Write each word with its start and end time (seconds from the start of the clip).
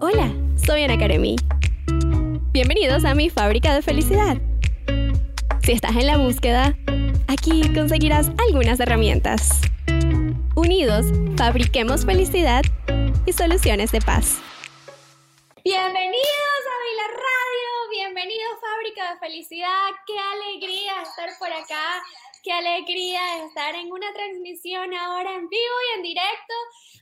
Hola, 0.00 0.32
soy 0.56 0.82
Ana 0.82 0.98
Karemi. 0.98 1.36
Bienvenidos 2.52 3.04
a 3.04 3.14
mi 3.14 3.30
fábrica 3.30 3.74
de 3.74 3.82
felicidad. 3.82 4.36
Si 5.62 5.72
estás 5.72 5.94
en 5.96 6.06
la 6.06 6.16
búsqueda, 6.16 6.76
aquí 7.28 7.62
conseguirás 7.72 8.30
algunas 8.48 8.80
herramientas. 8.80 9.60
Unidos, 10.56 11.06
fabriquemos 11.36 12.04
felicidad 12.04 12.62
y 13.24 13.32
soluciones 13.32 13.92
de 13.92 14.00
paz. 14.00 14.40
Bienvenidos 15.64 16.62
a 16.66 16.76
Vila 16.84 17.08
Radio, 17.08 17.90
bienvenidos 17.90 18.52
Fábrica 18.60 19.14
de 19.14 19.20
Felicidad, 19.20 19.90
qué 20.06 20.18
alegría 20.18 21.02
estar 21.02 21.30
por 21.38 21.52
acá 21.52 22.02
Qué 22.44 22.52
alegría 22.52 23.46
estar 23.46 23.74
en 23.74 23.90
una 23.90 24.12
transmisión 24.12 24.92
ahora 24.92 25.32
en 25.32 25.48
vivo 25.48 25.74
y 25.88 25.96
en 25.96 26.02
directo 26.02 26.54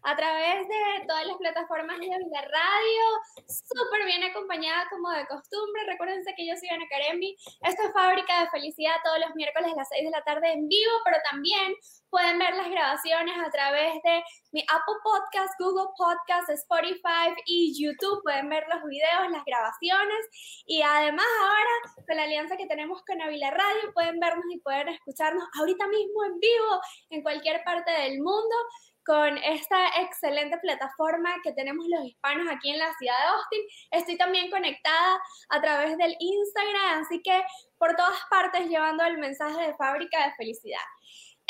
a 0.04 0.14
través 0.14 0.68
de 0.68 1.06
todas 1.09 1.27
las 1.27 1.36
plataformas 1.36 1.98
de 1.98 2.06
radio, 2.06 3.02
súper 3.48 4.05
bien 4.05 4.23
acompañada 4.23 4.88
como 4.88 5.10
de 5.10 5.27
costumbre. 5.27 5.82
Recuérdense 5.88 6.32
que 6.37 6.46
yo 6.46 6.55
soy 6.55 6.68
Ana 6.68 6.87
Karemi. 6.88 7.34
Esto 7.60 7.82
es 7.82 7.92
Fábrica 7.92 8.41
de 8.41 8.51
Felicidad 8.51 8.95
todos 9.02 9.18
los 9.18 9.34
miércoles 9.34 9.73
a 9.73 9.77
las 9.78 9.88
6 9.88 10.05
de 10.05 10.10
la 10.10 10.23
tarde 10.23 10.52
en 10.52 10.68
vivo, 10.68 10.92
pero 11.05 11.16
también 11.28 11.74
pueden 12.12 12.39
ver 12.39 12.55
las 12.55 12.69
grabaciones 12.69 13.34
a 13.39 13.51
través 13.51 13.95
de 14.05 14.23
mi 14.52 14.61
Apple 14.69 15.01
Podcast, 15.02 15.59
Google 15.59 15.89
Podcast, 15.97 16.51
Spotify 16.51 17.33
y 17.47 17.73
YouTube. 17.73 18.23
Pueden 18.23 18.51
ver 18.51 18.65
los 18.69 18.85
videos, 18.85 19.30
las 19.30 19.45
grabaciones 19.47 20.19
y 20.66 20.83
además 20.83 21.25
ahora 21.41 22.05
con 22.07 22.16
la 22.16 22.25
alianza 22.25 22.59
que 22.59 22.66
tenemos 22.66 23.02
con 23.07 23.21
Avila 23.23 23.51
Radio 23.51 23.95
pueden 23.95 24.21
vernos 24.21 24.45
y 24.52 24.61
poder 24.61 24.91
escuchar 24.91 25.33
ahorita 25.59 25.87
mismo 25.88 26.25
en 26.27 26.38
vivo 26.38 26.80
en 27.09 27.23
cualquier 27.23 27.65
parte 27.65 27.91
del 27.91 28.21
mundo 28.21 28.57
con 29.05 29.38
esta 29.38 30.02
excelente 30.02 30.59
plataforma 30.59 31.30
que 31.43 31.52
tenemos 31.52 31.87
los 31.88 32.05
hispanos 32.05 32.47
aquí 32.51 32.71
en 32.71 32.79
la 32.79 32.93
ciudad 32.99 33.19
de 33.19 33.24
Austin. 33.24 33.63
Estoy 33.91 34.16
también 34.16 34.51
conectada 34.51 35.19
a 35.49 35.60
través 35.60 35.97
del 35.97 36.15
Instagram, 36.19 37.02
así 37.02 37.21
que 37.23 37.43
por 37.79 37.97
todas 37.97 38.21
partes 38.30 38.69
llevando 38.69 39.04
el 39.04 39.19
mensaje 39.19 39.69
de 39.69 39.74
fábrica 39.74 40.26
de 40.26 40.35
felicidad. 40.35 40.85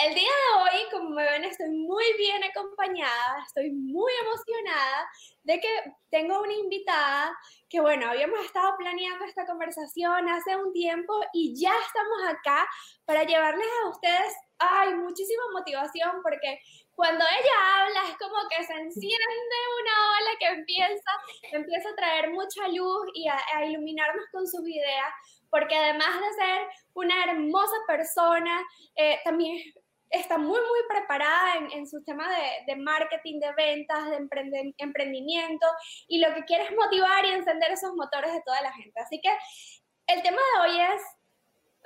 El 0.05 0.15
día 0.17 0.25
de 0.25 0.63
hoy, 0.63 0.91
como 0.91 1.11
me 1.11 1.23
ven, 1.23 1.45
estoy 1.45 1.71
muy 1.71 2.05
bien 2.17 2.43
acompañada, 2.43 3.45
estoy 3.47 3.71
muy 3.71 4.11
emocionada 4.23 5.09
de 5.45 5.61
que 5.61 5.69
tengo 6.11 6.41
una 6.41 6.55
invitada 6.55 7.39
que, 7.69 7.81
bueno, 7.81 8.09
habíamos 8.09 8.45
estado 8.45 8.75
planeando 8.79 9.25
esta 9.25 9.47
conversación 9.47 10.29
hace 10.29 10.57
un 10.57 10.73
tiempo 10.73 11.15
y 11.33 11.55
ya 11.55 11.73
estamos 11.87 12.19
acá 12.27 12.69
para 13.05 13.23
llevarles 13.23 13.67
a 13.85 13.89
ustedes, 13.91 14.35
ay, 14.59 14.95
muchísima 14.95 15.43
motivación 15.53 16.21
porque 16.23 16.59
cuando 16.97 17.25
ella 17.25 17.83
habla 17.83 18.01
es 18.11 18.19
como 18.19 18.49
que 18.49 18.65
se 18.65 18.73
enciende 18.73 19.57
una 19.83 20.19
ola 20.19 20.39
que 20.41 20.47
empieza, 20.47 21.11
empieza 21.53 21.89
a 21.91 21.95
traer 21.95 22.31
mucha 22.33 22.67
luz 22.69 23.07
y 23.15 23.29
a, 23.29 23.65
iluminarnos 23.67 24.25
con 24.33 24.49
sus 24.49 24.67
ideas, 24.69 25.13
porque 25.49 25.77
además 25.77 26.21
de 26.21 26.45
ser 26.45 26.67
una 26.95 27.25
hermosa 27.25 27.77
persona, 27.87 28.67
eh, 28.97 29.21
también 29.25 29.63
está 30.13 30.39
muy, 30.39 30.61
muy 30.61 30.81
preparada 30.89 31.57
en, 31.57 31.73
en 31.73 31.87
su 31.89 32.03
tema 32.05 32.29
de, 32.29 32.73
de, 32.73 32.77
marketing, 32.77 33.41
de 33.41 33.53
ventas, 33.55 34.11
de 34.11 34.75
emprendimiento 34.79 35.67
y 36.07 36.21
lo 36.21 36.35
que 36.35 36.45
quiere 36.45 36.65
es 36.65 36.77
motivar 36.77 37.25
y 37.25 37.33
encender 37.33 37.73
esos 37.73 37.95
motores 37.95 38.33
de 38.33 38.43
toda 38.43 38.61
la 38.61 38.73
gente. 38.73 39.01
Así 39.01 39.21
que 39.21 39.31
el 40.07 40.23
tema 40.23 40.39
de 40.39 40.61
hoy 40.61 40.81
es 40.81 41.03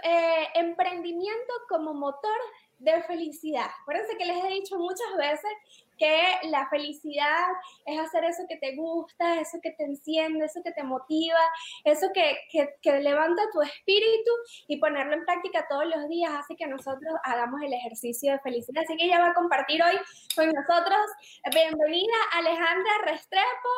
eh, 0.02 0.48
emprendimiento 0.54 1.52
como 1.68 1.94
motor 1.94 2.38
de 2.78 3.02
felicidad. 3.04 3.66
Acuérdense 3.82 4.16
que 4.18 4.24
les 4.24 4.44
he 4.44 4.48
dicho 4.48 4.78
muchas 4.78 5.16
veces 5.16 5.50
que 5.96 6.48
la 6.50 6.68
felicidad 6.68 7.46
es 7.86 7.98
hacer 7.98 8.24
eso 8.24 8.44
que 8.48 8.56
te 8.56 8.76
gusta, 8.76 9.40
eso 9.40 9.58
que 9.62 9.70
te 9.70 9.84
enciende, 9.84 10.44
eso 10.44 10.60
que 10.62 10.72
te 10.72 10.82
motiva, 10.82 11.40
eso 11.84 12.08
que, 12.12 12.36
que, 12.82 13.00
levanta 13.00 13.42
tu 13.52 13.62
espíritu 13.62 14.30
y 14.68 14.78
ponerlo 14.78 15.14
en 15.14 15.24
práctica 15.24 15.66
todos 15.68 15.86
los 15.86 16.08
días 16.08 16.32
hace 16.34 16.56
que 16.56 16.66
nosotros 16.66 17.14
hagamos 17.24 17.62
el 17.62 17.72
ejercicio 17.72 18.32
de 18.32 18.40
felicidad. 18.40 18.84
Así 18.84 18.96
que 18.96 19.06
ella 19.06 19.20
va 19.20 19.28
a 19.28 19.34
compartir 19.34 19.82
hoy 19.82 19.98
con 20.34 20.50
nosotros. 20.50 21.00
Bienvenida 21.52 22.14
Alejandra 22.34 22.92
Restrepo 23.06 23.72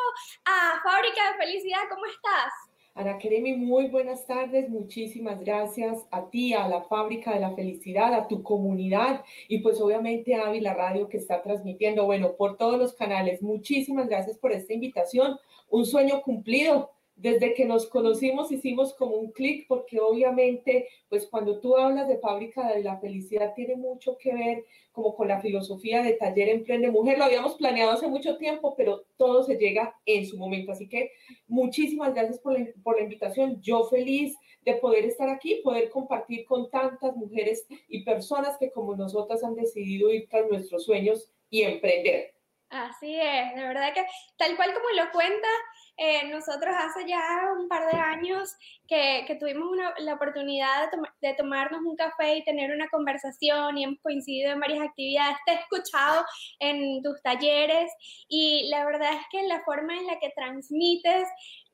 a 0.44 0.80
Fábrica 0.82 1.32
de 1.32 1.38
Felicidad. 1.38 1.82
¿Cómo 1.88 2.06
estás? 2.06 2.67
Ana 2.98 3.16
Keremi, 3.16 3.54
muy 3.54 3.86
buenas 3.86 4.26
tardes. 4.26 4.68
Muchísimas 4.68 5.38
gracias 5.38 6.04
a 6.10 6.28
ti, 6.30 6.52
a 6.52 6.66
la 6.66 6.82
Fábrica 6.82 7.32
de 7.32 7.38
la 7.38 7.54
Felicidad, 7.54 8.12
a 8.12 8.26
tu 8.26 8.42
comunidad 8.42 9.24
y 9.46 9.58
pues 9.58 9.80
obviamente 9.80 10.34
a 10.34 10.48
Ávila 10.48 10.74
Radio 10.74 11.08
que 11.08 11.18
está 11.18 11.40
transmitiendo, 11.40 12.06
bueno, 12.06 12.32
por 12.34 12.56
todos 12.56 12.76
los 12.76 12.94
canales. 12.94 13.40
Muchísimas 13.40 14.08
gracias 14.08 14.36
por 14.36 14.50
esta 14.50 14.74
invitación. 14.74 15.38
Un 15.70 15.86
sueño 15.86 16.22
cumplido 16.22 16.90
desde 17.18 17.52
que 17.52 17.64
nos 17.64 17.86
conocimos 17.86 18.52
hicimos 18.52 18.94
como 18.94 19.16
un 19.16 19.32
clic 19.32 19.66
porque 19.66 19.98
obviamente, 19.98 20.88
pues 21.08 21.26
cuando 21.26 21.58
tú 21.58 21.76
hablas 21.76 22.06
de 22.06 22.18
fábrica 22.18 22.68
de 22.68 22.82
la 22.82 22.98
felicidad 22.98 23.54
tiene 23.54 23.74
mucho 23.74 24.16
que 24.16 24.32
ver 24.32 24.64
como 24.92 25.14
con 25.14 25.28
la 25.28 25.40
filosofía 25.40 26.02
de 26.02 26.12
taller 26.12 26.48
emprende 26.48 26.90
mujer. 26.90 27.18
Lo 27.18 27.24
habíamos 27.24 27.56
planeado 27.56 27.92
hace 27.92 28.06
mucho 28.08 28.36
tiempo, 28.36 28.74
pero 28.76 29.04
todo 29.16 29.42
se 29.42 29.56
llega 29.56 29.96
en 30.06 30.26
su 30.26 30.38
momento. 30.38 30.72
Así 30.72 30.88
que 30.88 31.10
muchísimas 31.48 32.14
gracias 32.14 32.38
por 32.38 32.52
la, 32.52 33.02
invitación. 33.02 33.60
Yo 33.62 33.84
feliz 33.84 34.36
de 34.62 34.74
poder 34.74 35.04
estar 35.04 35.28
aquí, 35.28 35.60
poder 35.62 35.90
compartir 35.90 36.44
con 36.46 36.70
tantas 36.70 37.16
mujeres 37.16 37.66
y 37.88 38.04
personas 38.04 38.56
que 38.58 38.70
como 38.70 38.94
nosotras 38.94 39.42
han 39.42 39.54
decidido 39.54 40.12
ir 40.12 40.28
tras 40.28 40.48
nuestros 40.48 40.84
sueños 40.84 41.30
y 41.50 41.62
emprender. 41.62 42.34
Así 42.70 43.18
es, 43.18 43.54
de 43.54 43.62
verdad 43.62 43.94
que 43.94 44.04
tal 44.36 44.54
cual 44.56 44.74
como 44.74 44.90
lo 44.90 45.10
cuenta, 45.10 45.48
eh, 45.98 46.28
nosotros 46.28 46.74
hace 46.78 47.08
ya 47.08 47.20
un 47.58 47.68
par 47.68 47.90
de 47.90 47.98
años 47.98 48.54
que, 48.86 49.24
que 49.26 49.34
tuvimos 49.34 49.68
una, 49.68 49.92
la 49.98 50.14
oportunidad 50.14 50.90
de, 50.90 51.28
de, 51.28 51.34
tomarnos 51.34 51.80
un 51.82 51.96
café 51.96 52.36
y 52.36 52.44
tener 52.44 52.70
una 52.70 52.88
conversación 52.88 53.76
y 53.76 53.84
hemos 53.84 54.00
coincidido 54.00 54.52
en 54.52 54.60
varias 54.60 54.80
actividades, 54.80 55.36
te 55.44 55.52
he 55.52 55.56
escuchado 55.56 56.24
en 56.60 57.02
tus 57.02 57.20
talleres 57.22 57.90
y 58.28 58.68
la 58.70 58.84
verdad 58.84 59.12
es 59.12 59.26
que 59.30 59.42
la 59.48 59.60
forma 59.64 59.96
en 59.96 60.06
la 60.06 60.18
que 60.20 60.30
transmites 60.36 61.28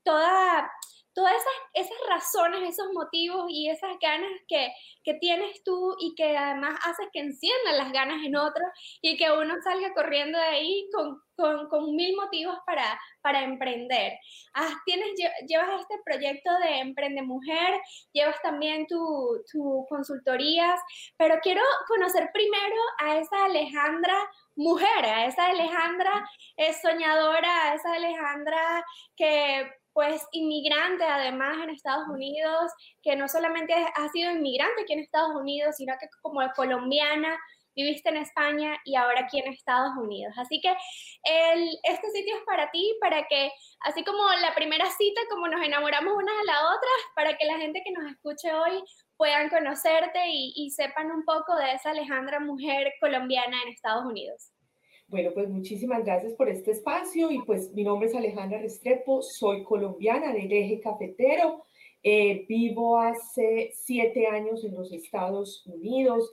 toda 0.04 0.70
todas 1.14 1.32
esas, 1.32 1.86
esas 1.86 1.98
razones, 2.08 2.68
esos 2.68 2.92
motivos 2.92 3.46
y 3.48 3.70
esas 3.70 3.96
ganas 4.00 4.30
que, 4.48 4.72
que, 5.04 5.14
tienes 5.14 5.62
tú 5.62 5.94
y 6.00 6.14
que 6.14 6.36
además 6.36 6.78
haces 6.84 7.06
que 7.12 7.20
enciendan 7.20 7.78
las 7.78 7.92
ganas 7.92 8.24
en 8.24 8.36
otros 8.36 8.68
y 9.00 9.16
que 9.16 9.30
uno 9.30 9.54
salga 9.62 9.94
corriendo 9.94 10.38
de 10.38 10.44
ahí 10.44 10.88
con, 10.92 11.22
con, 11.36 11.68
con 11.68 11.94
mil 11.94 12.16
motivos 12.16 12.58
para, 12.66 12.98
para 13.22 13.44
emprender. 13.44 14.18
Ah, 14.54 14.74
tienes, 14.84 15.08
llevas 15.46 15.80
este 15.80 16.00
proyecto 16.04 16.50
de 16.58 16.78
Emprende 16.80 17.22
Mujer, 17.22 17.80
llevas 18.12 18.40
también 18.42 18.86
tus 18.86 19.44
tu 19.50 19.86
consultorías, 19.88 20.80
pero 21.16 21.36
quiero 21.42 21.62
conocer 21.86 22.30
primero 22.32 22.76
a 22.98 23.18
esa 23.18 23.44
Alejandra 23.44 24.16
mujer, 24.56 25.04
a 25.04 25.26
esa 25.26 25.46
Alejandra 25.46 26.28
es 26.56 26.80
soñadora, 26.80 27.70
a 27.70 27.74
esa 27.74 27.92
Alejandra 27.94 28.84
que 29.16 29.70
pues 29.94 30.20
inmigrante 30.32 31.04
además 31.04 31.56
en 31.62 31.70
Estados 31.70 32.08
Unidos, 32.08 32.70
que 33.02 33.16
no 33.16 33.28
solamente 33.28 33.72
ha 33.72 34.08
sido 34.10 34.32
inmigrante 34.32 34.82
aquí 34.82 34.92
en 34.92 34.98
Estados 34.98 35.34
Unidos, 35.36 35.76
sino 35.76 35.94
que 35.98 36.08
como 36.20 36.40
colombiana, 36.54 37.38
viviste 37.76 38.08
en 38.08 38.18
España 38.18 38.76
y 38.84 38.96
ahora 38.96 39.22
aquí 39.22 39.38
en 39.38 39.52
Estados 39.52 39.96
Unidos. 39.96 40.34
Así 40.36 40.60
que 40.60 40.68
el, 41.24 41.68
este 41.84 42.10
sitio 42.10 42.36
es 42.36 42.42
para 42.44 42.70
ti, 42.70 42.96
para 43.00 43.26
que, 43.26 43.50
así 43.80 44.04
como 44.04 44.22
la 44.40 44.54
primera 44.54 44.86
cita, 44.90 45.20
como 45.30 45.48
nos 45.48 45.64
enamoramos 45.64 46.14
unas 46.14 46.34
a 46.40 46.44
la 46.44 46.74
otra, 46.74 46.90
para 47.14 47.36
que 47.36 47.44
la 47.46 47.58
gente 47.58 47.82
que 47.84 47.92
nos 47.92 48.10
escuche 48.10 48.52
hoy 48.52 48.82
puedan 49.16 49.48
conocerte 49.48 50.20
y, 50.28 50.52
y 50.56 50.70
sepan 50.70 51.10
un 51.10 51.24
poco 51.24 51.56
de 51.56 51.72
esa 51.72 51.90
Alejandra 51.90 52.40
mujer 52.40 52.92
colombiana 53.00 53.62
en 53.62 53.68
Estados 53.68 54.04
Unidos. 54.04 54.53
Bueno, 55.14 55.30
pues 55.32 55.48
muchísimas 55.48 56.04
gracias 56.04 56.32
por 56.32 56.48
este 56.48 56.72
espacio 56.72 57.30
y 57.30 57.40
pues 57.42 57.72
mi 57.72 57.84
nombre 57.84 58.08
es 58.08 58.16
Alejandra 58.16 58.58
Restrepo, 58.58 59.22
soy 59.22 59.62
colombiana 59.62 60.32
del 60.32 60.52
eje 60.52 60.80
cafetero, 60.80 61.66
eh, 62.02 62.44
vivo 62.48 62.98
hace 62.98 63.70
siete 63.76 64.26
años 64.26 64.64
en 64.64 64.74
los 64.74 64.92
Estados 64.92 65.64
Unidos, 65.68 66.32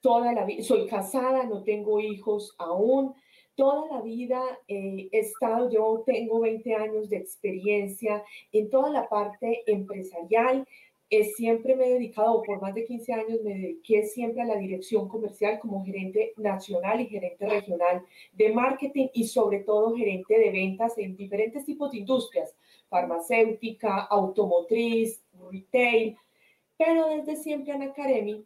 toda 0.00 0.32
la 0.32 0.44
vida, 0.44 0.64
soy 0.64 0.88
casada, 0.88 1.44
no 1.44 1.62
tengo 1.62 2.00
hijos 2.00 2.56
aún, 2.58 3.14
toda 3.54 3.86
la 3.86 4.02
vida 4.02 4.42
eh, 4.66 5.08
he 5.12 5.18
estado, 5.20 5.70
yo 5.70 6.02
tengo 6.04 6.40
20 6.40 6.74
años 6.74 7.08
de 7.10 7.18
experiencia 7.18 8.24
en 8.50 8.68
toda 8.68 8.90
la 8.90 9.08
parte 9.08 9.62
empresarial, 9.70 10.66
siempre 11.10 11.74
me 11.74 11.86
he 11.86 11.94
dedicado, 11.94 12.42
por 12.42 12.60
más 12.60 12.74
de 12.74 12.84
15 12.84 13.12
años, 13.14 13.42
me 13.42 13.54
dediqué 13.54 14.04
siempre 14.04 14.42
a 14.42 14.46
la 14.46 14.56
dirección 14.56 15.08
comercial 15.08 15.58
como 15.58 15.84
gerente 15.84 16.34
nacional 16.36 17.00
y 17.00 17.06
gerente 17.06 17.46
regional 17.46 18.04
de 18.32 18.52
marketing 18.52 19.08
y 19.14 19.24
sobre 19.24 19.60
todo 19.60 19.96
gerente 19.96 20.38
de 20.38 20.50
ventas 20.50 20.98
en 20.98 21.16
diferentes 21.16 21.64
tipos 21.64 21.92
de 21.92 21.98
industrias, 21.98 22.54
farmacéutica, 22.90 24.02
automotriz, 24.02 25.22
retail. 25.50 26.16
Pero 26.76 27.08
desde 27.08 27.36
siempre, 27.36 27.72
Ana 27.72 27.92
Karemi, 27.92 28.44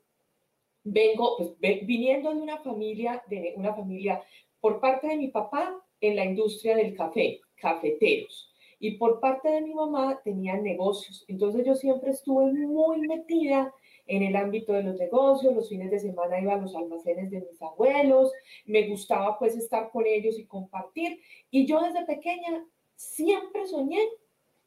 vengo, 0.84 1.36
pues, 1.36 1.50
viniendo 1.84 2.32
de 2.32 2.40
una 2.40 2.58
familia, 2.58 3.22
de 3.28 3.54
una 3.56 3.74
familia 3.74 4.22
por 4.60 4.80
parte 4.80 5.08
de 5.08 5.16
mi 5.16 5.28
papá 5.28 5.84
en 6.00 6.16
la 6.16 6.24
industria 6.24 6.76
del 6.76 6.94
café, 6.94 7.40
cafeteros. 7.56 8.51
Y 8.82 8.96
por 8.96 9.20
parte 9.20 9.48
de 9.48 9.60
mi 9.60 9.74
mamá 9.74 10.20
tenían 10.24 10.64
negocios. 10.64 11.24
Entonces 11.28 11.64
yo 11.64 11.76
siempre 11.76 12.10
estuve 12.10 12.52
muy 12.52 12.98
metida 13.06 13.72
en 14.08 14.24
el 14.24 14.34
ámbito 14.34 14.72
de 14.72 14.82
los 14.82 14.98
negocios, 14.98 15.54
los 15.54 15.68
fines 15.68 15.88
de 15.92 16.00
semana 16.00 16.40
iba 16.40 16.54
a 16.54 16.56
los 16.56 16.74
almacenes 16.74 17.30
de 17.30 17.42
mis 17.42 17.62
abuelos, 17.62 18.32
me 18.66 18.88
gustaba 18.88 19.38
pues 19.38 19.56
estar 19.56 19.92
con 19.92 20.04
ellos 20.04 20.36
y 20.36 20.46
compartir. 20.46 21.20
Y 21.48 21.64
yo 21.64 21.80
desde 21.80 22.04
pequeña 22.04 22.66
siempre 22.96 23.66
soñé 23.66 24.00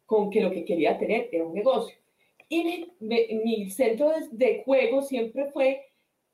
con 0.06 0.30
que 0.30 0.40
lo 0.40 0.50
que 0.50 0.64
quería 0.64 0.98
tener 0.98 1.28
era 1.34 1.46
un 1.46 1.54
negocio. 1.54 1.98
Y 2.48 2.88
mi, 3.02 3.70
centro 3.70 4.14
de, 4.32 4.64
juego 4.64 5.02
siempre 5.02 5.52
fue 5.52 5.88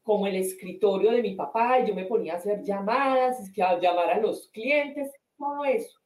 como 0.04 0.28
el 0.28 0.36
escritorio 0.36 1.14
de 1.14 1.24
mi 1.24 1.34
papá, 1.34 1.84
yo 1.84 1.96
me 1.96 2.06
ponía 2.06 2.34
a 2.34 2.38
hacer 2.38 2.62
llamadas, 2.62 3.40
a 3.60 3.80
llamar 3.80 4.12
a 4.12 4.20
los 4.20 4.50
clientes, 4.50 5.12
todo 5.36 5.66
eso. 5.66 6.01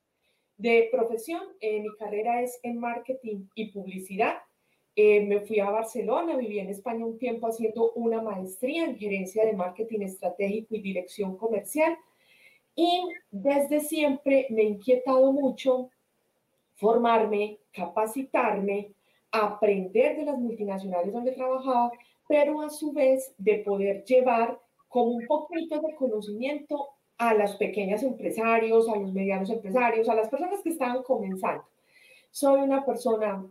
De 0.58 0.88
profesión, 0.92 1.42
eh, 1.60 1.82
mi 1.82 1.94
carrera 1.98 2.42
es 2.42 2.60
en 2.64 2.80
marketing 2.80 3.48
y 3.56 3.72
publicidad. 3.72 4.38
Eh, 4.96 5.26
me 5.26 5.42
fui 5.42 5.60
a 5.60 5.70
Barcelona, 5.70 6.38
viví 6.38 6.60
en 6.60 6.70
España 6.70 7.06
un 7.06 7.18
tiempo 7.18 7.48
haciendo 7.48 7.92
una 7.94 8.22
maestría 8.22 8.86
en 8.86 8.98
gerencia 8.98 9.46
de 9.46 9.54
marketing 9.54 10.02
estratégico 10.02 10.76
y 10.76 10.82
dirección 10.82 11.36
comercial. 11.36 11.98
Y 12.76 13.04
desde 13.30 13.82
siempre 13.82 14.48
me 14.50 14.62
ha 14.62 14.66
inquietado 14.66 15.34
mucho 15.34 15.90
formarme, 16.76 17.60
capacitarme, 17.74 18.94
aprender 19.32 20.16
de 20.18 20.24
las 20.24 20.38
multinacionales 20.38 21.12
donde 21.12 21.34
trabajaba, 21.34 21.92
pero 22.28 22.62
a 22.62 22.70
su 22.70 22.94
vez 22.94 23.34
de 23.38 23.60
poder 23.60 24.04
llevar 24.06 24.60
como 24.88 25.12
un 25.12 25.26
poquito 25.28 25.82
de 25.82 25.96
conocimiento 25.96 26.95
a 27.18 27.34
los 27.34 27.56
pequeños 27.56 28.04
empresarios, 28.04 28.90
a 28.90 28.96
los 28.98 29.14
medianos 29.14 29.50
empresarios, 29.50 30.10
a 30.10 30.16
las 30.16 30.30
personas 30.30 30.62
que 30.62 30.70
estaban 30.70 31.04
comenzando. 31.04 31.64
Soy 32.32 32.62
una 32.62 32.86
persona 32.86 33.46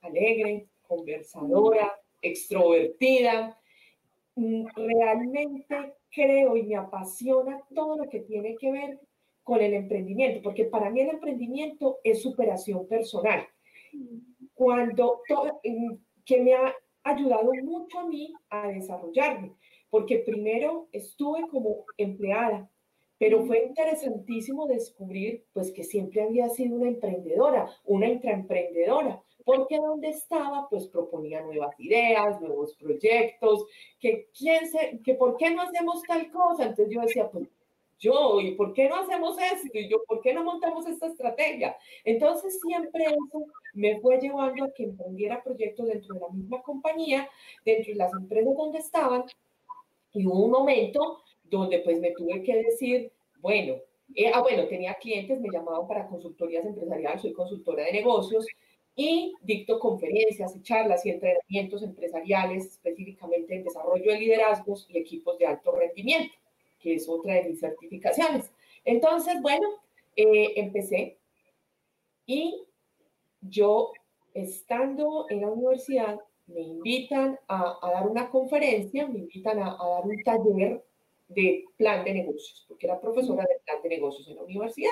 alegre, 0.00 0.66
conversadora, 0.86 1.92
extrovertida. 2.22 3.58
Mm, 4.36 4.66
realmente 4.74 5.94
creo 6.10 6.56
y 6.56 6.64
me 6.64 6.76
apasiona 6.76 7.62
todo 7.74 7.96
lo 7.96 8.08
que 8.08 8.20
tiene 8.20 8.56
que 8.56 8.72
ver 8.72 9.00
con 9.42 9.60
el 9.60 9.74
emprendimiento, 9.74 10.40
porque 10.42 10.64
para 10.64 10.90
mí 10.90 11.00
el 11.00 11.10
emprendimiento 11.10 11.98
es 12.04 12.22
superación 12.22 12.86
personal. 12.86 13.46
Cuando 14.54 15.22
todo, 15.26 15.60
que 16.24 16.40
me 16.40 16.54
ha 16.54 16.74
ayudado 17.02 17.52
mucho 17.62 18.00
a 18.00 18.06
mí 18.06 18.32
a 18.50 18.68
desarrollarme, 18.68 19.52
porque 19.88 20.18
primero 20.18 20.88
estuve 20.92 21.48
como 21.48 21.84
empleada, 21.96 22.70
pero 23.20 23.44
fue 23.44 23.64
interesantísimo 23.64 24.66
descubrir 24.66 25.44
pues 25.52 25.70
que 25.72 25.84
siempre 25.84 26.22
había 26.22 26.48
sido 26.48 26.76
una 26.76 26.88
emprendedora, 26.88 27.68
una 27.84 28.08
intraemprendedora, 28.08 29.22
porque 29.44 29.76
donde 29.76 30.08
estaba 30.08 30.66
pues 30.70 30.86
proponía 30.86 31.42
nuevas 31.42 31.78
ideas, 31.78 32.40
nuevos 32.40 32.74
proyectos, 32.76 33.66
que 34.00 34.30
quién 34.36 34.66
se, 34.70 35.00
que 35.04 35.12
por 35.12 35.36
qué 35.36 35.50
no 35.50 35.60
hacemos 35.60 36.02
tal 36.04 36.30
cosa, 36.30 36.62
entonces 36.64 36.94
yo 36.94 37.02
decía 37.02 37.30
pues 37.30 37.46
yo, 37.98 38.40
¿y 38.40 38.52
por 38.52 38.72
qué 38.72 38.88
no 38.88 38.96
hacemos 38.96 39.36
esto? 39.38 39.78
Y 39.78 39.86
yo, 39.90 40.02
¿por 40.08 40.22
qué 40.22 40.32
no 40.32 40.42
montamos 40.42 40.86
esta 40.86 41.08
estrategia? 41.08 41.76
Entonces 42.02 42.58
siempre 42.66 43.04
eso 43.04 43.44
me 43.74 44.00
fue 44.00 44.18
llevando 44.18 44.64
a 44.64 44.72
que 44.72 44.84
emprendiera 44.84 45.42
proyectos 45.42 45.88
dentro 45.88 46.14
de 46.14 46.20
la 46.20 46.28
misma 46.30 46.62
compañía, 46.62 47.28
dentro 47.66 47.92
de 47.92 47.98
las 47.98 48.12
empresas 48.14 48.56
donde 48.56 48.78
estaban, 48.78 49.24
y 50.14 50.26
hubo 50.26 50.46
un 50.46 50.50
momento 50.50 51.22
donde 51.50 51.80
pues 51.80 52.00
me 52.00 52.12
tuve 52.12 52.42
que 52.42 52.62
decir, 52.62 53.12
bueno, 53.40 53.74
eh, 54.14 54.30
ah, 54.32 54.40
bueno, 54.40 54.66
tenía 54.66 54.94
clientes, 54.94 55.40
me 55.40 55.50
llamaban 55.52 55.86
para 55.86 56.06
consultorías 56.06 56.64
empresariales, 56.64 57.22
soy 57.22 57.32
consultora 57.32 57.84
de 57.84 57.92
negocios, 57.92 58.46
y 58.96 59.32
dicto 59.42 59.78
conferencias 59.78 60.54
y 60.56 60.62
charlas 60.62 61.06
y 61.06 61.10
entrenamientos 61.10 61.82
empresariales, 61.82 62.66
específicamente 62.66 63.54
en 63.54 63.64
desarrollo 63.64 64.12
de 64.12 64.18
liderazgos 64.18 64.86
y 64.90 64.98
equipos 64.98 65.38
de 65.38 65.46
alto 65.46 65.72
rendimiento 65.72 66.34
que 66.80 66.94
es 66.94 67.08
otra 67.08 67.34
de 67.34 67.44
mis 67.44 67.60
certificaciones. 67.60 68.50
Entonces, 68.84 69.40
bueno, 69.42 69.68
eh, 70.16 70.54
empecé 70.56 71.18
y 72.26 72.62
yo, 73.42 73.92
estando 74.34 75.26
en 75.28 75.42
la 75.42 75.48
universidad, 75.48 76.20
me 76.46 76.60
invitan 76.60 77.38
a, 77.48 77.78
dar 77.82 78.08
una 78.08 78.28
conferencia, 78.30 79.06
me 79.06 79.20
invitan 79.20 79.58
a, 79.58 79.76
dar 79.76 80.04
un 80.04 80.22
taller 80.22 80.84
de 81.30 81.64
plan 81.76 82.04
de 82.04 82.12
negocios, 82.14 82.64
porque 82.68 82.86
era 82.86 83.00
profesora 83.00 83.44
de 83.44 83.60
plan 83.64 83.82
de 83.82 83.88
negocios 83.88 84.28
en 84.28 84.36
la 84.36 84.42
universidad. 84.42 84.90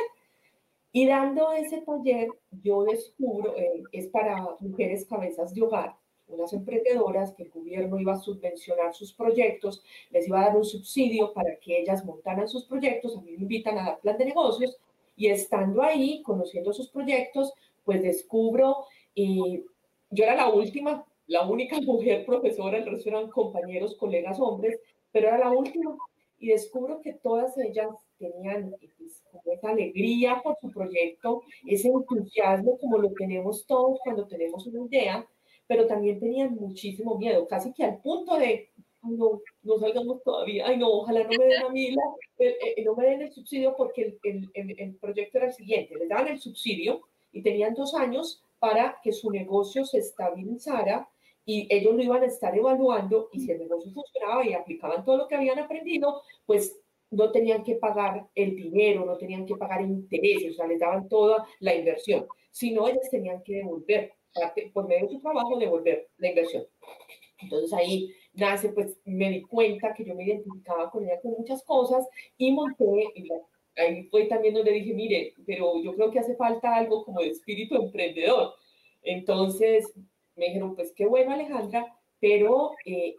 Y 0.92 1.06
dando 1.06 1.52
ese 1.52 1.82
taller, 1.82 2.28
yo 2.62 2.84
descubro, 2.84 3.56
eh, 3.56 3.82
es 3.92 4.06
para 4.06 4.56
mujeres 4.60 5.04
cabezas 5.04 5.54
de 5.54 5.62
hogar, 5.62 5.96
unas 6.28 6.52
emprendedoras 6.52 7.32
que 7.32 7.44
el 7.44 7.50
gobierno 7.50 7.98
iba 7.98 8.14
a 8.14 8.18
subvencionar 8.18 8.94
sus 8.94 9.12
proyectos, 9.12 9.82
les 10.10 10.28
iba 10.28 10.40
a 10.40 10.46
dar 10.46 10.56
un 10.56 10.64
subsidio 10.64 11.32
para 11.32 11.56
que 11.56 11.80
ellas 11.80 12.04
montaran 12.04 12.48
sus 12.48 12.64
proyectos, 12.64 13.16
a 13.16 13.20
mí 13.20 13.32
me 13.32 13.42
invitan 13.42 13.78
a 13.78 13.84
dar 13.84 14.00
plan 14.00 14.16
de 14.18 14.26
negocios 14.26 14.76
y 15.16 15.28
estando 15.28 15.82
ahí, 15.82 16.22
conociendo 16.22 16.72
sus 16.72 16.88
proyectos, 16.88 17.52
pues 17.84 18.02
descubro, 18.02 18.84
y 19.14 19.64
yo 20.10 20.24
era 20.24 20.36
la 20.36 20.48
última, 20.48 21.04
la 21.26 21.46
única 21.46 21.80
mujer 21.80 22.24
profesora, 22.24 22.78
el 22.78 22.86
resto 22.86 23.08
eran 23.08 23.28
compañeros, 23.28 23.96
colegas 23.96 24.38
hombres, 24.38 24.78
pero 25.10 25.28
era 25.28 25.38
la 25.38 25.50
última 25.50 25.96
y 26.38 26.48
descubro 26.48 27.00
que 27.00 27.14
todas 27.14 27.56
ellas 27.58 27.88
tenían 28.18 28.70
pues, 28.98 29.22
esa 29.44 29.70
alegría 29.70 30.40
por 30.42 30.56
su 30.60 30.70
proyecto, 30.70 31.42
ese 31.66 31.88
entusiasmo 31.88 32.78
como 32.78 32.98
lo 32.98 33.12
tenemos 33.12 33.66
todos 33.66 33.98
cuando 34.02 34.26
tenemos 34.26 34.66
una 34.66 34.86
idea, 34.86 35.26
pero 35.66 35.86
también 35.86 36.18
tenían 36.18 36.54
muchísimo 36.54 37.18
miedo, 37.18 37.46
casi 37.46 37.72
que 37.72 37.84
al 37.84 38.00
punto 38.00 38.36
de, 38.36 38.70
no, 39.02 39.40
no 39.62 39.78
salgamos 39.78 40.22
todavía, 40.22 40.66
ay 40.66 40.78
no, 40.78 40.88
ojalá 40.88 41.24
no 41.24 41.30
me 41.30 41.44
den 41.44 41.62
a 41.64 41.68
mí, 41.68 41.90
la, 41.90 42.02
no 42.84 42.96
me 42.96 43.06
den 43.06 43.22
el 43.22 43.32
subsidio 43.32 43.74
porque 43.76 44.18
el, 44.22 44.50
el, 44.54 44.74
el, 44.78 44.96
proyecto 44.96 45.38
era 45.38 45.48
el 45.48 45.52
siguiente, 45.52 45.96
les 45.96 46.08
daban 46.08 46.28
el 46.28 46.40
subsidio 46.40 47.02
y 47.32 47.42
tenían 47.42 47.74
dos 47.74 47.94
años 47.94 48.42
para 48.58 48.98
que 49.02 49.12
su 49.12 49.30
negocio 49.30 49.84
se 49.84 49.98
estabilizara 49.98 51.08
y 51.48 51.66
ellos 51.70 51.94
lo 51.94 52.02
iban 52.02 52.22
a 52.22 52.26
estar 52.26 52.54
evaluando 52.54 53.30
y 53.32 53.40
si 53.40 53.50
el 53.50 53.60
negocio 53.60 53.90
funcionaba 53.90 54.46
y 54.46 54.52
aplicaban 54.52 55.02
todo 55.02 55.16
lo 55.16 55.28
que 55.28 55.34
habían 55.34 55.58
aprendido, 55.58 56.20
pues 56.44 56.78
no 57.10 57.32
tenían 57.32 57.64
que 57.64 57.76
pagar 57.76 58.28
el 58.34 58.54
dinero, 58.54 59.06
no 59.06 59.16
tenían 59.16 59.46
que 59.46 59.56
pagar 59.56 59.80
intereses, 59.80 60.52
o 60.52 60.54
sea, 60.56 60.66
les 60.66 60.78
daban 60.78 61.08
toda 61.08 61.46
la 61.60 61.74
inversión, 61.74 62.26
sino 62.50 62.86
ellos 62.86 63.08
tenían 63.10 63.42
que 63.42 63.54
devolver 63.54 64.12
por 64.74 64.86
medio 64.86 65.06
de 65.06 65.14
su 65.14 65.20
trabajo, 65.20 65.58
devolver 65.58 66.10
la 66.18 66.28
inversión. 66.28 66.66
Entonces 67.40 67.72
ahí 67.72 68.12
nace, 68.34 68.68
pues 68.68 69.00
me 69.06 69.30
di 69.30 69.40
cuenta 69.40 69.94
que 69.94 70.04
yo 70.04 70.14
me 70.14 70.24
identificaba 70.24 70.90
con 70.90 71.04
ella 71.04 71.18
con 71.22 71.30
muchas 71.30 71.64
cosas 71.64 72.06
y 72.36 72.52
monté, 72.52 72.84
y 73.14 73.26
ahí 73.74 74.02
fue 74.10 74.26
también 74.26 74.52
donde 74.52 74.72
dije, 74.72 74.92
mire, 74.92 75.32
pero 75.46 75.82
yo 75.82 75.94
creo 75.94 76.10
que 76.10 76.18
hace 76.18 76.36
falta 76.36 76.76
algo 76.76 77.06
como 77.06 77.22
de 77.22 77.30
espíritu 77.30 77.74
emprendedor. 77.76 78.52
Entonces 79.02 79.94
me 80.38 80.46
dijeron, 80.46 80.74
pues 80.74 80.92
qué 80.92 81.06
bueno 81.06 81.32
Alejandra, 81.32 81.94
pero 82.20 82.72
eh, 82.84 83.16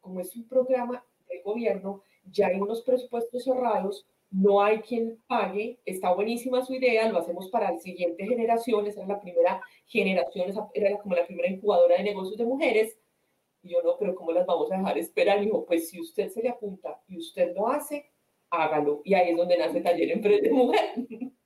como 0.00 0.20
es 0.20 0.34
un 0.34 0.48
programa 0.48 1.04
del 1.28 1.42
gobierno, 1.42 2.02
ya 2.30 2.48
hay 2.48 2.60
unos 2.60 2.82
presupuestos 2.82 3.44
cerrados, 3.44 4.06
no 4.30 4.62
hay 4.62 4.78
quien 4.80 5.18
pague, 5.26 5.78
está 5.84 6.12
buenísima 6.14 6.64
su 6.64 6.74
idea, 6.74 7.10
lo 7.10 7.18
hacemos 7.18 7.50
para 7.50 7.70
la 7.70 7.78
siguiente 7.78 8.26
generación, 8.26 8.86
esa 8.86 9.00
era 9.00 9.14
la 9.14 9.20
primera 9.20 9.60
generación, 9.86 10.54
era 10.72 10.98
como 10.98 11.14
la 11.14 11.26
primera 11.26 11.48
incubadora 11.48 11.96
de 11.96 12.04
negocios 12.04 12.38
de 12.38 12.46
mujeres, 12.46 12.98
y 13.62 13.70
yo 13.70 13.82
no, 13.82 13.96
pero 13.98 14.14
¿cómo 14.14 14.32
las 14.32 14.46
vamos 14.46 14.72
a 14.72 14.76
dejar 14.76 14.98
esperar? 14.98 15.38
Y 15.38 15.46
dijo, 15.46 15.64
pues 15.66 15.88
si 15.88 16.00
usted 16.00 16.28
se 16.28 16.42
le 16.42 16.48
apunta 16.48 17.00
y 17.06 17.18
usted 17.18 17.54
lo 17.54 17.68
hace, 17.68 18.10
hágalo, 18.50 19.02
y 19.04 19.14
ahí 19.14 19.30
es 19.30 19.36
donde 19.36 19.58
nace 19.58 19.80
Taller 19.80 20.10
Emprende 20.10 20.50
Mujer. 20.50 20.94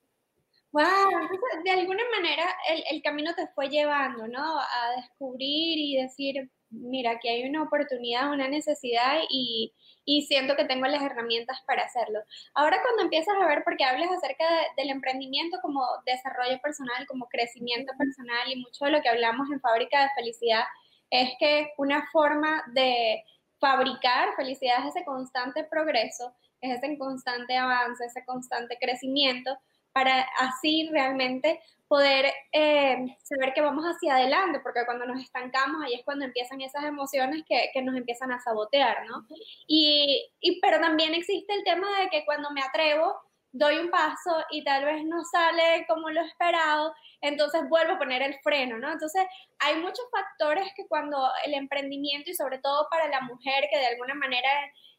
Wow, 0.77 1.63
de 1.65 1.71
alguna 1.71 2.03
manera 2.15 2.45
el, 2.69 2.85
el 2.91 3.03
camino 3.03 3.35
te 3.35 3.47
fue 3.55 3.71
llevando, 3.71 4.29
¿no? 4.29 4.59
A 4.59 4.91
descubrir 4.97 5.79
y 5.79 5.97
decir, 5.97 6.51
mira, 6.69 7.13
aquí 7.13 7.29
hay 7.29 7.49
una 7.49 7.63
oportunidad, 7.63 8.31
una 8.31 8.47
necesidad 8.49 9.21
y, 9.31 9.73
y 10.05 10.27
siento 10.27 10.55
que 10.55 10.67
tengo 10.67 10.87
las 10.87 11.03
herramientas 11.03 11.63
para 11.67 11.85
hacerlo. 11.85 12.21
Ahora 12.55 12.83
cuando 12.83 13.05
empiezas 13.05 13.35
a 13.41 13.47
ver, 13.47 13.63
porque 13.65 13.85
hablas 13.85 14.11
acerca 14.11 14.45
del 14.77 14.91
emprendimiento 14.91 15.57
como 15.63 15.81
desarrollo 16.05 16.61
personal, 16.61 17.07
como 17.07 17.27
crecimiento 17.29 17.95
personal 17.97 18.53
y 18.53 18.61
mucho 18.61 18.85
de 18.85 18.91
lo 18.91 19.01
que 19.01 19.09
hablamos 19.09 19.49
en 19.51 19.61
Fábrica 19.61 20.03
de 20.03 20.11
Felicidad, 20.15 20.65
es 21.09 21.31
que 21.39 21.73
una 21.79 22.07
forma 22.13 22.65
de 22.75 23.25
fabricar 23.59 24.37
felicidad 24.37 24.81
es 24.87 24.95
ese 24.95 25.07
constante 25.07 25.65
progreso, 25.65 26.35
es 26.61 26.77
ese 26.77 26.99
constante 26.99 27.57
avance, 27.57 28.05
ese 28.05 28.27
constante 28.27 28.77
crecimiento, 28.79 29.57
para 29.97 30.29
así 30.41 30.91
realmente 30.93 31.59
poder 31.89 32.31
eh, 32.53 33.17
saber 33.23 33.55
que 33.55 33.63
vamos 33.63 33.83
hacia 33.87 34.17
adelante, 34.17 34.61
porque 34.61 34.85
cuando 34.85 35.07
nos 35.07 35.23
estancamos 35.23 35.83
ahí 35.83 35.95
es 35.95 36.05
cuando 36.05 36.27
empiezan 36.27 36.61
esas 36.61 36.85
emociones 36.85 37.45
que, 37.49 37.71
que 37.73 37.81
nos 37.81 37.97
empiezan 37.97 38.31
a 38.31 38.39
sabotear, 38.39 39.07
¿no? 39.07 39.27
Y, 39.67 40.29
y, 40.39 40.61
pero 40.61 40.81
también 40.81 41.15
existe 41.15 41.55
el 41.55 41.65
tema 41.65 41.99
de 41.99 42.11
que 42.11 42.27
cuando 42.27 42.51
me 42.51 42.61
atrevo, 42.61 43.17
doy 43.53 43.79
un 43.79 43.91
paso 43.91 44.45
y 44.51 44.63
tal 44.65 44.85
vez 44.85 45.03
no 45.07 45.25
sale 45.25 45.87
como 45.89 46.11
lo 46.11 46.21
esperado, 46.21 46.93
entonces 47.23 47.63
vuelvo 47.71 47.95
a 47.95 47.99
poner 47.99 48.21
el 48.21 48.35
freno, 48.45 48.77
¿no? 48.77 48.93
Entonces 48.93 49.25
hay 49.61 49.77
muchos 49.77 50.05
factores 50.13 50.69
que 50.77 50.87
cuando 50.89 51.27
el 51.47 51.55
emprendimiento 51.55 52.31
y 52.31 52.35
sobre 52.35 52.59
todo 52.59 52.87
para 52.91 53.09
la 53.09 53.23
mujer 53.23 53.65
que 53.71 53.79
de 53.79 53.87
alguna 53.87 54.15
manera 54.15 54.51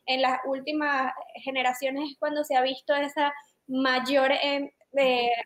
en 0.08 0.24
las 0.24 0.40
últimas 0.46 1.14
generaciones 1.44 2.14
es 2.14 2.18
cuando 2.18 2.44
se 2.44 2.56
ha 2.56 2.64
visto 2.64 2.96
esa 2.96 3.32
mayor, 3.68 4.32
eh, 4.32 4.74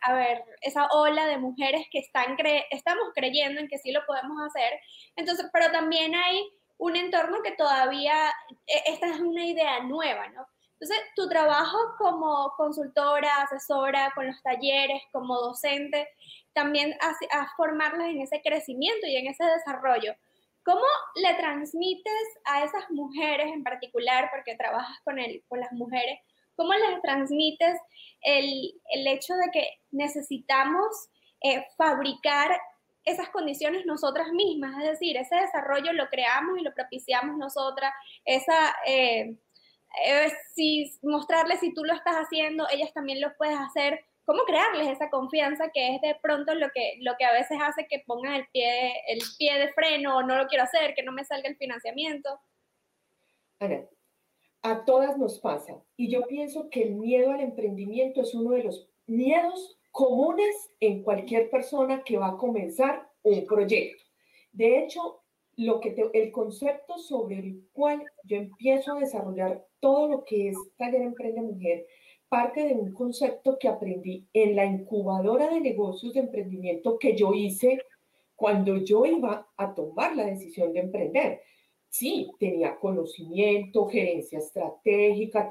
a 0.01 0.13
ver, 0.13 0.43
esa 0.61 0.87
ola 0.87 1.25
de 1.27 1.37
mujeres 1.37 1.87
que 1.91 1.99
están 1.99 2.35
cre 2.35 2.65
estamos 2.71 3.09
creyendo 3.13 3.59
en 3.59 3.67
que 3.67 3.79
sí 3.79 3.91
lo 3.91 4.05
podemos 4.05 4.37
hacer. 4.47 4.79
Entonces, 5.15 5.47
pero 5.51 5.71
también 5.71 6.15
hay 6.15 6.41
un 6.77 6.95
entorno 6.95 7.41
que 7.43 7.51
todavía, 7.51 8.31
e, 8.67 8.91
esta 8.91 9.07
es 9.07 9.19
una 9.19 9.45
idea 9.45 9.83
nueva, 9.83 10.29
¿no? 10.29 10.45
Entonces, 10.79 10.97
tu 11.15 11.29
trabajo 11.29 11.77
como 11.99 12.53
consultora, 12.57 13.43
asesora, 13.43 14.11
con 14.15 14.25
los 14.25 14.41
talleres, 14.41 15.03
como 15.11 15.35
docente, 15.39 16.07
también 16.53 16.95
a, 17.01 17.39
a 17.39 17.47
formarlas 17.55 18.07
en 18.07 18.21
ese 18.21 18.41
crecimiento 18.41 19.05
y 19.05 19.15
en 19.15 19.27
ese 19.27 19.43
desarrollo. 19.43 20.15
¿Cómo 20.63 20.85
le 21.15 21.35
transmites 21.35 22.39
a 22.45 22.63
esas 22.63 22.89
mujeres 22.89 23.47
en 23.53 23.63
particular, 23.63 24.29
porque 24.31 24.55
trabajas 24.55 24.97
con, 25.03 25.19
el, 25.19 25.43
con 25.47 25.59
las 25.59 25.71
mujeres, 25.71 26.19
cómo 26.55 26.73
les 26.73 27.01
transmites 27.01 27.79
el, 28.21 28.73
el 28.91 29.07
hecho 29.07 29.33
de 29.35 29.49
que 29.51 29.67
necesitamos 29.91 31.09
eh, 31.41 31.65
fabricar 31.77 32.59
esas 33.05 33.29
condiciones 33.29 33.85
nosotras 33.85 34.31
mismas? 34.31 34.75
Es 34.83 34.91
decir, 34.91 35.17
ese 35.17 35.35
desarrollo 35.35 35.93
lo 35.93 36.07
creamos 36.09 36.59
y 36.59 36.63
lo 36.63 36.73
propiciamos 36.73 37.37
nosotras, 37.37 37.93
esa... 38.25 38.75
Eh, 38.85 39.35
eh, 40.05 40.31
si 40.55 40.89
mostrarles 41.03 41.59
si 41.59 41.73
tú 41.73 41.83
lo 41.83 41.93
estás 41.93 42.15
haciendo, 42.15 42.65
ellas 42.71 42.93
también 42.93 43.19
lo 43.19 43.35
puedes 43.35 43.57
hacer 43.57 43.99
cómo 44.25 44.43
crearles 44.43 44.87
esa 44.87 45.09
confianza 45.09 45.69
que 45.73 45.95
es 45.95 46.01
de 46.01 46.15
pronto 46.21 46.55
lo 46.55 46.69
que, 46.69 46.97
lo 47.01 47.15
que 47.17 47.25
a 47.25 47.33
veces 47.33 47.57
hace 47.61 47.87
que 47.87 48.03
pongan 48.05 48.35
el 48.35 48.47
pie, 48.53 48.93
el 49.07 49.19
pie 49.37 49.59
de 49.59 49.73
freno, 49.73 50.21
no 50.23 50.37
lo 50.37 50.47
quiero 50.47 50.63
hacer, 50.63 50.93
que 50.95 51.03
no 51.03 51.11
me 51.11 51.25
salga 51.25 51.49
el 51.49 51.57
financiamiento. 51.57 52.39
Ana, 53.59 53.81
a 54.61 54.85
todas 54.85 55.17
nos 55.17 55.39
pasa 55.39 55.81
y 55.97 56.09
yo 56.09 56.21
pienso 56.27 56.69
que 56.69 56.83
el 56.83 56.95
miedo 56.95 57.31
al 57.31 57.41
emprendimiento 57.41 58.21
es 58.21 58.33
uno 58.33 58.51
de 58.51 58.63
los 58.63 58.87
miedos 59.07 59.77
comunes 59.91 60.55
en 60.79 61.03
cualquier 61.03 61.49
persona 61.49 62.03
que 62.03 62.17
va 62.17 62.29
a 62.29 62.37
comenzar 62.37 63.09
un 63.23 63.45
proyecto. 63.45 64.03
De 64.51 64.79
hecho, 64.79 65.21
lo 65.57 65.79
que 65.79 65.95
el 66.13 66.31
concepto 66.31 66.97
sobre 66.97 67.39
el 67.39 67.67
cual 67.73 68.03
yo 68.23 68.37
empiezo 68.37 68.93
a 68.93 68.99
desarrollar 68.99 69.65
todo 69.79 70.07
lo 70.07 70.23
que 70.23 70.49
es 70.49 70.57
Taller 70.77 71.01
Emprende 71.01 71.41
Mujer 71.41 71.85
parte 72.29 72.63
de 72.65 72.73
un 72.73 72.93
concepto 72.93 73.57
que 73.59 73.67
aprendí 73.67 74.25
en 74.31 74.55
la 74.55 74.65
incubadora 74.65 75.49
de 75.49 75.59
negocios 75.59 76.13
de 76.13 76.21
emprendimiento 76.21 76.97
que 76.97 77.13
yo 77.17 77.33
hice 77.33 77.81
cuando 78.37 78.77
yo 78.77 79.05
iba 79.05 79.49
a 79.57 79.75
tomar 79.75 80.15
la 80.15 80.25
decisión 80.25 80.71
de 80.71 80.79
emprender. 80.79 81.41
Sí, 81.91 82.31
tenía 82.39 82.79
conocimiento, 82.79 83.85
gerencia 83.87 84.39
estratégica, 84.39 85.49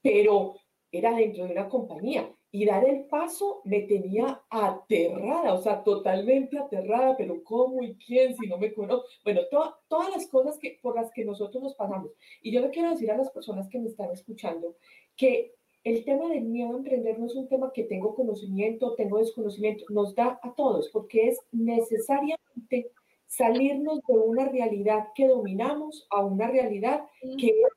pero 0.00 0.54
era 0.92 1.16
dentro 1.16 1.46
de 1.46 1.52
una 1.52 1.68
compañía 1.68 2.32
y 2.50 2.64
dar 2.64 2.88
el 2.88 3.06
paso 3.06 3.60
me 3.64 3.82
tenía 3.82 4.40
aterrada, 4.48 5.52
o 5.52 5.60
sea, 5.60 5.82
totalmente 5.82 6.56
aterrada, 6.58 7.16
pero 7.16 7.42
¿cómo 7.42 7.82
y 7.82 7.96
quién 7.96 8.36
si 8.36 8.46
no 8.46 8.56
me 8.56 8.72
conozco? 8.72 9.06
Bueno, 9.24 9.40
todas 9.88 10.10
las 10.10 10.28
cosas 10.28 10.58
que, 10.58 10.78
por 10.80 10.94
las 10.94 11.10
que 11.10 11.24
nosotros 11.24 11.60
nos 11.62 11.74
pasamos. 11.74 12.12
Y 12.40 12.52
yo 12.52 12.60
le 12.60 12.70
quiero 12.70 12.90
decir 12.90 13.10
a 13.10 13.18
las 13.18 13.30
personas 13.30 13.68
que 13.68 13.80
me 13.80 13.88
están 13.88 14.12
escuchando 14.12 14.76
que 15.16 15.54
el 15.82 16.04
tema 16.04 16.28
del 16.28 16.44
miedo 16.44 16.72
a 16.72 16.78
emprender 16.78 17.18
no 17.18 17.26
es 17.26 17.34
un 17.34 17.48
tema 17.48 17.72
que 17.72 17.82
tengo 17.82 18.14
conocimiento, 18.14 18.94
tengo 18.94 19.18
desconocimiento, 19.18 19.84
nos 19.88 20.14
da 20.14 20.38
a 20.40 20.54
todos, 20.54 20.88
porque 20.90 21.28
es 21.28 21.40
necesariamente 21.50 22.92
salirnos 23.28 24.00
de 24.08 24.14
una 24.14 24.48
realidad 24.48 25.08
que 25.14 25.28
dominamos 25.28 26.06
a 26.10 26.24
una 26.24 26.48
realidad 26.48 27.06
que 27.38 27.48
es 27.48 27.72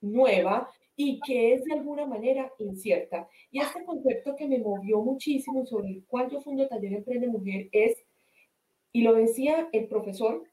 nueva 0.00 0.68
y 0.96 1.20
que 1.20 1.54
es 1.54 1.64
de 1.64 1.74
alguna 1.74 2.04
manera 2.04 2.52
incierta. 2.58 3.26
Y 3.50 3.60
este 3.60 3.84
concepto 3.84 4.36
que 4.36 4.46
me 4.46 4.58
movió 4.58 5.00
muchísimo, 5.00 5.64
sobre 5.64 5.88
el 5.88 6.04
cual 6.04 6.28
yo 6.30 6.42
fundo 6.42 6.68
Taller 6.68 6.92
Emprende 6.92 7.28
Mujer, 7.28 7.68
es, 7.72 7.96
y 8.92 9.02
lo 9.02 9.14
decía 9.14 9.68
el 9.72 9.86
profesor, 9.86 10.44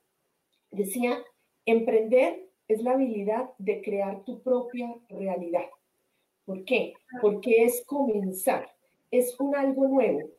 decía, 0.71 1.17
emprender 1.65 2.47
es 2.67 2.81
la 2.81 2.91
habilidad 2.91 3.49
de 3.57 3.81
crear 3.81 4.23
tu 4.23 4.41
propia 4.41 4.95
realidad. 5.09 5.65
¿Por 6.45 6.63
qué? 6.63 6.93
Porque 7.21 7.65
es 7.65 7.83
comenzar, 7.85 8.69
es 9.11 9.37
un 9.39 9.55
algo 9.55 9.87
nuevo. 9.87 10.29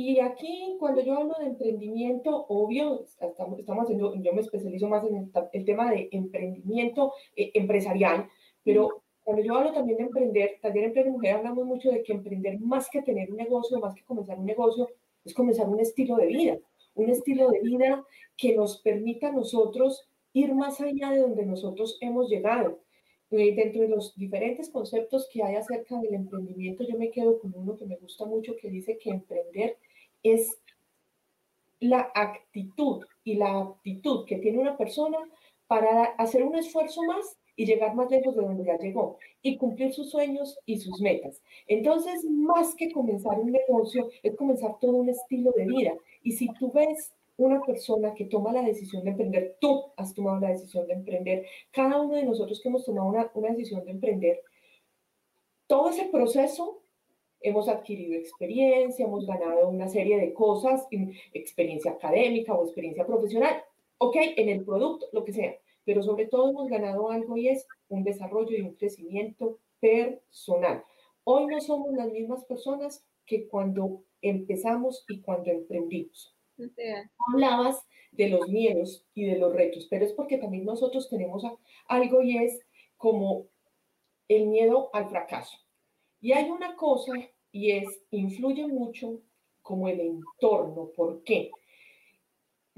Y 0.00 0.20
aquí, 0.20 0.76
cuando 0.78 1.00
yo 1.02 1.14
hablo 1.14 1.34
de 1.40 1.46
emprendimiento, 1.46 2.46
obvio, 2.48 3.04
estamos, 3.20 3.58
estamos 3.58 3.82
haciendo, 3.82 4.14
yo 4.14 4.32
me 4.32 4.42
especializo 4.42 4.88
más 4.88 5.04
en 5.04 5.28
el, 5.52 5.64
tema 5.64 5.90
de 5.90 6.08
emprendimiento 6.12 7.14
eh, 7.34 7.50
empresarial, 7.54 8.28
pero 8.62 9.02
cuando 9.24 9.42
yo 9.42 9.56
hablo 9.56 9.72
también 9.72 9.98
de 9.98 10.04
emprender, 10.04 10.58
taller 10.62 10.84
Emprende 10.84 11.10
Mujer, 11.10 11.34
hablamos 11.34 11.66
mucho 11.66 11.90
de 11.90 12.04
que 12.04 12.12
emprender 12.12 12.60
más 12.60 12.88
que 12.88 13.02
tener 13.02 13.28
un 13.28 13.38
negocio, 13.38 13.80
más 13.80 13.92
que 13.92 14.04
comenzar 14.04 14.38
un 14.38 14.46
negocio, 14.46 14.88
es 15.24 15.34
comenzar 15.34 15.68
un 15.68 15.80
estilo 15.80 16.14
de 16.14 16.26
vida, 16.26 16.58
un 16.94 17.10
estilo 17.10 17.50
de 17.50 17.58
vida 17.58 18.04
que 18.36 18.54
nos 18.54 18.80
permita 18.80 19.30
a 19.30 19.32
nosotros 19.32 20.08
ir 20.32 20.54
más 20.54 20.80
allá 20.80 21.10
de 21.10 21.22
donde 21.22 21.44
nosotros 21.44 21.98
hemos 22.00 22.30
llegado. 22.30 22.78
Eh, 23.30 23.54
dentro 23.54 23.82
de 23.82 23.88
los 23.88 24.14
diferentes 24.14 24.70
conceptos 24.70 25.28
que 25.30 25.42
hay 25.42 25.56
acerca 25.56 26.00
del 26.00 26.14
emprendimiento, 26.14 26.84
yo 26.84 26.96
me 26.96 27.10
quedo 27.10 27.40
con 27.40 27.52
uno 27.54 27.76
que 27.76 27.84
me 27.84 27.96
gusta 27.96 28.24
mucho 28.24 28.54
que 28.56 28.70
dice 28.70 28.96
que 28.96 29.10
emprender 29.10 29.76
es 30.22 30.58
la 31.80 32.10
actitud 32.14 33.04
y 33.24 33.34
la 33.34 33.60
actitud 33.60 34.24
que 34.26 34.36
tiene 34.36 34.58
una 34.58 34.76
persona 34.76 35.18
para 35.66 36.04
hacer 36.18 36.42
un 36.42 36.56
esfuerzo 36.56 37.02
más 37.02 37.38
y 37.54 37.66
llegar 37.66 37.94
más 37.94 38.10
lejos 38.10 38.34
de 38.36 38.42
donde 38.42 38.64
ya 38.64 38.78
llegó 38.78 39.18
y 39.42 39.58
cumplir 39.58 39.92
sus 39.92 40.10
sueños 40.10 40.58
y 40.64 40.78
sus 40.78 41.00
metas. 41.00 41.42
Entonces, 41.66 42.24
más 42.24 42.74
que 42.74 42.90
comenzar 42.90 43.38
un 43.38 43.52
negocio, 43.52 44.08
es 44.22 44.36
comenzar 44.36 44.78
todo 44.80 44.92
un 44.92 45.08
estilo 45.08 45.52
de 45.56 45.66
vida. 45.66 45.92
Y 46.22 46.32
si 46.32 46.48
tú 46.54 46.70
ves 46.72 47.12
una 47.36 47.60
persona 47.60 48.14
que 48.14 48.26
toma 48.26 48.52
la 48.52 48.62
decisión 48.62 49.04
de 49.04 49.10
emprender, 49.10 49.56
tú 49.60 49.86
has 49.96 50.14
tomado 50.14 50.40
la 50.40 50.50
decisión 50.50 50.86
de 50.86 50.94
emprender, 50.94 51.46
cada 51.72 52.00
uno 52.00 52.14
de 52.14 52.24
nosotros 52.24 52.60
que 52.60 52.68
hemos 52.68 52.84
tomado 52.84 53.08
una, 53.08 53.30
una 53.34 53.50
decisión 53.50 53.84
de 53.84 53.90
emprender, 53.90 54.40
todo 55.66 55.90
ese 55.90 56.06
proceso 56.06 56.82
hemos 57.40 57.68
adquirido 57.68 58.14
experiencia, 58.14 59.06
hemos 59.06 59.26
ganado 59.26 59.68
una 59.68 59.88
serie 59.88 60.18
de 60.18 60.32
cosas, 60.32 60.86
experiencia 61.32 61.92
académica 61.92 62.54
o 62.54 62.64
experiencia 62.64 63.06
profesional, 63.06 63.62
ok, 63.98 64.16
en 64.36 64.48
el 64.48 64.64
producto, 64.64 65.06
lo 65.12 65.24
que 65.24 65.32
sea 65.32 65.58
pero 65.88 66.02
sobre 66.02 66.26
todo 66.26 66.50
hemos 66.50 66.68
ganado 66.68 67.10
algo 67.10 67.38
y 67.38 67.48
es 67.48 67.66
un 67.88 68.04
desarrollo 68.04 68.54
y 68.54 68.60
un 68.60 68.74
crecimiento 68.74 69.58
personal. 69.80 70.84
Hoy 71.24 71.46
no 71.46 71.62
somos 71.62 71.94
las 71.94 72.12
mismas 72.12 72.44
personas 72.44 73.02
que 73.24 73.48
cuando 73.48 74.02
empezamos 74.20 75.06
y 75.08 75.22
cuando 75.22 75.50
emprendimos. 75.50 76.36
Hablabas 77.26 77.88
de 78.12 78.28
los 78.28 78.50
miedos 78.50 79.06
y 79.14 79.24
de 79.24 79.38
los 79.38 79.50
retos, 79.54 79.86
pero 79.88 80.04
es 80.04 80.12
porque 80.12 80.36
también 80.36 80.66
nosotros 80.66 81.08
tenemos 81.08 81.42
algo 81.86 82.20
y 82.20 82.36
es 82.36 82.60
como 82.98 83.46
el 84.28 84.48
miedo 84.48 84.90
al 84.92 85.08
fracaso. 85.08 85.56
Y 86.20 86.32
hay 86.32 86.50
una 86.50 86.74
cosa 86.76 87.12
y 87.52 87.70
es, 87.70 88.02
influye 88.10 88.66
mucho 88.66 89.20
como 89.62 89.88
el 89.88 90.00
entorno. 90.00 90.90
¿Por 90.94 91.22
qué? 91.22 91.50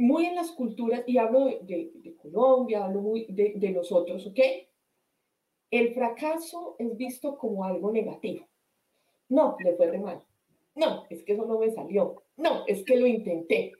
muy 0.01 0.25
en 0.25 0.35
las 0.35 0.51
culturas, 0.53 1.03
y 1.07 1.19
hablo 1.19 1.45
de, 1.45 2.17
Colombia, 2.23 2.87
hablo 2.87 3.13
de, 3.29 3.53
de 3.55 3.71
nosotros, 3.71 4.27
¿ok? 4.27 4.39
El 5.71 5.93
fracaso 5.93 6.75
es 6.79 6.97
visto 6.97 7.37
como 7.37 7.65
algo 7.65 7.93
negativo. 7.93 8.47
No, 9.29 9.57
le 9.63 9.77
fue 9.77 9.91
re 9.91 9.99
mal. 9.99 10.23
No, 10.75 11.05
es 11.11 11.23
que 11.23 11.35
eso 11.35 11.45
no 11.45 11.59
me 11.59 11.71
salió. 11.71 12.23
No, 12.37 12.65
es 12.67 12.83
que 12.85 12.97
lo 12.97 13.07
intenté. 13.07 13.73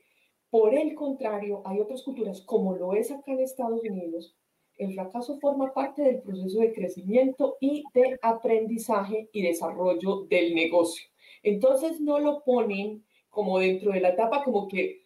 Por 0.51 0.75
el 0.75 0.93
contrario, 0.93 1.63
hay 1.65 1.79
otras 1.79 2.03
culturas, 2.03 2.41
como 2.41 2.75
lo 2.75 2.93
es 2.93 3.11
acá 3.11 3.31
en 3.31 3.39
Estados 3.39 3.81
Unidos, 3.83 4.35
el 4.83 4.93
fracaso 4.93 5.39
forma 5.39 5.73
parte 5.73 6.01
del 6.01 6.21
proceso 6.21 6.59
de 6.59 6.73
crecimiento 6.73 7.57
y 7.59 7.83
de 7.93 8.19
aprendizaje 8.21 9.29
y 9.31 9.41
desarrollo 9.41 10.25
del 10.29 10.55
negocio. 10.55 11.07
Entonces 11.43 11.99
no 12.01 12.19
lo 12.19 12.43
ponen 12.43 13.03
como 13.29 13.59
dentro 13.59 13.91
de 13.91 14.01
la 14.01 14.09
etapa 14.09 14.43
como 14.43 14.67
que 14.67 15.01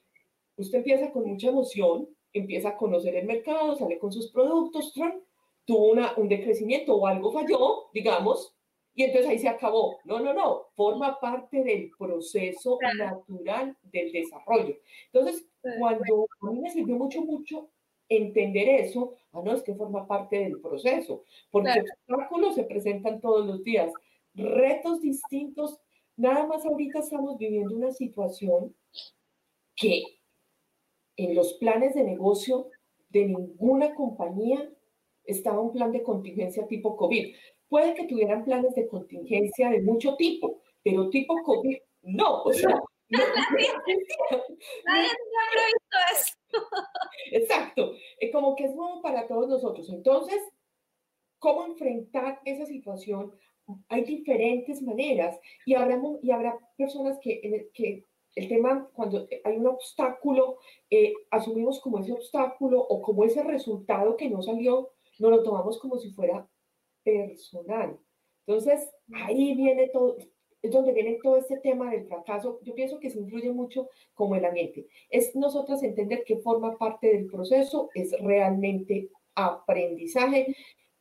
Usted 0.57 0.79
empieza 0.79 1.11
con 1.11 1.27
mucha 1.27 1.49
emoción, 1.49 2.07
empieza 2.31 2.69
a 2.69 2.77
conocer 2.77 3.15
el 3.15 3.25
mercado, 3.25 3.75
sale 3.75 3.99
con 3.99 4.11
sus 4.11 4.31
productos, 4.31 4.93
tuvo 5.65 5.91
una, 5.91 6.13
un 6.17 6.29
decrecimiento 6.29 6.95
o 6.95 7.07
algo 7.07 7.31
falló, 7.31 7.89
digamos, 7.93 8.55
y 8.93 9.03
entonces 9.03 9.29
ahí 9.29 9.39
se 9.39 9.49
acabó. 9.49 9.97
No, 10.05 10.19
no, 10.19 10.33
no, 10.33 10.67
forma 10.75 11.19
parte 11.19 11.61
del 11.63 11.91
proceso 11.97 12.79
natural 12.97 13.75
del 13.83 14.11
desarrollo. 14.13 14.77
Entonces, 15.11 15.45
cuando 15.79 16.27
a 16.41 16.51
mí 16.51 16.61
me 16.61 16.69
sirvió 16.69 16.95
mucho, 16.95 17.21
mucho 17.21 17.69
entender 18.09 18.69
eso, 18.69 19.15
ah, 19.31 19.41
no, 19.43 19.53
es 19.53 19.63
que 19.63 19.73
forma 19.73 20.07
parte 20.07 20.39
del 20.39 20.59
proceso, 20.59 21.23
porque 21.51 21.69
los 21.79 21.89
obstáculos 22.07 22.55
se 22.55 22.63
presentan 22.63 23.19
todos 23.19 23.45
los 23.45 23.63
días, 23.63 23.91
retos 24.33 25.01
distintos. 25.01 25.79
Nada 26.17 26.45
más 26.45 26.65
ahorita 26.65 26.99
estamos 26.99 27.37
viviendo 27.37 27.75
una 27.75 27.91
situación 27.91 28.75
que 29.75 30.03
en 31.17 31.35
los 31.35 31.53
planes 31.53 31.95
de 31.95 32.03
negocio 32.03 32.69
de 33.09 33.25
ninguna 33.25 33.95
compañía 33.95 34.69
estaba 35.25 35.59
un 35.59 35.71
plan 35.71 35.91
de 35.91 36.03
contingencia 36.03 36.67
tipo 36.67 36.95
COVID. 36.95 37.35
Puede 37.67 37.95
que 37.95 38.05
tuvieran 38.05 38.45
planes 38.45 38.75
de 38.75 38.87
contingencia 38.87 39.69
de 39.69 39.81
mucho 39.81 40.15
tipo, 40.15 40.61
pero 40.83 41.09
tipo 41.09 41.35
COVID 41.43 41.77
no. 42.03 42.43
O 42.43 42.53
sea, 42.53 42.81
Nadie 43.09 43.27
ha 45.09 45.51
previsto 45.51 45.84
Exacto. 47.31 47.93
Como 48.31 48.55
que 48.55 48.65
es 48.65 48.75
nuevo 48.75 49.01
para 49.01 49.27
todos 49.27 49.47
nosotros. 49.47 49.89
Entonces, 49.89 50.41
¿cómo 51.39 51.65
enfrentar 51.65 52.41
esa 52.45 52.65
situación? 52.65 53.33
Hay 53.89 54.03
diferentes 54.03 54.81
maneras 54.81 55.39
y 55.65 55.75
habrá, 55.75 55.99
y 56.21 56.31
habrá 56.31 56.59
personas 56.77 57.17
que, 57.21 57.69
que 57.73 58.05
el 58.35 58.49
tema, 58.49 58.89
cuando 58.93 59.27
hay 59.43 59.57
un 59.57 59.67
obstáculo, 59.67 60.57
eh, 60.89 61.13
asumimos 61.31 61.79
como 61.79 61.99
ese 61.99 62.11
obstáculo 62.11 62.81
o 62.81 63.01
como 63.01 63.23
ese 63.23 63.41
resultado 63.43 64.17
que 64.17 64.29
no 64.29 64.41
salió, 64.41 64.91
no 65.19 65.29
lo 65.29 65.41
tomamos 65.41 65.79
como 65.79 65.97
si 65.97 66.11
fuera 66.11 66.47
personal. 67.03 67.97
Entonces, 68.45 68.91
ahí 69.13 69.55
viene 69.55 69.87
todo, 69.89 70.17
es 70.65 70.71
donde 70.71 70.93
viene 70.93 71.19
todo 71.21 71.37
este 71.37 71.57
tema 71.57 71.91
del 71.91 72.05
fracaso. 72.07 72.59
Yo 72.63 72.75
pienso 72.75 72.99
que 72.99 73.09
se 73.09 73.19
influye 73.19 73.51
mucho 73.51 73.89
como 74.13 74.35
el 74.35 74.45
ambiente. 74.45 74.87
Es 75.09 75.35
nosotros 75.35 75.83
entender 75.83 76.23
que 76.25 76.37
forma 76.37 76.77
parte 76.77 77.07
del 77.07 77.27
proceso, 77.27 77.89
es 77.93 78.11
realmente 78.19 79.09
aprendizaje 79.35 80.55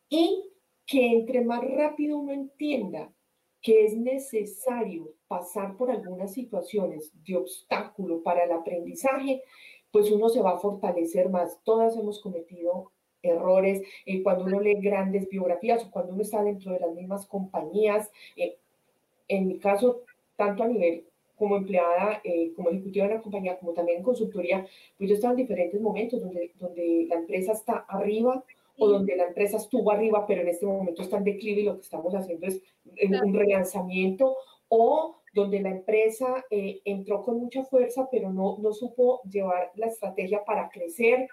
y 0.08 0.50
que 0.86 1.06
entre 1.06 1.42
más 1.42 1.62
rápido 1.64 2.18
uno 2.18 2.32
entienda 2.32 3.12
que 3.62 3.86
es 3.86 3.96
necesario 3.96 5.14
pasar 5.26 5.76
por 5.78 5.90
algunas 5.90 6.34
situaciones 6.34 7.10
de 7.24 7.36
obstáculo 7.36 8.22
para 8.22 8.44
el 8.44 8.52
aprendizaje, 8.52 9.42
pues 9.90 10.10
uno 10.10 10.28
se 10.28 10.42
va 10.42 10.50
a 10.50 10.58
fortalecer 10.58 11.30
más. 11.30 11.58
Todas 11.64 11.96
hemos 11.96 12.20
cometido 12.20 12.92
errores 13.22 13.80
eh, 14.04 14.22
cuando 14.22 14.44
uno 14.44 14.60
lee 14.60 14.80
grandes 14.82 15.28
biografías 15.30 15.82
o 15.84 15.90
cuando 15.90 16.12
uno 16.12 16.22
está 16.22 16.42
dentro 16.42 16.72
de 16.72 16.80
las 16.80 16.92
mismas 16.92 17.26
compañías. 17.26 18.10
Eh, 18.36 18.58
en 19.28 19.48
mi 19.48 19.58
caso, 19.58 20.02
tanto 20.36 20.62
a 20.62 20.68
nivel 20.68 21.04
como 21.36 21.56
empleada, 21.56 22.20
eh, 22.24 22.52
como 22.54 22.70
ejecutiva 22.70 23.08
de 23.08 23.14
la 23.14 23.22
compañía, 23.22 23.58
como 23.58 23.72
también 23.72 23.98
en 23.98 24.04
consultoría, 24.04 24.66
pues 24.96 25.08
yo 25.10 25.14
estaba 25.14 25.32
en 25.32 25.38
diferentes 25.38 25.80
momentos 25.80 26.20
donde, 26.22 26.52
donde 26.58 27.06
la 27.08 27.16
empresa 27.16 27.52
está 27.52 27.84
arriba 27.88 28.44
o 28.78 28.88
donde 28.88 29.16
la 29.16 29.24
empresa 29.24 29.56
estuvo 29.56 29.90
arriba, 29.90 30.26
pero 30.26 30.42
en 30.42 30.48
este 30.48 30.66
momento 30.66 31.02
está 31.02 31.18
en 31.18 31.24
declive 31.24 31.60
y 31.60 31.64
lo 31.64 31.76
que 31.76 31.82
estamos 31.82 32.14
haciendo 32.14 32.46
es 32.46 32.60
un 33.08 33.34
relanzamiento, 33.34 34.36
o 34.68 35.20
donde 35.32 35.60
la 35.60 35.70
empresa 35.70 36.44
eh, 36.50 36.80
entró 36.84 37.22
con 37.22 37.38
mucha 37.38 37.64
fuerza, 37.64 38.08
pero 38.10 38.32
no, 38.32 38.58
no 38.58 38.72
supo 38.72 39.20
llevar 39.22 39.70
la 39.74 39.86
estrategia 39.86 40.44
para 40.44 40.68
crecer. 40.68 41.28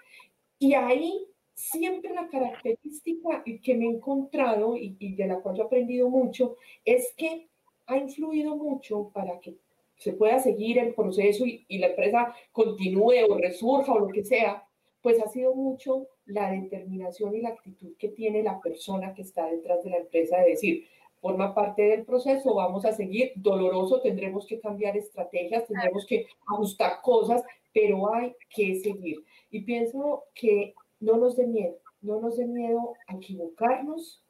Y 0.58 0.74
ahí 0.74 1.26
siempre 1.54 2.14
la 2.14 2.28
característica 2.28 3.42
que 3.62 3.74
me 3.74 3.86
he 3.86 3.88
encontrado 3.88 4.76
y, 4.76 4.96
y 4.98 5.14
de 5.14 5.26
la 5.26 5.40
cual 5.40 5.56
yo 5.56 5.64
he 5.64 5.66
aprendido 5.66 6.08
mucho 6.08 6.56
es 6.84 7.12
que 7.16 7.48
ha 7.86 7.96
influido 7.96 8.56
mucho 8.56 9.10
para 9.12 9.38
que 9.40 9.56
se 9.96 10.12
pueda 10.12 10.38
seguir 10.40 10.78
el 10.78 10.94
proceso 10.94 11.44
y, 11.46 11.78
la 11.78 11.88
empresa 11.88 12.34
continúe 12.50 13.24
o 13.28 13.38
resurja 13.38 13.92
o 13.92 14.00
lo 14.00 14.08
que 14.08 14.24
sea, 14.24 14.66
pues 15.00 15.20
ha 15.22 15.28
sido 15.28 15.54
mucho 15.54 16.08
la 16.26 16.50
determinación 16.50 17.34
y 17.36 17.40
la 17.40 17.50
actitud 17.50 17.94
que 17.98 18.08
tiene 18.08 18.42
la 18.42 18.60
persona 18.60 19.14
que 19.14 19.22
está 19.22 19.46
detrás 19.46 19.82
de 19.84 19.90
la 19.90 19.98
empresa 19.98 20.38
de 20.38 20.50
decir, 20.50 20.86
forma 21.20 21.54
parte 21.54 21.82
del 21.82 22.04
proceso, 22.04 22.54
vamos 22.54 22.84
a 22.84 22.92
seguir, 22.92 23.32
doloroso, 23.36 24.00
tendremos 24.00 24.44
que 24.46 24.58
cambiar 24.58 24.96
estrategias, 24.96 25.66
tendremos 25.68 26.04
que 26.04 26.26
ajustar 26.48 27.00
cosas, 27.00 27.44
pero 27.72 28.12
hay 28.12 28.34
que 28.50 28.80
seguir. 28.80 29.24
Y 29.50 29.60
pienso 29.60 30.24
que 30.34 30.74
no 30.98 31.16
nos 31.16 31.36
dé 31.36 31.46
miedo, 31.46 31.78
no 32.00 32.20
nos 32.20 32.36
dé 32.38 32.46
miedo 32.46 32.94
a 33.06 33.14
equivocarnos 33.14 34.20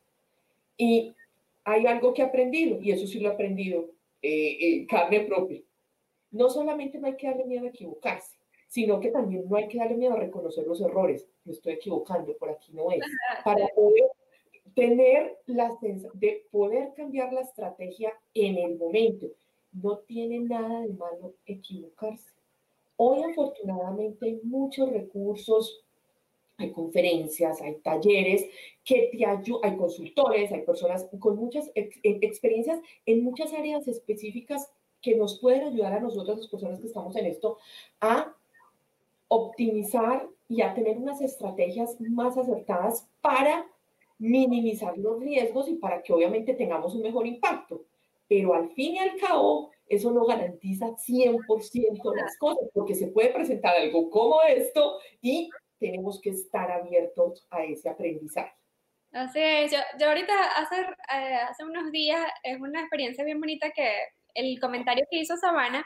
y 0.76 1.14
hay 1.64 1.86
algo 1.86 2.12
que 2.12 2.22
he 2.22 2.24
aprendido, 2.24 2.80
y 2.80 2.90
eso 2.90 3.06
sí 3.06 3.20
lo 3.20 3.30
he 3.30 3.32
aprendido 3.32 3.90
eh, 4.20 4.56
en 4.60 4.86
carne 4.86 5.20
propia. 5.20 5.60
No 6.30 6.48
solamente 6.48 6.98
no 6.98 7.06
hay 7.06 7.16
que 7.16 7.26
darle 7.26 7.44
miedo 7.44 7.66
a 7.66 7.70
equivocarse, 7.70 8.38
sino 8.68 9.00
que 9.00 9.10
también 9.10 9.48
no 9.48 9.56
hay 9.56 9.68
que 9.68 9.78
darle 9.78 9.96
miedo 9.96 10.14
a 10.14 10.20
reconocer 10.20 10.66
los 10.66 10.80
errores. 10.80 11.26
Me 11.44 11.52
estoy 11.52 11.74
equivocando, 11.74 12.36
por 12.36 12.50
aquí 12.50 12.72
no 12.72 12.90
es. 12.90 13.00
Para 13.44 13.68
poder 13.68 14.10
tener 14.74 15.38
la 15.46 15.70
sensación 15.78 16.18
de 16.18 16.46
poder 16.50 16.92
cambiar 16.94 17.32
la 17.32 17.42
estrategia 17.42 18.12
en 18.34 18.56
el 18.56 18.76
momento. 18.76 19.26
No 19.72 19.98
tiene 19.98 20.40
nada 20.40 20.80
de 20.80 20.92
malo 20.94 21.34
equivocarse. 21.46 22.30
Hoy 22.96 23.22
afortunadamente 23.22 24.26
hay 24.26 24.40
muchos 24.42 24.90
recursos 24.90 25.84
hay 26.58 26.70
conferencias, 26.72 27.60
hay 27.60 27.76
talleres 27.76 28.46
que 28.84 29.10
te 29.12 29.24
ayudan, 29.24 29.72
hay 29.72 29.76
consultores, 29.76 30.52
hay 30.52 30.62
personas 30.62 31.08
con 31.18 31.36
muchas 31.36 31.70
experiencias 31.74 32.80
en 33.06 33.24
muchas 33.24 33.52
áreas 33.52 33.88
específicas 33.88 34.70
que 35.00 35.16
nos 35.16 35.40
pueden 35.40 35.64
ayudar 35.64 35.94
a 35.94 36.00
nosotras, 36.00 36.38
las 36.38 36.48
personas 36.48 36.80
que 36.80 36.86
estamos 36.86 37.16
en 37.16 37.26
esto, 37.26 37.58
a 38.00 38.34
optimizar 39.28 40.28
y 40.48 40.62
a 40.62 40.74
tener 40.74 40.98
unas 40.98 41.20
estrategias 41.20 42.00
más 42.00 42.36
acertadas 42.36 43.08
para 43.20 43.66
minimizar 44.18 44.96
los 44.98 45.20
riesgos 45.20 45.68
y 45.68 45.74
para 45.74 46.02
que 46.02 46.12
obviamente 46.12 46.54
tengamos 46.54 46.94
un 46.94 47.02
mejor 47.02 47.26
impacto. 47.26 47.84
Pero 48.28 48.54
al 48.54 48.70
fin 48.70 48.94
y 48.94 48.98
al 48.98 49.16
cabo, 49.16 49.70
eso 49.88 50.12
no 50.12 50.24
garantiza 50.24 50.96
100% 50.96 52.14
las 52.14 52.38
cosas, 52.38 52.68
porque 52.72 52.94
se 52.94 53.08
puede 53.08 53.30
presentar 53.30 53.76
algo 53.76 54.10
como 54.10 54.42
esto 54.42 54.98
y 55.20 55.50
tenemos 55.82 56.20
que 56.20 56.30
estar 56.30 56.70
abiertos 56.70 57.46
a 57.50 57.64
ese 57.64 57.88
aprendizaje. 57.90 58.54
Así 59.12 59.40
es, 59.40 59.72
yo, 59.72 59.78
yo 59.98 60.08
ahorita 60.08 60.32
hace, 60.56 60.80
eh, 60.80 61.34
hace 61.48 61.64
unos 61.64 61.92
días 61.92 62.24
es 62.42 62.58
una 62.58 62.80
experiencia 62.80 63.24
bien 63.24 63.40
bonita 63.40 63.70
que 63.70 63.90
el 64.34 64.58
comentario 64.58 65.04
que 65.10 65.18
hizo 65.18 65.36
Sabana 65.36 65.84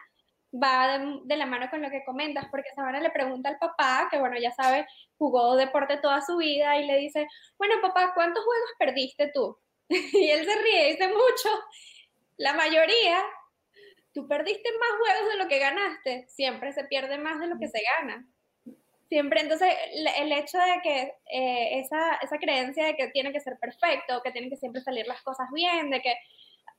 va 0.54 0.98
de, 1.24 1.36
la 1.36 1.46
mano 1.46 1.68
con 1.70 1.82
lo 1.82 1.90
que 1.90 2.04
comentas, 2.04 2.46
porque 2.50 2.70
Sabana 2.76 3.00
le 3.00 3.10
pregunta 3.10 3.48
al 3.48 3.58
papá, 3.58 4.06
que 4.10 4.18
bueno, 4.18 4.36
ya 4.38 4.52
sabe, 4.52 4.86
jugó 5.18 5.56
deporte 5.56 5.96
toda 5.96 6.20
su 6.22 6.36
vida, 6.36 6.78
y 6.78 6.86
le 6.86 6.98
dice, 6.98 7.26
bueno, 7.58 7.74
papá, 7.82 8.12
¿cuántos 8.14 8.44
juegos 8.44 8.70
perdiste 8.78 9.30
tú? 9.34 9.58
y 9.88 10.30
él 10.30 10.46
se 10.46 10.62
ríe, 10.62 10.92
dice 10.92 11.08
mucho, 11.08 11.48
la 12.36 12.52
mayoría, 12.52 13.24
tú 14.14 14.28
perdiste 14.28 14.70
más 14.78 14.98
juegos 14.98 15.32
de 15.32 15.38
lo 15.38 15.48
que 15.48 15.58
ganaste, 15.58 16.26
siempre 16.28 16.72
se 16.72 16.84
pierde 16.84 17.18
más 17.18 17.40
de 17.40 17.48
lo 17.48 17.58
que 17.58 17.68
se 17.68 17.80
gana. 17.98 18.26
Siempre, 19.08 19.40
entonces, 19.40 19.72
el 20.18 20.32
hecho 20.32 20.58
de 20.58 20.80
que 20.82 21.14
eh, 21.30 21.80
esa, 21.80 22.16
esa 22.16 22.38
creencia 22.38 22.86
de 22.86 22.96
que 22.96 23.08
tiene 23.08 23.32
que 23.32 23.40
ser 23.40 23.56
perfecto, 23.60 24.20
que 24.24 24.32
tienen 24.32 24.50
que 24.50 24.56
siempre 24.56 24.82
salir 24.82 25.06
las 25.06 25.22
cosas 25.22 25.46
bien, 25.52 25.90
de 25.90 26.02
que, 26.02 26.14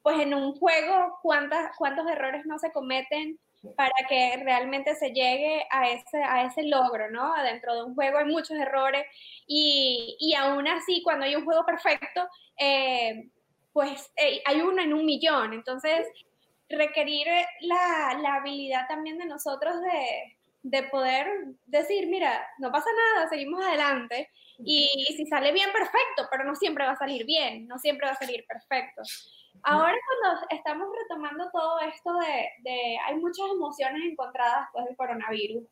pues 0.01 0.19
en 0.19 0.33
un 0.33 0.53
juego, 0.55 1.19
¿cuántas, 1.21 1.75
¿cuántos 1.77 2.05
errores 2.09 2.45
no 2.45 2.59
se 2.59 2.71
cometen 2.71 3.39
para 3.75 3.93
que 4.07 4.37
realmente 4.43 4.95
se 4.95 5.11
llegue 5.11 5.65
a 5.71 5.89
ese, 5.89 6.21
a 6.23 6.45
ese 6.45 6.63
logro, 6.63 7.09
¿no? 7.09 7.33
Dentro 7.43 7.73
de 7.75 7.83
un 7.83 7.95
juego 7.95 8.17
hay 8.17 8.25
muchos 8.25 8.57
errores 8.57 9.05
y, 9.47 10.17
y 10.19 10.35
aún 10.35 10.67
así, 10.67 11.01
cuando 11.03 11.25
hay 11.25 11.35
un 11.35 11.45
juego 11.45 11.65
perfecto, 11.65 12.27
eh, 12.59 13.29
pues 13.73 14.11
eh, 14.17 14.41
hay 14.45 14.61
uno 14.61 14.81
en 14.81 14.93
un 14.93 15.05
millón. 15.05 15.53
Entonces, 15.53 16.07
requerir 16.69 17.27
la, 17.61 18.17
la 18.21 18.35
habilidad 18.35 18.87
también 18.87 19.17
de 19.17 19.25
nosotros 19.25 19.81
de 19.81 20.36
de 20.69 20.83
poder 20.83 21.27
decir, 21.65 22.07
mira, 22.07 22.45
no 22.59 22.71
pasa 22.71 22.89
nada, 22.95 23.29
seguimos 23.29 23.63
adelante. 23.65 24.29
Y, 24.59 25.05
si 25.15 25.25
sale 25.27 25.51
bien, 25.51 25.71
perfecto, 25.71 26.27
pero 26.31 26.43
no 26.43 26.55
siempre 26.55 26.85
va 26.85 26.91
a 26.91 26.97
salir 26.97 27.25
bien, 27.25 27.67
no 27.67 27.77
siempre 27.77 28.07
va 28.07 28.13
a 28.13 28.17
salir 28.17 28.43
perfecto. 28.47 29.01
Ahora 29.63 29.95
cuando 30.05 30.45
estamos 30.49 30.87
retomando 31.01 31.49
todo 31.51 31.79
esto 31.79 32.11
de, 32.63 32.97
hay 33.05 33.15
muchas 33.15 33.45
emociones 33.51 34.01
encontradas 34.03 34.65
después 34.65 34.85
del 34.85 34.95
coronavirus 34.97 35.63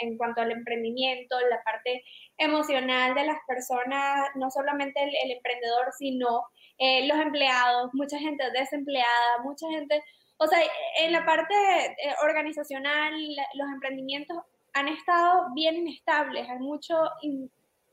en 0.00 0.16
cuanto 0.16 0.40
al 0.40 0.52
emprendimiento, 0.52 1.36
la 1.50 1.62
parte 1.62 2.04
emocional 2.38 3.14
de 3.14 3.24
las 3.24 3.38
personas, 3.46 4.28
no 4.36 4.50
solamente 4.50 5.02
el, 5.02 5.30
emprendedor, 5.32 5.92
sino 5.98 6.44
eh, 6.78 7.06
los 7.06 7.18
empleados, 7.18 7.90
mucha 7.92 8.18
gente 8.18 8.44
desempleada, 8.52 9.42
mucha 9.42 9.68
gente 9.68 10.02
o 10.42 10.46
sea, 10.48 10.58
en 10.98 11.12
la 11.12 11.24
parte 11.24 11.54
eh, 11.54 12.14
organizacional, 12.22 13.14
los 13.54 13.68
emprendimientos 13.72 14.36
han 14.72 14.88
estado 14.88 15.46
bien 15.54 15.76
inestables, 15.76 16.48
hay 16.48 16.58
mucho, 16.58 16.96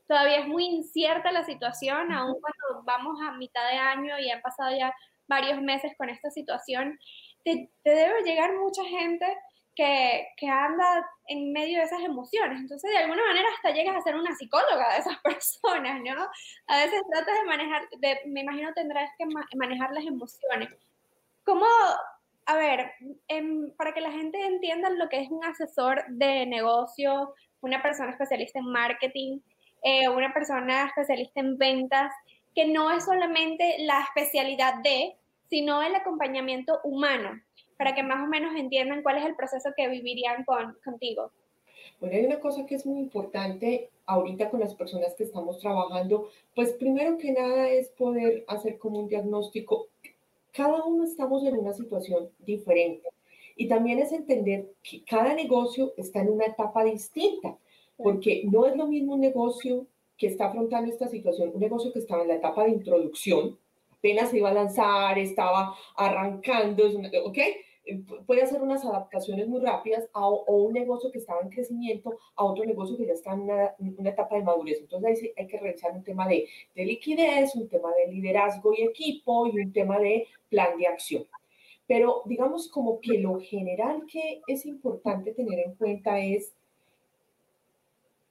todavía 0.08 0.40
es 0.40 0.48
muy 0.48 0.64
incierta 0.64 1.30
la 1.30 1.44
situación, 1.44 2.10
aún 2.12 2.36
cuando 2.40 2.84
vamos 2.84 3.20
a 3.22 3.32
mitad 3.32 3.68
de 3.68 3.76
año 3.76 4.18
y 4.18 4.30
han 4.30 4.40
pasado 4.40 4.76
ya 4.76 4.92
varios 5.28 5.62
meses 5.62 5.92
con 5.96 6.08
esta 6.08 6.30
situación, 6.30 6.98
te, 7.44 7.70
debe 7.84 8.22
llegar 8.24 8.50
mucha 8.56 8.84
gente 8.84 9.26
que, 9.76 10.26
que, 10.36 10.48
anda 10.48 11.08
en 11.28 11.52
medio 11.52 11.78
de 11.78 11.84
esas 11.84 12.00
emociones. 12.00 12.58
Entonces, 12.60 12.90
de 12.90 12.98
alguna 12.98 13.24
manera, 13.24 13.48
hasta 13.54 13.70
llegas 13.70 13.96
a 13.96 14.02
ser 14.02 14.16
una 14.16 14.34
psicóloga 14.34 14.92
de 14.92 14.98
esas 14.98 15.18
personas, 15.22 16.02
¿no? 16.02 16.28
A 16.66 16.76
veces 16.78 17.00
tratas 17.12 17.34
de 17.34 17.44
manejar, 17.46 17.88
de, 17.98 18.18
me 18.26 18.40
imagino 18.40 18.72
tendrás 18.74 19.10
que 19.16 19.26
manejar 19.56 19.92
las 19.92 20.04
emociones. 20.04 20.70
¿Cómo, 21.44 21.66
a 22.50 22.56
ver, 22.56 22.90
em, 23.28 23.70
para 23.76 23.94
que 23.94 24.00
la 24.00 24.10
gente 24.10 24.44
entienda 24.44 24.90
lo 24.90 25.08
que 25.08 25.20
es 25.20 25.30
un 25.30 25.44
asesor 25.44 26.02
de 26.08 26.46
negocio, 26.46 27.32
una 27.60 27.80
persona 27.80 28.10
especialista 28.10 28.58
en 28.58 28.64
marketing, 28.64 29.38
eh, 29.84 30.08
una 30.08 30.34
persona 30.34 30.86
especialista 30.86 31.38
en 31.38 31.56
ventas, 31.58 32.12
que 32.52 32.66
no 32.66 32.90
es 32.90 33.04
solamente 33.04 33.76
la 33.78 34.00
especialidad 34.02 34.82
de, 34.82 35.14
sino 35.48 35.80
el 35.80 35.94
acompañamiento 35.94 36.80
humano, 36.82 37.40
para 37.78 37.94
que 37.94 38.02
más 38.02 38.20
o 38.24 38.26
menos 38.26 38.56
entiendan 38.56 39.04
cuál 39.04 39.18
es 39.18 39.26
el 39.26 39.36
proceso 39.36 39.70
que 39.76 39.86
vivirían 39.86 40.44
con, 40.44 40.76
contigo. 40.84 41.30
Bueno, 42.00 42.16
hay 42.16 42.24
una 42.24 42.40
cosa 42.40 42.66
que 42.66 42.74
es 42.74 42.84
muy 42.84 42.98
importante 42.98 43.90
ahorita 44.06 44.50
con 44.50 44.58
las 44.58 44.74
personas 44.74 45.14
que 45.14 45.22
estamos 45.22 45.60
trabajando, 45.60 46.30
pues 46.56 46.72
primero 46.72 47.16
que 47.16 47.30
nada 47.30 47.68
es 47.68 47.90
poder 47.90 48.44
hacer 48.48 48.76
como 48.78 48.98
un 48.98 49.08
diagnóstico. 49.08 49.89
Cada 50.52 50.84
uno 50.84 51.04
estamos 51.04 51.44
en 51.44 51.58
una 51.58 51.72
situación 51.72 52.30
diferente 52.38 53.08
y 53.56 53.68
también 53.68 53.98
es 53.98 54.12
entender 54.12 54.72
que 54.82 55.04
cada 55.04 55.34
negocio 55.34 55.92
está 55.96 56.20
en 56.20 56.30
una 56.30 56.46
etapa 56.46 56.84
distinta, 56.84 57.56
porque 57.96 58.42
no 58.50 58.66
es 58.66 58.76
lo 58.76 58.86
mismo 58.86 59.14
un 59.14 59.20
negocio 59.20 59.86
que 60.16 60.26
está 60.26 60.46
afrontando 60.46 60.90
esta 60.90 61.08
situación, 61.08 61.52
un 61.54 61.60
negocio 61.60 61.92
que 61.92 61.98
estaba 61.98 62.22
en 62.22 62.28
la 62.28 62.36
etapa 62.36 62.64
de 62.64 62.70
introducción, 62.70 63.58
apenas 63.90 64.30
se 64.30 64.38
iba 64.38 64.50
a 64.50 64.54
lanzar, 64.54 65.18
estaba 65.18 65.74
arrancando, 65.96 66.84
¿ok? 67.24 67.38
Puede 68.26 68.42
hacer 68.42 68.62
unas 68.62 68.84
adaptaciones 68.84 69.48
muy 69.48 69.60
rápidas 69.60 70.08
a, 70.12 70.28
o 70.28 70.64
un 70.64 70.72
negocio 70.72 71.10
que 71.10 71.18
estaba 71.18 71.40
en 71.40 71.50
crecimiento 71.50 72.18
a 72.36 72.44
otro 72.44 72.64
negocio 72.64 72.96
que 72.96 73.06
ya 73.06 73.12
está 73.12 73.32
en 73.32 73.42
una, 73.42 74.10
etapa 74.10 74.36
de 74.36 74.42
madurez. 74.42 74.78
Entonces 74.80 75.22
ahí 75.22 75.32
hay 75.36 75.46
que 75.46 75.58
revisar 75.58 75.92
un 75.92 76.04
tema 76.04 76.26
de, 76.28 76.46
de 76.74 76.84
liquidez, 76.84 77.54
un 77.54 77.68
tema 77.68 77.90
de 77.94 78.12
liderazgo 78.12 78.72
y 78.74 78.82
equipo 78.82 79.46
y 79.46 79.60
un 79.60 79.72
tema 79.72 79.98
de 79.98 80.26
plan 80.48 80.76
de 80.78 80.86
acción. 80.86 81.26
Pero 81.86 82.22
digamos 82.24 82.68
como 82.68 83.00
que 83.00 83.18
lo 83.18 83.40
general 83.40 84.04
que 84.06 84.42
es 84.46 84.64
importante 84.64 85.32
tener 85.32 85.58
en 85.58 85.74
cuenta 85.74 86.20
es, 86.20 86.52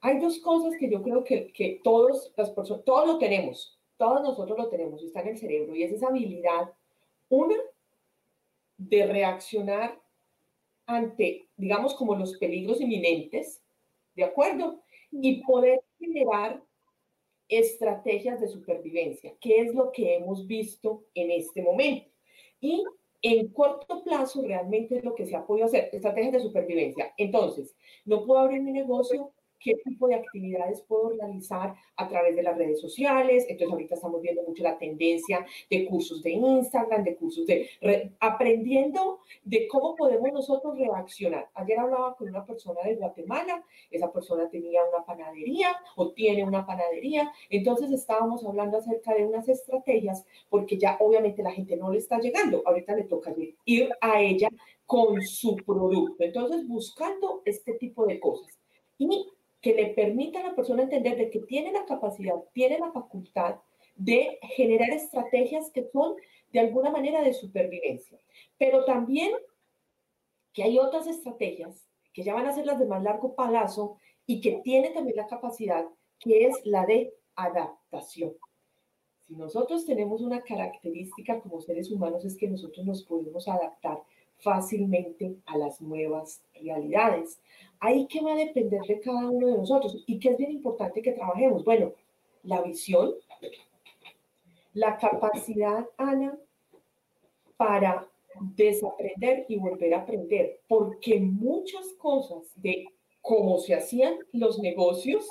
hay 0.00 0.18
dos 0.18 0.38
cosas 0.38 0.76
que 0.78 0.88
yo 0.88 1.02
creo 1.02 1.24
que, 1.24 1.52
que 1.52 1.80
todos 1.84 2.32
las 2.36 2.50
personas, 2.50 2.84
todos 2.84 3.06
lo 3.06 3.18
tenemos, 3.18 3.78
todos 3.98 4.22
nosotros 4.22 4.56
lo 4.56 4.68
tenemos, 4.68 5.02
está 5.02 5.20
en 5.20 5.28
el 5.28 5.38
cerebro, 5.38 5.76
y 5.76 5.82
es 5.82 5.92
esa 5.92 6.08
habilidad, 6.08 6.72
una, 7.28 7.54
de 8.80 9.06
reaccionar 9.06 10.00
ante, 10.86 11.48
digamos, 11.56 11.94
como 11.94 12.14
los 12.14 12.38
peligros 12.38 12.80
inminentes, 12.80 13.62
¿de 14.16 14.24
acuerdo? 14.24 14.82
Y 15.12 15.44
poder 15.44 15.80
generar 15.98 16.62
estrategias 17.48 18.40
de 18.40 18.48
supervivencia, 18.48 19.34
que 19.40 19.60
es 19.60 19.74
lo 19.74 19.92
que 19.92 20.16
hemos 20.16 20.46
visto 20.46 21.04
en 21.14 21.30
este 21.30 21.62
momento. 21.62 22.10
Y 22.60 22.82
en 23.22 23.48
corto 23.48 24.02
plazo 24.02 24.42
realmente 24.42 24.96
es 24.96 25.04
lo 25.04 25.14
que 25.14 25.26
se 25.26 25.36
ha 25.36 25.46
podido 25.46 25.66
hacer, 25.66 25.90
estrategias 25.92 26.32
de 26.32 26.40
supervivencia. 26.40 27.12
Entonces, 27.18 27.76
no 28.06 28.24
puedo 28.24 28.40
abrir 28.40 28.62
mi 28.62 28.72
negocio 28.72 29.32
qué 29.60 29.76
tipo 29.84 30.08
de 30.08 30.14
actividades 30.14 30.82
puedo 30.82 31.10
realizar 31.10 31.74
a 31.96 32.08
través 32.08 32.34
de 32.36 32.42
las 32.42 32.56
redes 32.56 32.80
sociales. 32.80 33.44
Entonces 33.48 33.72
ahorita 33.72 33.94
estamos 33.94 34.20
viendo 34.20 34.42
mucho 34.42 34.62
la 34.62 34.78
tendencia 34.78 35.46
de 35.68 35.86
cursos 35.86 36.22
de 36.22 36.30
Instagram, 36.30 37.04
de 37.04 37.16
cursos 37.16 37.46
de 37.46 37.70
aprendiendo 38.18 39.20
de 39.44 39.68
cómo 39.68 39.94
podemos 39.96 40.32
nosotros 40.32 40.78
reaccionar. 40.78 41.48
Ayer 41.54 41.78
hablaba 41.78 42.16
con 42.16 42.28
una 42.28 42.44
persona 42.44 42.80
de 42.84 42.96
Guatemala, 42.96 43.64
esa 43.90 44.12
persona 44.12 44.48
tenía 44.48 44.80
una 44.84 45.04
panadería 45.04 45.76
o 45.96 46.12
tiene 46.12 46.44
una 46.44 46.66
panadería, 46.66 47.30
entonces 47.48 47.90
estábamos 47.90 48.44
hablando 48.44 48.78
acerca 48.78 49.14
de 49.14 49.24
unas 49.24 49.48
estrategias 49.48 50.24
porque 50.48 50.78
ya 50.78 50.96
obviamente 51.00 51.42
la 51.42 51.52
gente 51.52 51.76
no 51.76 51.90
le 51.90 51.98
está 51.98 52.18
llegando, 52.18 52.62
ahorita 52.64 52.94
le 52.96 53.04
toca 53.04 53.34
ir 53.64 53.90
a 54.00 54.20
ella 54.20 54.48
con 54.86 55.22
su 55.22 55.56
producto. 55.56 56.24
Entonces 56.24 56.66
buscando 56.66 57.42
este 57.44 57.74
tipo 57.74 58.06
de 58.06 58.18
cosas. 58.18 58.58
Y 58.98 59.30
que 59.60 59.74
le 59.74 59.86
permita 59.88 60.40
a 60.40 60.48
la 60.48 60.54
persona 60.54 60.82
entender 60.82 61.16
de 61.16 61.30
que 61.30 61.40
tiene 61.40 61.72
la 61.72 61.84
capacidad, 61.84 62.36
tiene 62.52 62.78
la 62.78 62.92
facultad 62.92 63.56
de 63.96 64.38
generar 64.42 64.90
estrategias 64.90 65.70
que 65.70 65.84
son 65.84 66.16
de 66.52 66.60
alguna 66.60 66.90
manera 66.90 67.22
de 67.22 67.34
supervivencia, 67.34 68.18
pero 68.58 68.84
también 68.84 69.32
que 70.52 70.62
hay 70.62 70.78
otras 70.78 71.06
estrategias 71.06 71.86
que 72.12 72.22
ya 72.22 72.34
van 72.34 72.46
a 72.46 72.52
ser 72.52 72.66
las 72.66 72.78
de 72.78 72.86
más 72.86 73.02
largo 73.02 73.36
plazo 73.36 73.98
y 74.26 74.40
que 74.40 74.60
tiene 74.64 74.90
también 74.90 75.16
la 75.16 75.26
capacidad 75.26 75.84
que 76.18 76.46
es 76.46 76.54
la 76.64 76.86
de 76.86 77.14
adaptación. 77.34 78.34
Si 79.26 79.36
nosotros 79.36 79.86
tenemos 79.86 80.22
una 80.22 80.42
característica 80.42 81.40
como 81.40 81.60
seres 81.60 81.90
humanos 81.90 82.24
es 82.24 82.36
que 82.36 82.48
nosotros 82.48 82.84
nos 82.84 83.04
podemos 83.04 83.46
adaptar 83.48 84.02
fácilmente 84.42 85.36
a 85.46 85.56
las 85.58 85.80
nuevas 85.80 86.42
realidades. 86.54 87.40
Ahí 87.78 88.06
que 88.06 88.20
va 88.20 88.32
a 88.32 88.36
depender 88.36 88.82
de 88.82 89.00
cada 89.00 89.28
uno 89.28 89.46
de 89.46 89.58
nosotros 89.58 90.02
y 90.06 90.18
que 90.18 90.30
es 90.30 90.36
bien 90.36 90.52
importante 90.52 91.02
que 91.02 91.12
trabajemos. 91.12 91.64
Bueno, 91.64 91.92
la 92.42 92.62
visión, 92.62 93.14
la 94.74 94.96
capacidad, 94.96 95.86
Ana, 95.96 96.38
para 97.56 98.06
desaprender 98.56 99.46
y 99.48 99.58
volver 99.58 99.94
a 99.94 100.00
aprender, 100.00 100.60
porque 100.68 101.20
muchas 101.20 101.92
cosas 101.98 102.52
de 102.56 102.86
cómo 103.20 103.58
se 103.58 103.74
hacían 103.74 104.18
los 104.32 104.58
negocios 104.58 105.26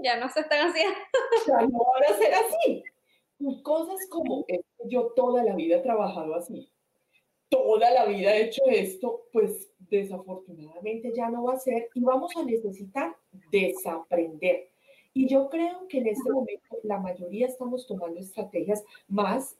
ya 0.00 0.16
no 0.16 0.28
se 0.28 0.40
están 0.40 0.68
haciendo. 0.68 0.96
Ya 1.46 1.66
no 1.66 1.78
van 1.78 2.14
a 2.14 2.16
ser 2.16 2.34
así. 2.34 2.84
Cosas 3.62 4.06
como 4.08 4.44
yo 4.86 5.12
toda 5.14 5.42
la 5.44 5.54
vida 5.54 5.76
he 5.76 5.80
trabajado 5.80 6.34
así 6.34 6.68
toda 7.48 7.90
la 7.90 8.06
vida 8.06 8.34
he 8.34 8.44
hecho 8.44 8.62
esto, 8.66 9.24
pues 9.32 9.70
desafortunadamente 9.90 11.12
ya 11.14 11.30
no 11.30 11.44
va 11.44 11.54
a 11.54 11.58
ser 11.58 11.88
y 11.94 12.00
vamos 12.00 12.36
a 12.36 12.44
necesitar 12.44 13.16
desaprender. 13.50 14.68
Y 15.14 15.26
yo 15.26 15.48
creo 15.48 15.88
que 15.88 15.98
en 15.98 16.08
este 16.08 16.30
momento 16.30 16.76
la 16.82 17.00
mayoría 17.00 17.46
estamos 17.46 17.86
tomando 17.86 18.20
estrategias 18.20 18.84
más 19.08 19.56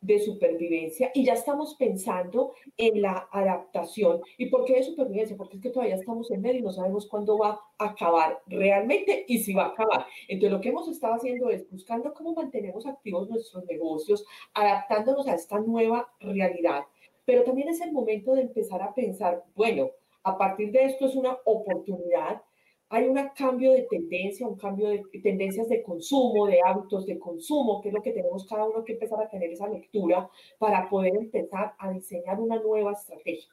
de 0.00 0.20
supervivencia 0.20 1.10
y 1.12 1.24
ya 1.24 1.34
estamos 1.34 1.74
pensando 1.74 2.54
en 2.76 3.02
la 3.02 3.28
adaptación. 3.32 4.20
¿Y 4.36 4.46
por 4.46 4.64
qué 4.64 4.74
de 4.74 4.84
supervivencia? 4.84 5.36
Porque 5.36 5.56
es 5.56 5.62
que 5.62 5.70
todavía 5.70 5.96
estamos 5.96 6.30
en 6.30 6.40
medio 6.40 6.60
y 6.60 6.62
no 6.62 6.72
sabemos 6.72 7.06
cuándo 7.06 7.36
va 7.36 7.60
a 7.78 7.90
acabar 7.90 8.40
realmente 8.46 9.24
y 9.26 9.38
si 9.38 9.54
va 9.54 9.64
a 9.64 9.68
acabar. 9.68 10.06
Entonces 10.28 10.52
lo 10.52 10.60
que 10.60 10.68
hemos 10.68 10.88
estado 10.88 11.14
haciendo 11.14 11.50
es 11.50 11.68
buscando 11.70 12.14
cómo 12.14 12.32
mantenemos 12.32 12.86
activos 12.86 13.28
nuestros 13.28 13.64
negocios, 13.66 14.24
adaptándonos 14.54 15.26
a 15.26 15.34
esta 15.34 15.58
nueva 15.58 16.08
realidad 16.20 16.84
pero 17.28 17.44
también 17.44 17.68
es 17.68 17.82
el 17.82 17.92
momento 17.92 18.32
de 18.32 18.40
empezar 18.40 18.80
a 18.80 18.94
pensar, 18.94 19.44
bueno, 19.54 19.90
a 20.22 20.38
partir 20.38 20.72
de 20.72 20.86
esto 20.86 21.04
es 21.04 21.14
una 21.14 21.36
oportunidad, 21.44 22.40
hay 22.88 23.04
un 23.04 23.18
cambio 23.36 23.72
de 23.72 23.82
tendencia, 23.82 24.48
un 24.48 24.56
cambio 24.56 24.88
de 24.88 25.02
tendencias 25.22 25.68
de 25.68 25.82
consumo, 25.82 26.46
de 26.46 26.58
hábitos 26.64 27.04
de 27.04 27.18
consumo, 27.18 27.82
que 27.82 27.88
es 27.88 27.94
lo 27.94 28.00
que 28.00 28.12
tenemos 28.12 28.46
cada 28.46 28.64
uno 28.64 28.82
que 28.82 28.94
empezar 28.94 29.20
a 29.22 29.28
tener 29.28 29.50
esa 29.50 29.68
lectura 29.68 30.26
para 30.58 30.88
poder 30.88 31.14
empezar 31.16 31.74
a 31.78 31.90
diseñar 31.90 32.40
una 32.40 32.58
nueva 32.60 32.92
estrategia. 32.92 33.52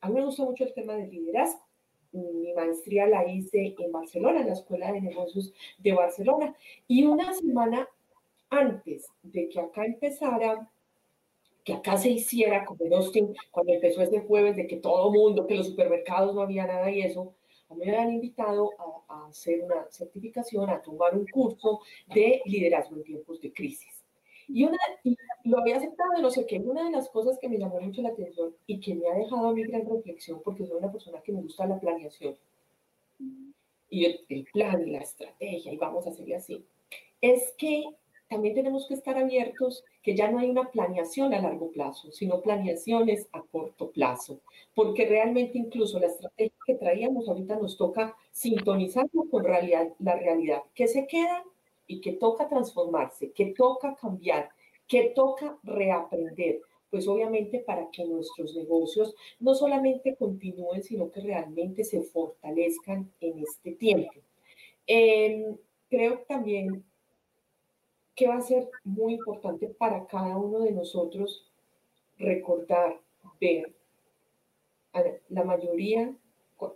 A 0.00 0.08
mí 0.08 0.14
me 0.14 0.24
gusta 0.24 0.42
mucho 0.42 0.64
el 0.64 0.74
tema 0.74 0.96
del 0.96 1.10
liderazgo. 1.10 1.62
Mi 2.10 2.52
maestría 2.54 3.06
la 3.06 3.24
hice 3.30 3.76
en 3.78 3.92
Barcelona, 3.92 4.40
en 4.40 4.48
la 4.48 4.54
Escuela 4.54 4.90
de 4.90 5.00
Negocios 5.00 5.54
de 5.78 5.92
Barcelona. 5.92 6.56
Y 6.88 7.04
una 7.04 7.32
semana 7.34 7.88
antes 8.48 9.06
de 9.22 9.48
que 9.48 9.60
acá 9.60 9.84
empezara 9.84 10.68
que 11.64 11.74
acá 11.74 11.96
se 11.96 12.10
hiciera 12.10 12.64
como 12.64 12.84
en 12.84 12.94
Austin, 12.94 13.34
cuando 13.50 13.72
empezó 13.72 14.02
este 14.02 14.20
jueves 14.20 14.56
de 14.56 14.66
que 14.66 14.76
todo 14.76 15.12
mundo, 15.12 15.46
que 15.46 15.56
los 15.56 15.66
supermercados 15.68 16.34
no 16.34 16.42
había 16.42 16.66
nada 16.66 16.90
y 16.90 17.02
eso, 17.02 17.34
a 17.68 17.74
mí 17.74 17.84
me 17.84 17.96
habían 17.96 18.14
invitado 18.14 18.70
a, 19.08 19.28
hacer 19.28 19.62
una 19.62 19.86
certificación, 19.90 20.68
a 20.70 20.82
tomar 20.82 21.16
un 21.16 21.24
curso 21.26 21.80
de 22.12 22.42
liderazgo 22.44 22.96
en 22.96 23.04
tiempos 23.04 23.40
de 23.40 23.52
crisis. 23.52 24.04
Y, 24.48 24.64
una, 24.64 24.78
y 25.04 25.16
lo 25.44 25.60
había 25.60 25.76
aceptado, 25.76 26.20
no 26.20 26.30
sé 26.30 26.46
qué, 26.46 26.58
una 26.58 26.84
de 26.84 26.90
las 26.90 27.08
cosas 27.10 27.38
que 27.38 27.48
me 27.48 27.58
llamó 27.58 27.80
mucho 27.80 28.02
la 28.02 28.08
atención 28.08 28.56
y 28.66 28.80
que 28.80 28.96
me 28.96 29.08
ha 29.08 29.14
dejado 29.14 29.48
a 29.48 29.52
mí 29.52 29.62
gran 29.62 29.88
reflexión, 29.88 30.42
porque 30.42 30.66
soy 30.66 30.78
una 30.78 30.90
persona 30.90 31.22
que 31.22 31.32
me 31.32 31.42
gusta 31.42 31.66
la 31.66 31.78
planeación, 31.78 32.36
y 33.88 34.04
el, 34.04 34.20
el 34.28 34.44
plan 34.52 34.82
y 34.84 34.90
la 34.90 34.98
estrategia, 34.98 35.72
y 35.72 35.76
vamos 35.76 36.06
a 36.06 36.10
hacerle 36.10 36.34
así, 36.34 36.64
es 37.20 37.52
que 37.56 37.84
también 38.30 38.54
tenemos 38.54 38.86
que 38.86 38.94
estar 38.94 39.18
abiertos 39.18 39.84
que 40.02 40.14
ya 40.14 40.30
no 40.30 40.38
hay 40.38 40.48
una 40.48 40.70
planeación 40.70 41.34
a 41.34 41.42
largo 41.42 41.72
plazo, 41.72 42.12
sino 42.12 42.40
planeaciones 42.40 43.28
a 43.32 43.42
corto 43.42 43.90
plazo, 43.90 44.40
porque 44.72 45.04
realmente 45.04 45.58
incluso 45.58 45.98
la 45.98 46.06
estrategia 46.06 46.56
que 46.64 46.76
traíamos 46.76 47.28
ahorita 47.28 47.56
nos 47.56 47.76
toca 47.76 48.16
sintonizarlo 48.30 49.24
con 49.28 49.42
la 49.42 50.16
realidad, 50.16 50.62
que 50.74 50.86
se 50.86 51.08
queda 51.08 51.44
y 51.88 52.00
que 52.00 52.12
toca 52.12 52.48
transformarse, 52.48 53.32
que 53.32 53.46
toca 53.46 53.96
cambiar, 53.96 54.50
que 54.86 55.12
toca 55.12 55.58
reaprender, 55.64 56.60
pues 56.88 57.08
obviamente 57.08 57.58
para 57.58 57.90
que 57.90 58.04
nuestros 58.04 58.54
negocios 58.54 59.12
no 59.40 59.56
solamente 59.56 60.14
continúen, 60.14 60.84
sino 60.84 61.10
que 61.10 61.20
realmente 61.20 61.82
se 61.82 62.02
fortalezcan 62.02 63.10
en 63.20 63.40
este 63.40 63.72
tiempo. 63.72 64.12
Em, 64.86 65.56
creo 65.88 66.20
también 66.28 66.84
que 68.20 68.28
va 68.28 68.36
a 68.36 68.42
ser 68.42 68.68
muy 68.84 69.14
importante 69.14 69.66
para 69.66 70.04
cada 70.04 70.36
uno 70.36 70.60
de 70.60 70.72
nosotros 70.72 71.50
recordar, 72.18 73.00
ver 73.40 73.72
la 75.30 75.42
mayoría 75.42 76.14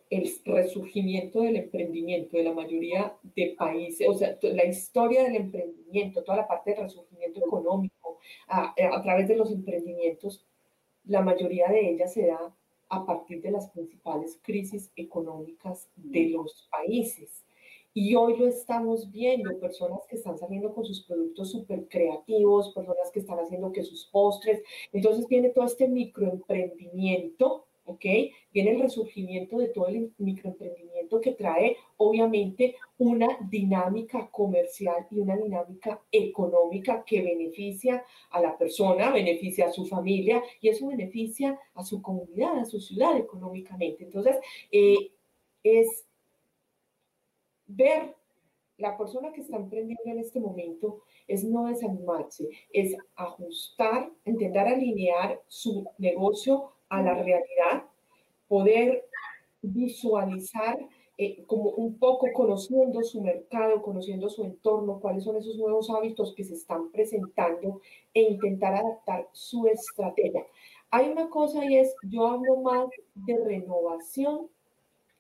el 0.08 0.32
resurgimiento 0.46 1.42
del 1.42 1.56
emprendimiento 1.56 2.38
de 2.38 2.44
la 2.44 2.54
mayoría 2.54 3.14
de 3.36 3.54
países, 3.58 4.08
o 4.08 4.14
sea, 4.14 4.38
la 4.40 4.64
historia 4.64 5.24
del 5.24 5.36
emprendimiento, 5.36 6.24
toda 6.24 6.38
la 6.38 6.48
parte 6.48 6.70
del 6.70 6.84
resurgimiento 6.84 7.40
económico 7.40 8.18
a, 8.46 8.72
a 8.72 9.02
través 9.02 9.28
de 9.28 9.36
los 9.36 9.52
emprendimientos, 9.52 10.46
la 11.04 11.20
mayoría 11.20 11.68
de 11.68 11.90
ellas 11.90 12.14
se 12.14 12.26
da 12.26 12.56
a 12.88 13.04
partir 13.04 13.42
de 13.42 13.50
las 13.50 13.68
principales 13.68 14.40
crisis 14.42 14.90
económicas 14.96 15.90
de 15.96 16.30
los 16.30 16.66
países. 16.70 17.43
Y 17.94 18.14
hoy 18.16 18.36
lo 18.36 18.46
estamos 18.48 19.10
viendo, 19.10 19.58
personas 19.60 20.00
que 20.08 20.16
están 20.16 20.36
saliendo 20.36 20.74
con 20.74 20.84
sus 20.84 21.04
productos 21.04 21.52
súper 21.52 21.88
creativos, 21.88 22.74
personas 22.74 23.10
que 23.12 23.20
están 23.20 23.38
haciendo 23.38 23.72
que 23.72 23.84
sus 23.84 24.06
postres. 24.06 24.62
Entonces 24.92 25.26
viene 25.28 25.50
todo 25.50 25.64
este 25.64 25.88
microemprendimiento 25.88 27.66
¿ok? 27.84 28.04
Viene 28.52 28.72
el 28.72 28.80
resurgimiento 28.80 29.58
de 29.58 29.68
todo 29.68 29.88
el 29.88 30.12
microemprendimiento 30.18 31.20
que 31.20 31.32
trae 31.32 31.76
obviamente 31.96 32.76
una 32.98 33.28
dinámica 33.50 34.28
comercial 34.30 35.06
y 35.10 35.20
una 35.20 35.36
dinámica 35.36 36.00
económica 36.10 37.04
que 37.04 37.22
beneficia 37.22 38.04
a 38.30 38.40
la 38.40 38.56
persona, 38.56 39.10
beneficia 39.10 39.66
a 39.66 39.72
su 39.72 39.86
familia 39.86 40.42
y 40.60 40.68
eso 40.68 40.86
beneficia 40.86 41.58
a 41.74 41.84
su 41.84 42.00
comunidad, 42.00 42.58
a 42.58 42.64
su 42.64 42.80
ciudad 42.80 43.16
económicamente. 43.16 44.04
Entonces, 44.04 44.36
eh, 44.70 45.10
es 45.62 46.06
ver 47.66 48.14
la 48.78 48.96
persona 48.96 49.32
que 49.32 49.40
está 49.40 49.56
emprendiendo 49.56 50.02
en 50.06 50.18
este 50.18 50.40
momento 50.40 51.02
es 51.28 51.44
no 51.44 51.66
desanimarse, 51.66 52.48
es 52.72 52.96
ajustar, 53.14 54.10
intentar 54.24 54.66
alinear 54.66 55.40
su 55.46 55.86
negocio 55.98 56.72
a 56.88 57.02
la 57.02 57.14
realidad, 57.14 57.84
poder 58.48 59.04
visualizar 59.62 60.76
eh, 61.16 61.44
como 61.46 61.70
un 61.70 61.96
poco 61.98 62.26
conociendo 62.34 63.02
su 63.04 63.22
mercado, 63.22 63.80
conociendo 63.82 64.28
su 64.28 64.42
entorno, 64.42 64.98
cuáles 64.98 65.22
son 65.22 65.36
esos 65.36 65.56
nuevos 65.56 65.88
hábitos 65.90 66.34
que 66.34 66.42
se 66.42 66.54
están 66.54 66.90
presentando 66.90 67.80
e 68.12 68.22
intentar 68.22 68.74
adaptar 68.74 69.28
su 69.32 69.66
estrategia. 69.68 70.44
Hay 70.90 71.08
una 71.08 71.30
cosa 71.30 71.64
y 71.64 71.76
es, 71.76 71.94
yo 72.02 72.26
hablo 72.26 72.56
más 72.62 72.88
de 73.14 73.38
renovación 73.44 74.48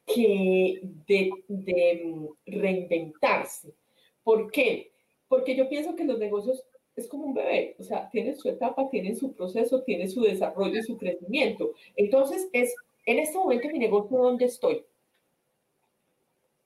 que 0.06 0.80
de, 1.06 1.30
de 1.48 2.02
mm, 2.04 2.26
reinventarse. 2.46 3.74
¿Por 4.22 4.50
qué? 4.50 4.92
Porque 5.28 5.56
yo 5.56 5.68
pienso 5.68 5.96
que 5.96 6.04
los 6.04 6.18
negocios 6.18 6.64
es 6.96 7.08
como 7.08 7.24
un 7.24 7.34
bebé, 7.34 7.74
o 7.78 7.82
sea, 7.82 8.08
tiene 8.10 8.34
su 8.34 8.48
etapa, 8.48 8.88
tiene 8.88 9.14
su 9.14 9.32
proceso, 9.32 9.82
tiene 9.82 10.08
su 10.08 10.22
desarrollo 10.22 10.78
y 10.78 10.82
su 10.82 10.96
crecimiento. 10.96 11.72
Entonces, 11.96 12.48
es 12.52 12.74
en 13.06 13.18
este 13.18 13.36
momento 13.36 13.68
mi 13.68 13.78
negocio, 13.78 14.16
¿dónde 14.16 14.44
estoy? 14.46 14.84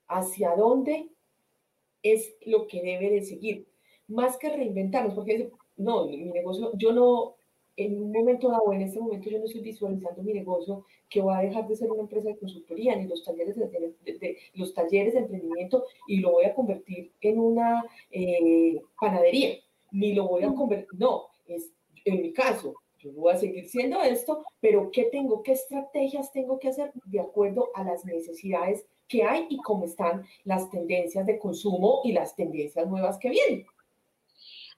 ¿Hacia 0.07 0.55
dónde 0.55 1.09
es 2.03 2.35
lo 2.45 2.67
que 2.67 2.83
debe 2.83 3.11
de 3.11 3.23
seguir? 3.23 3.67
Más 4.07 4.37
que 4.37 4.51
reinventarnos, 4.51 5.15
porque 5.15 5.51
no, 5.77 6.07
mi 6.07 6.17
negocio, 6.19 6.73
yo 6.75 6.93
no, 6.93 7.37
en 7.79 8.03
un 8.03 8.13
momento 8.13 8.49
dado, 8.49 8.73
en 8.73 8.83
este 8.83 8.99
momento 8.99 9.31
yo 9.31 9.39
no 9.39 9.45
estoy 9.45 9.63
visualizando 9.63 10.23
mi 10.23 10.33
negocio 10.33 10.85
que 11.09 11.23
va 11.23 11.39
a 11.39 11.43
dejar 11.43 11.69
de 11.69 11.77
ser 11.77 11.91
una 11.91 12.03
empresa 12.03 12.29
de 12.29 12.37
consultoría 12.37 12.97
ni 12.97 13.07
los 13.07 13.25
talleres 13.25 13.57
de, 13.57 14.37
los 14.55 14.75
talleres 14.75 15.15
de 15.15 15.21
emprendimiento 15.21 15.85
y 16.09 16.19
lo 16.19 16.33
voy 16.33 16.45
a 16.45 16.55
convertir 16.55 17.13
en 17.21 17.39
una 17.39 17.85
eh, 18.11 18.83
panadería 19.01 19.59
ni 19.93 20.13
lo 20.13 20.27
voy 20.29 20.43
a 20.43 20.53
convertir, 20.53 20.99
no, 20.99 21.29
es 21.47 21.73
en 22.05 22.23
mi 22.23 22.33
caso, 22.33 22.75
yo 22.99 23.13
voy 23.13 23.33
a 23.33 23.39
seguir 23.39 23.69
siendo 23.69 24.03
esto, 24.03 24.45
pero 24.61 24.91
¿qué 24.91 25.05
tengo? 25.05 25.43
¿Qué 25.43 25.53
estrategias 25.53 26.33
tengo 26.33 26.59
que 26.59 26.69
hacer 26.69 26.93
de 27.05 27.21
acuerdo 27.21 27.69
a 27.75 27.85
las 27.85 28.05
necesidades 28.05 28.87
que 29.07 29.23
hay 29.23 29.47
y 29.49 29.59
cómo 29.59 29.85
están 29.85 30.25
las 30.45 30.71
tendencias 30.71 31.27
de 31.27 31.39
consumo 31.39 32.01
y 32.05 32.13
las 32.13 32.35
tendencias 32.35 32.89
nuevas 32.89 33.19
que 33.19 33.31
vienen? 33.31 33.67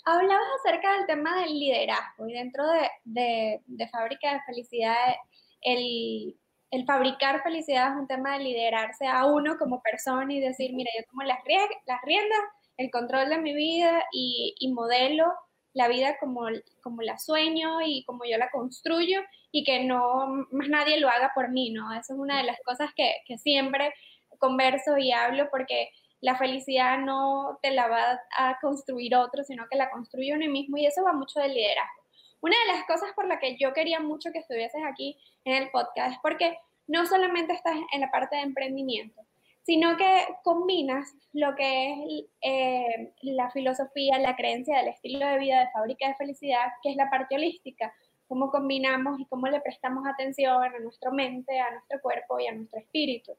Hablabas 0.05 0.47
acerca 0.61 0.93
del 0.97 1.07
tema 1.07 1.41
del 1.41 1.59
liderazgo 1.59 2.29
y 2.29 2.33
dentro 2.33 2.65
de, 3.05 3.61
de, 3.67 3.89
Fábrica 3.89 4.33
de 4.33 4.41
Felicidad, 4.47 5.15
el, 5.61 6.37
el, 6.71 6.85
fabricar 6.87 7.43
felicidad 7.43 7.93
es 7.93 8.01
un 8.01 8.07
tema 8.07 8.39
de 8.39 8.45
liderarse 8.45 9.07
a 9.07 9.27
uno 9.27 9.57
como 9.59 9.83
persona 9.83 10.33
y 10.33 10.41
decir, 10.41 10.73
mira, 10.73 10.91
yo 10.99 11.05
tomo 11.11 11.23
las, 11.23 11.39
las 11.87 12.01
riendas 12.03 12.41
el 12.81 12.91
control 12.91 13.29
de 13.29 13.39
mi 13.39 13.55
vida 13.55 14.03
y, 14.13 14.73
modelo 14.75 15.27
la 15.73 15.87
vida 15.87 16.17
como, 16.19 16.47
como 16.83 17.03
la 17.03 17.19
sueño 17.19 17.81
y 17.83 18.05
como 18.05 18.25
yo 18.25 18.39
la 18.39 18.51
construyo 18.51 19.21
y 19.53 19.65
que 19.65 19.85
no 19.85 20.27
más 20.51 20.69
nadie 20.69 20.99
lo 20.99 21.09
haga 21.09 21.31
por 21.35 21.51
mí, 21.51 21.71
¿no? 21.71 21.93
Eso 21.93 22.15
es 22.15 22.19
una 22.19 22.39
de 22.39 22.45
las 22.45 22.59
cosas 22.65 22.91
que, 22.97 23.17
que 23.27 23.39
siempre 23.39 23.93
converso 24.39 24.97
y 24.99 25.13
hablo 25.13 25.49
porque 25.51 25.91
la 26.21 26.37
felicidad 26.37 26.99
no 26.99 27.59
te 27.63 27.71
la 27.71 27.89
va 27.89 28.21
a 28.37 28.59
construir 28.61 29.15
otro, 29.15 29.43
sino 29.45 29.67
que 29.71 29.79
la 29.79 29.91
construye 29.91 30.35
uno 30.35 30.49
mismo 30.51 30.77
y 30.77 30.87
eso 30.87 31.03
va 31.05 31.13
mucho 31.13 31.41
del 31.41 31.55
liderazgo. 31.55 32.03
Una 32.43 32.57
de 32.67 32.73
las 32.73 32.87
cosas 32.87 33.13
por 33.15 33.27
la 33.27 33.39
que 33.39 33.57
yo 33.59 33.73
quería 33.73 34.01
mucho 34.01 34.31
que 34.33 34.39
estuvieses 34.39 34.83
aquí 34.85 35.19
en 35.45 35.63
el 35.63 35.71
podcast 35.71 36.13
es 36.13 36.19
porque 36.23 36.59
no 36.87 37.07
solamente 37.07 37.53
estás 37.53 37.77
en 37.93 38.01
la 38.01 38.11
parte 38.11 38.37
de 38.37 38.43
emprendimiento, 38.43 39.23
sino 39.63 39.97
que 39.97 40.27
combinas 40.43 41.15
lo 41.33 41.55
que 41.55 41.93
es 41.93 42.25
eh, 42.43 43.15
la 43.23 43.51
filosofía, 43.51 44.19
la 44.19 44.37
creencia 44.37 44.79
del 44.79 44.89
estilo 44.89 45.27
de 45.27 45.39
vida 45.39 45.61
de 45.61 45.71
fábrica 45.71 46.09
de 46.09 46.15
felicidad, 46.15 46.67
que 46.83 46.91
es 46.91 46.97
la 46.97 47.11
parte 47.11 47.35
holística, 47.37 47.95
cómo 48.27 48.51
combinamos 48.51 49.19
y 49.19 49.27
cómo 49.27 49.49
le 49.49 49.61
prestamos 49.61 50.07
atención 50.07 50.63
a 50.63 50.79
nuestra 50.79 51.11
mente, 51.11 51.59
a 51.59 51.73
nuestro 51.73 52.01
cuerpo 52.01 52.39
y 52.39 52.47
a 52.47 52.53
nuestro 52.53 52.79
espíritu. 52.79 53.33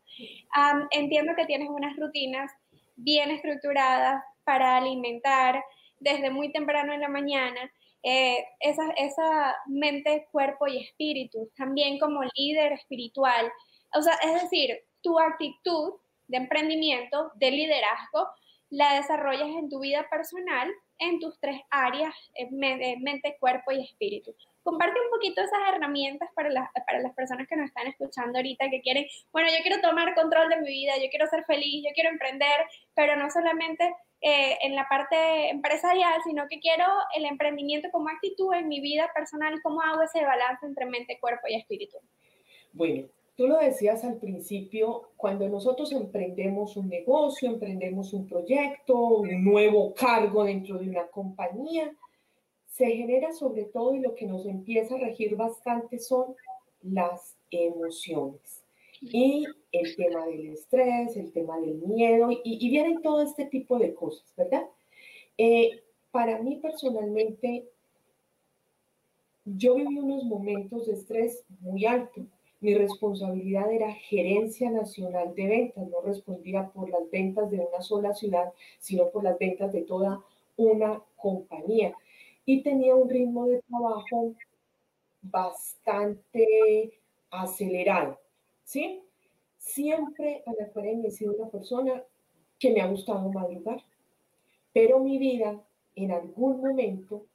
entiendo 0.92 1.34
que 1.36 1.46
tienes 1.46 1.70
unas 1.70 1.96
rutinas 1.98 2.52
bien 3.04 3.32
estructuradas 3.32 4.24
para 4.44 4.78
alimentar 4.78 5.64
desde 6.00 6.30
muy 6.30 6.52
temprano 6.52 6.94
en 6.94 7.02
la 7.02 7.10
mañana 7.10 7.72
eh, 8.04 8.44
esa, 8.60 8.90
esa 8.98 9.56
mente, 9.68 10.28
cuerpo 10.32 10.68
y 10.68 10.84
espíritu, 10.84 11.52
también 11.56 12.00
como 12.00 12.22
líder 12.36 12.74
espiritual. 12.74 13.52
O 13.94 14.02
sea, 14.02 14.16
es 14.24 14.42
decir, 14.42 14.76
tu 15.02 15.20
actitud 15.20 15.94
de 16.28 16.38
emprendimiento, 16.38 17.32
de 17.36 17.52
liderazgo, 17.52 18.28
la 18.70 18.96
desarrollas 18.96 19.50
en 19.50 19.70
tu 19.70 19.80
vida 19.80 20.08
personal, 20.10 20.72
en 20.98 21.20
tus 21.20 21.40
tres 21.40 21.62
áreas, 21.70 22.16
mente, 22.52 23.38
cuerpo 23.40 23.72
y 23.72 23.84
espíritu. 23.84 24.34
Comparte 24.64 25.00
un 25.00 25.10
poquito 25.10 25.42
esas 25.42 25.60
herramientas 25.74 26.30
para 26.36 26.50
las, 26.50 26.70
para 26.86 27.00
las 27.00 27.14
personas 27.14 27.48
que 27.48 27.56
nos 27.56 27.68
están 27.68 27.88
escuchando 27.88 28.38
ahorita, 28.38 28.70
que 28.70 28.82
quieren, 28.82 29.06
bueno, 29.32 29.50
yo 29.50 29.64
quiero 29.64 29.82
tomar 29.82 30.14
control 30.14 30.50
de 30.50 30.58
mi 30.58 30.70
vida, 30.70 30.94
yo 31.02 31.10
quiero 31.10 31.28
ser 31.28 31.44
feliz, 31.46 31.84
yo 31.84 31.92
quiero 31.96 32.10
emprender, 32.10 32.66
pero 32.94 33.16
no 33.16 33.30
solamente 33.30 33.96
eh, 34.22 34.58
en 34.62 34.76
la 34.76 34.88
parte 34.88 35.50
empresarial, 35.50 36.22
sino 36.24 36.48
que 36.48 36.60
quiero 36.60 36.86
el 37.16 37.26
emprendimiento 37.26 37.90
como 37.92 38.10
actitud 38.10 38.54
en 38.54 38.68
mi 38.68 38.80
vida 38.80 39.10
personal, 39.16 39.60
cómo 39.64 39.82
hago 39.82 40.04
ese 40.04 40.24
balance 40.24 40.66
entre 40.66 40.86
mente, 40.86 41.18
cuerpo 41.20 41.48
y 41.48 41.56
espíritu. 41.56 41.98
Bueno, 42.74 43.08
Tú 43.42 43.48
lo 43.48 43.58
decías 43.58 44.04
al 44.04 44.18
principio, 44.18 45.14
cuando 45.16 45.48
nosotros 45.50 45.92
emprendemos 45.94 46.78
un 46.78 46.90
negocio, 46.90 47.50
emprendemos 47.50 48.14
un 48.14 48.28
proyecto, 48.28 48.96
un 48.96 49.44
nuevo 49.44 49.96
cargo 49.96 50.44
dentro 50.44 50.78
de 50.78 50.90
una 50.90 51.08
compañía, 51.08 51.92
se 52.82 52.96
genera 52.96 53.32
sobre 53.32 53.66
todo 53.66 53.94
y 53.94 54.00
lo 54.00 54.16
que 54.16 54.26
nos 54.26 54.44
empieza 54.48 54.96
a 54.96 54.98
regir 54.98 55.36
bastante 55.36 56.00
son 56.00 56.36
las 56.82 57.38
emociones. 57.52 58.64
Y 59.00 59.46
el 59.72 59.96
tema 59.96 60.26
del 60.26 60.48
estrés, 60.48 61.16
el 61.16 61.32
tema 61.32 61.60
del 61.60 61.76
miedo, 61.76 62.30
y, 62.44 62.70
vienen 62.72 63.04
todo 63.04 63.22
este 63.22 63.46
tipo 63.46 63.78
de 63.78 63.94
cosas, 63.94 64.26
¿verdad? 64.36 64.64
Eh, 65.38 65.84
para 66.10 66.42
mí 66.42 66.56
personalmente, 66.56 67.70
yo 69.46 69.76
viví 69.76 70.00
unos 70.00 70.24
momentos 70.24 70.88
de 70.88 70.94
estrés 70.94 71.44
muy 71.60 71.86
altos 71.86 72.26
mi 72.62 72.76
responsabilidad 72.76 73.72
era 73.72 73.92
gerencia 73.92 74.70
nacional 74.70 75.34
de 75.34 75.48
ventas, 75.48 75.88
no 75.88 76.00
respondía 76.02 76.70
por 76.70 76.90
las 76.90 77.10
ventas 77.10 77.50
de 77.50 77.60
una 77.60 77.82
sola 77.82 78.14
ciudad, 78.14 78.54
sino 78.80 79.10
por 79.10 79.24
las 79.24 79.38
ventas 79.40 79.72
de 79.74 79.82
toda 79.82 80.24
una 80.58 81.02
compañía. 81.16 81.96
Y 82.52 82.64
tenía 82.64 82.94
un 82.96 83.10
ritmo 83.10 83.48
de 83.48 83.62
trabajo 83.62 84.36
bastante 85.22 87.00
acelerado, 87.30 88.20
¿sí? 88.66 89.02
Siempre 89.56 90.44
a 90.46 90.52
la 90.60 90.66
academia 90.66 91.08
he 91.08 91.12
sido 91.12 91.34
una 91.34 91.50
persona 91.50 92.04
que 92.60 92.72
me 92.74 92.82
ha 92.82 92.88
gustado 92.88 93.32
madrugar, 93.32 93.82
pero 94.74 95.00
mi 95.00 95.18
vida 95.18 95.64
en 95.96 96.12
algún 96.12 96.60
momento 96.60 97.26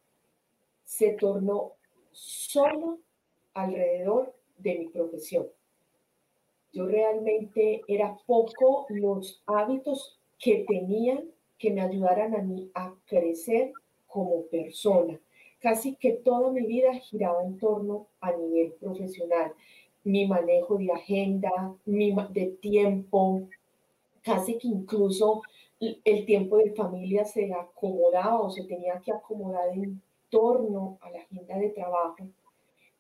se 0.85 1.13
tornó 1.13 1.73
solo 2.13 2.99
alrededor 3.55 4.35
de 4.59 4.81
mi 4.81 4.89
profesión. 4.89 5.47
Yo 6.75 6.85
realmente 6.85 7.81
era 7.89 8.19
poco 8.27 8.85
los 8.91 9.43
hábitos 9.47 10.21
que 10.39 10.67
tenían 10.69 11.25
que 11.57 11.71
me 11.71 11.81
ayudaran 11.81 12.35
a 12.35 12.43
mí 12.43 12.71
a 12.75 12.95
crecer 13.07 13.73
como 14.07 14.47
persona. 14.47 15.19
Casi 15.61 15.97
que 15.97 16.13
toda 16.13 16.51
mi 16.51 16.67
vida 16.67 16.95
giraba 16.95 17.43
en 17.43 17.59
torno 17.59 18.09
a 18.21 18.33
nivel 18.33 18.73
profesional. 18.73 19.53
Mi 20.05 20.27
manejo 20.27 20.77
de 20.77 20.93
agenda, 20.93 21.75
mi 21.85 22.15
de 22.31 22.47
tiempo, 22.61 23.49
casi 24.23 24.59
que 24.59 24.69
incluso 24.69 25.43
el 25.81 26.25
tiempo 26.25 26.59
de 26.59 26.73
familia 26.73 27.25
se 27.25 27.53
acomodaba 27.53 28.41
o 28.41 28.51
se 28.51 28.65
tenía 28.65 29.01
que 29.01 29.13
acomodar 29.13 29.69
en 29.71 30.01
torno 30.31 30.99
a 31.01 31.11
la 31.11 31.21
agenda 31.21 31.59
de 31.59 31.71
trabajo. 31.71 32.29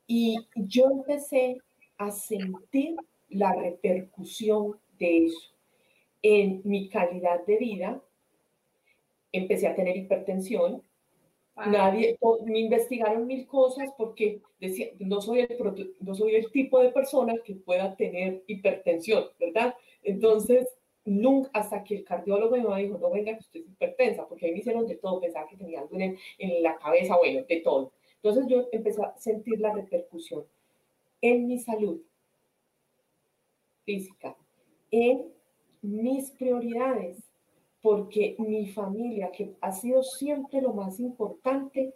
Y 0.06 0.36
yo 0.54 0.90
empecé 0.90 1.58
a 1.98 2.10
sentir 2.10 2.96
la 3.28 3.52
repercusión 3.54 4.78
de 4.98 5.26
eso 5.26 5.56
en 6.22 6.62
mi 6.64 6.88
calidad 6.88 7.44
de 7.46 7.56
vida. 7.56 8.02
Empecé 9.32 9.66
a 9.66 9.74
tener 9.74 9.96
hipertensión. 9.96 10.82
Nadie, 11.56 12.18
me 12.44 12.60
investigaron 12.60 13.26
mil 13.26 13.46
cosas 13.46 13.88
porque 13.96 14.42
decía, 14.60 14.88
no 14.98 15.22
soy, 15.22 15.40
el, 15.40 15.94
no 16.00 16.14
soy 16.14 16.34
el 16.34 16.50
tipo 16.50 16.80
de 16.80 16.90
persona 16.90 17.34
que 17.42 17.54
pueda 17.54 17.96
tener 17.96 18.44
hipertensión, 18.46 19.24
¿verdad? 19.40 19.74
Entonces, 20.02 20.68
nunca, 21.06 21.50
hasta 21.54 21.82
que 21.82 21.96
el 21.96 22.04
cardiólogo 22.04 22.56
me 22.56 22.82
dijo, 22.82 22.98
no 22.98 23.10
venga 23.10 23.32
que 23.32 23.40
usted 23.40 23.60
es 23.60 23.68
hipertensa, 23.70 24.28
porque 24.28 24.46
ahí 24.46 24.52
me 24.52 24.58
hicieron 24.58 24.86
de 24.86 24.96
todo, 24.96 25.18
pensaba 25.18 25.48
que 25.48 25.56
tenía 25.56 25.80
algo 25.80 25.98
en, 25.98 26.18
en 26.38 26.62
la 26.62 26.76
cabeza, 26.76 27.16
bueno, 27.16 27.42
de 27.48 27.60
todo. 27.60 27.92
Entonces 28.16 28.46
yo 28.48 28.68
empecé 28.72 29.02
a 29.02 29.16
sentir 29.16 29.58
la 29.58 29.72
repercusión 29.72 30.44
en 31.22 31.46
mi 31.46 31.58
salud 31.58 32.02
física, 33.84 34.36
en 34.90 35.32
mis 35.80 36.30
prioridades, 36.32 37.25
porque 37.82 38.36
mi 38.38 38.66
familia, 38.66 39.30
que 39.30 39.54
ha 39.60 39.72
sido 39.72 40.02
siempre 40.02 40.60
lo 40.60 40.72
más 40.72 40.98
importante 41.00 41.94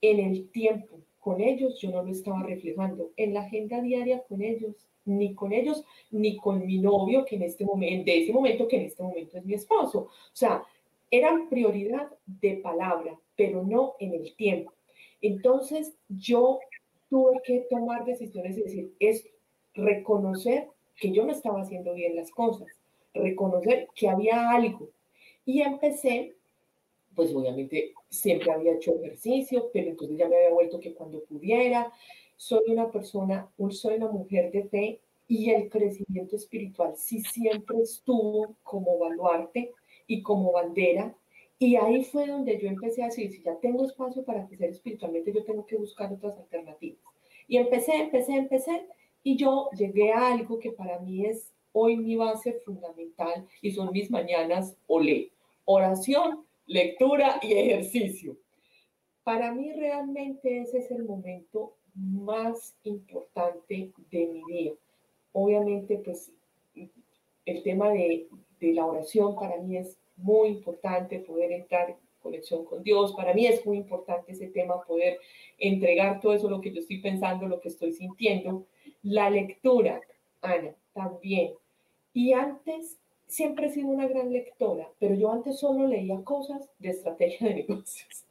en 0.00 0.20
el 0.20 0.50
tiempo 0.50 0.98
con 1.20 1.40
ellos, 1.40 1.78
yo 1.80 1.90
no 1.90 2.02
lo 2.02 2.10
estaba 2.10 2.42
reflejando 2.42 3.10
en 3.16 3.34
la 3.34 3.40
agenda 3.42 3.80
diaria 3.82 4.22
con 4.28 4.42
ellos, 4.42 4.88
ni 5.04 5.34
con 5.34 5.52
ellos, 5.52 5.84
ni 6.10 6.36
con 6.36 6.66
mi 6.66 6.78
novio, 6.78 7.24
que 7.24 7.36
en 7.36 7.42
este 7.42 7.64
momento, 7.64 8.10
de 8.10 8.22
ese 8.22 8.32
momento, 8.32 8.68
que 8.68 8.76
en 8.76 8.86
este 8.86 9.02
momento 9.02 9.38
es 9.38 9.44
mi 9.44 9.54
esposo. 9.54 9.98
O 10.00 10.10
sea, 10.32 10.62
eran 11.10 11.48
prioridad 11.48 12.08
de 12.26 12.56
palabra, 12.56 13.18
pero 13.36 13.62
no 13.62 13.94
en 13.98 14.14
el 14.14 14.34
tiempo. 14.36 14.72
Entonces 15.20 15.94
yo 16.08 16.60
tuve 17.08 17.40
que 17.44 17.66
tomar 17.70 18.04
decisiones 18.04 18.56
y 18.56 18.62
decir, 18.62 18.94
es 18.98 19.26
reconocer 19.74 20.68
que 20.96 21.12
yo 21.12 21.24
no 21.24 21.32
estaba 21.32 21.62
haciendo 21.62 21.94
bien 21.94 22.16
las 22.16 22.30
cosas, 22.30 22.68
reconocer 23.14 23.88
que 23.94 24.08
había 24.08 24.50
algo. 24.50 24.88
Y 25.48 25.62
empecé, 25.62 26.36
pues 27.14 27.34
obviamente 27.34 27.94
siempre 28.10 28.52
había 28.52 28.74
hecho 28.74 28.94
ejercicio, 28.96 29.70
pero 29.72 29.88
entonces 29.88 30.18
ya 30.18 30.28
me 30.28 30.36
había 30.36 30.50
vuelto 30.50 30.78
que 30.78 30.92
cuando 30.92 31.24
pudiera, 31.24 31.90
soy 32.36 32.64
una 32.68 32.90
persona, 32.90 33.50
soy 33.70 33.94
una 33.94 34.08
mujer 34.08 34.52
de 34.52 34.64
fe 34.64 35.00
y 35.26 35.48
el 35.48 35.70
crecimiento 35.70 36.36
espiritual 36.36 36.92
sí 36.98 37.22
siempre 37.22 37.78
estuvo 37.78 38.56
como 38.62 38.98
baluarte 38.98 39.72
y 40.06 40.20
como 40.20 40.52
bandera 40.52 41.16
y 41.58 41.76
ahí 41.76 42.04
fue 42.04 42.26
donde 42.26 42.60
yo 42.60 42.68
empecé 42.68 43.02
a 43.02 43.06
decir, 43.06 43.32
si 43.32 43.42
ya 43.42 43.56
tengo 43.56 43.86
espacio 43.86 44.22
para 44.26 44.46
crecer 44.46 44.68
espiritualmente, 44.68 45.32
yo 45.32 45.44
tengo 45.44 45.64
que 45.64 45.76
buscar 45.76 46.12
otras 46.12 46.36
alternativas. 46.36 47.00
Y 47.48 47.56
empecé, 47.56 47.94
empecé, 47.94 48.34
empecé, 48.34 48.86
y 49.22 49.38
yo 49.38 49.70
llegué 49.70 50.12
a 50.12 50.34
algo 50.34 50.58
que 50.58 50.72
para 50.72 50.98
mí 50.98 51.24
es 51.24 51.54
hoy 51.72 51.96
mi 51.96 52.16
base 52.16 52.60
fundamental 52.66 53.48
y 53.62 53.70
son 53.70 53.92
mis 53.92 54.10
mañanas 54.10 54.76
olé. 54.86 55.32
Oración, 55.70 56.46
lectura 56.64 57.38
y 57.42 57.52
ejercicio. 57.52 58.38
Para 59.22 59.52
mí 59.52 59.70
realmente 59.74 60.62
ese 60.62 60.78
es 60.78 60.90
el 60.90 61.04
momento 61.04 61.76
más 61.94 62.74
importante 62.84 63.92
de 64.10 64.26
mi 64.28 64.42
vida. 64.44 64.72
Obviamente, 65.32 65.98
pues 65.98 66.32
el 67.44 67.62
tema 67.62 67.90
de, 67.90 68.28
de 68.60 68.72
la 68.72 68.86
oración 68.86 69.34
para 69.34 69.58
mí 69.58 69.76
es 69.76 69.98
muy 70.16 70.48
importante 70.48 71.18
poder 71.18 71.52
entrar 71.52 71.90
en 71.90 71.96
conexión 72.22 72.64
con 72.64 72.82
Dios. 72.82 73.12
Para 73.12 73.34
mí 73.34 73.46
es 73.46 73.66
muy 73.66 73.76
importante 73.76 74.32
ese 74.32 74.46
tema, 74.46 74.82
poder 74.86 75.18
entregar 75.58 76.18
todo 76.22 76.32
eso, 76.32 76.48
lo 76.48 76.62
que 76.62 76.72
yo 76.72 76.80
estoy 76.80 77.02
pensando, 77.02 77.46
lo 77.46 77.60
que 77.60 77.68
estoy 77.68 77.92
sintiendo. 77.92 78.64
La 79.02 79.28
lectura, 79.28 80.00
Ana, 80.40 80.74
también. 80.94 81.52
Y 82.14 82.32
antes, 82.32 82.98
siempre 83.28 83.66
he 83.66 83.70
sido 83.70 83.88
una 83.88 84.08
gran 84.08 84.32
lectora, 84.32 84.90
pero 84.98 85.14
yo 85.14 85.30
antes 85.30 85.58
solo 85.58 85.86
leía 85.86 86.22
cosas 86.24 86.68
de 86.78 86.90
estrategia 86.90 87.48
de 87.48 87.54
negocios. 87.66 88.24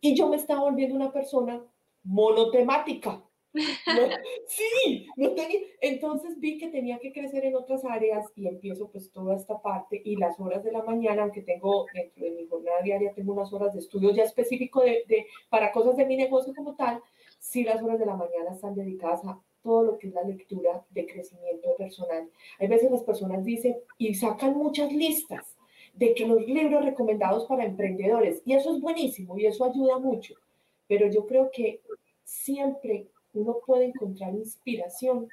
Y 0.00 0.14
yo 0.14 0.28
me 0.28 0.36
estaba 0.36 0.62
volviendo 0.62 0.94
una 0.94 1.12
persona 1.12 1.62
monotemática 2.02 3.22
sí, 4.48 5.06
no 5.16 5.32
tenía. 5.32 5.60
Entonces 5.80 6.38
vi 6.40 6.58
que 6.58 6.68
tenía 6.68 6.98
que 6.98 7.12
crecer 7.12 7.44
en 7.44 7.54
otras 7.54 7.84
áreas 7.84 8.26
y 8.34 8.48
empiezo 8.48 8.90
pues 8.90 9.12
toda 9.12 9.36
esta 9.36 9.62
parte 9.62 10.00
y 10.04 10.16
las 10.16 10.38
horas 10.40 10.64
de 10.64 10.72
la 10.72 10.82
mañana, 10.82 11.22
aunque 11.22 11.42
tengo 11.42 11.86
dentro 11.92 12.24
de 12.24 12.32
mi 12.32 12.46
jornada 12.46 12.82
diaria, 12.82 13.14
tengo 13.14 13.32
unas 13.32 13.52
horas 13.52 13.72
de 13.72 13.80
estudio 13.80 14.10
ya 14.10 14.24
específico 14.24 14.82
de, 14.82 15.04
de, 15.06 15.26
para 15.48 15.70
cosas 15.70 15.96
de 15.96 16.06
mi 16.06 16.16
negocio 16.16 16.52
como 16.54 16.74
tal, 16.74 17.00
sí 17.38 17.62
las 17.62 17.80
horas 17.82 17.98
de 17.98 18.06
la 18.06 18.16
mañana 18.16 18.50
están 18.52 18.74
dedicadas 18.74 19.24
a 19.24 19.40
todo 19.64 19.82
lo 19.82 19.98
que 19.98 20.08
es 20.08 20.14
la 20.14 20.22
lectura 20.22 20.84
de 20.90 21.06
crecimiento 21.06 21.74
personal. 21.76 22.30
Hay 22.60 22.68
veces 22.68 22.90
las 22.90 23.02
personas 23.02 23.44
dicen 23.44 23.76
y 23.98 24.14
sacan 24.14 24.56
muchas 24.56 24.92
listas 24.92 25.56
de 25.94 26.14
que 26.14 26.26
los 26.26 26.46
libros 26.46 26.84
recomendados 26.84 27.46
para 27.46 27.64
emprendedores, 27.64 28.42
y 28.44 28.52
eso 28.54 28.74
es 28.74 28.80
buenísimo 28.80 29.38
y 29.38 29.46
eso 29.46 29.64
ayuda 29.64 29.98
mucho, 29.98 30.34
pero 30.86 31.08
yo 31.08 31.26
creo 31.26 31.50
que 31.52 31.80
siempre 32.24 33.06
uno 33.32 33.58
puede 33.66 33.86
encontrar 33.86 34.34
inspiración. 34.34 35.28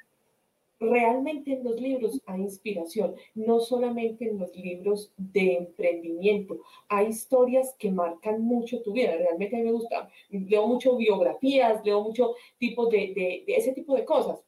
Realmente 0.82 1.52
en 1.52 1.62
los 1.62 1.80
libros 1.80 2.20
hay 2.26 2.40
inspiración, 2.40 3.14
no 3.34 3.60
solamente 3.60 4.28
en 4.28 4.38
los 4.38 4.54
libros 4.56 5.12
de 5.16 5.54
emprendimiento. 5.58 6.58
Hay 6.88 7.06
historias 7.06 7.76
que 7.78 7.92
marcan 7.92 8.42
mucho 8.42 8.82
tu 8.82 8.92
vida. 8.92 9.16
Realmente 9.16 9.54
a 9.54 9.58
mí 9.60 9.66
me 9.66 9.72
gusta, 9.72 10.10
leo 10.28 10.66
mucho 10.66 10.96
biografías, 10.96 11.84
leo 11.84 12.02
mucho 12.02 12.34
tipo 12.58 12.86
de, 12.86 13.44
de, 13.46 13.54
ese 13.54 13.72
tipo 13.72 13.94
de 13.94 14.04
cosas 14.04 14.44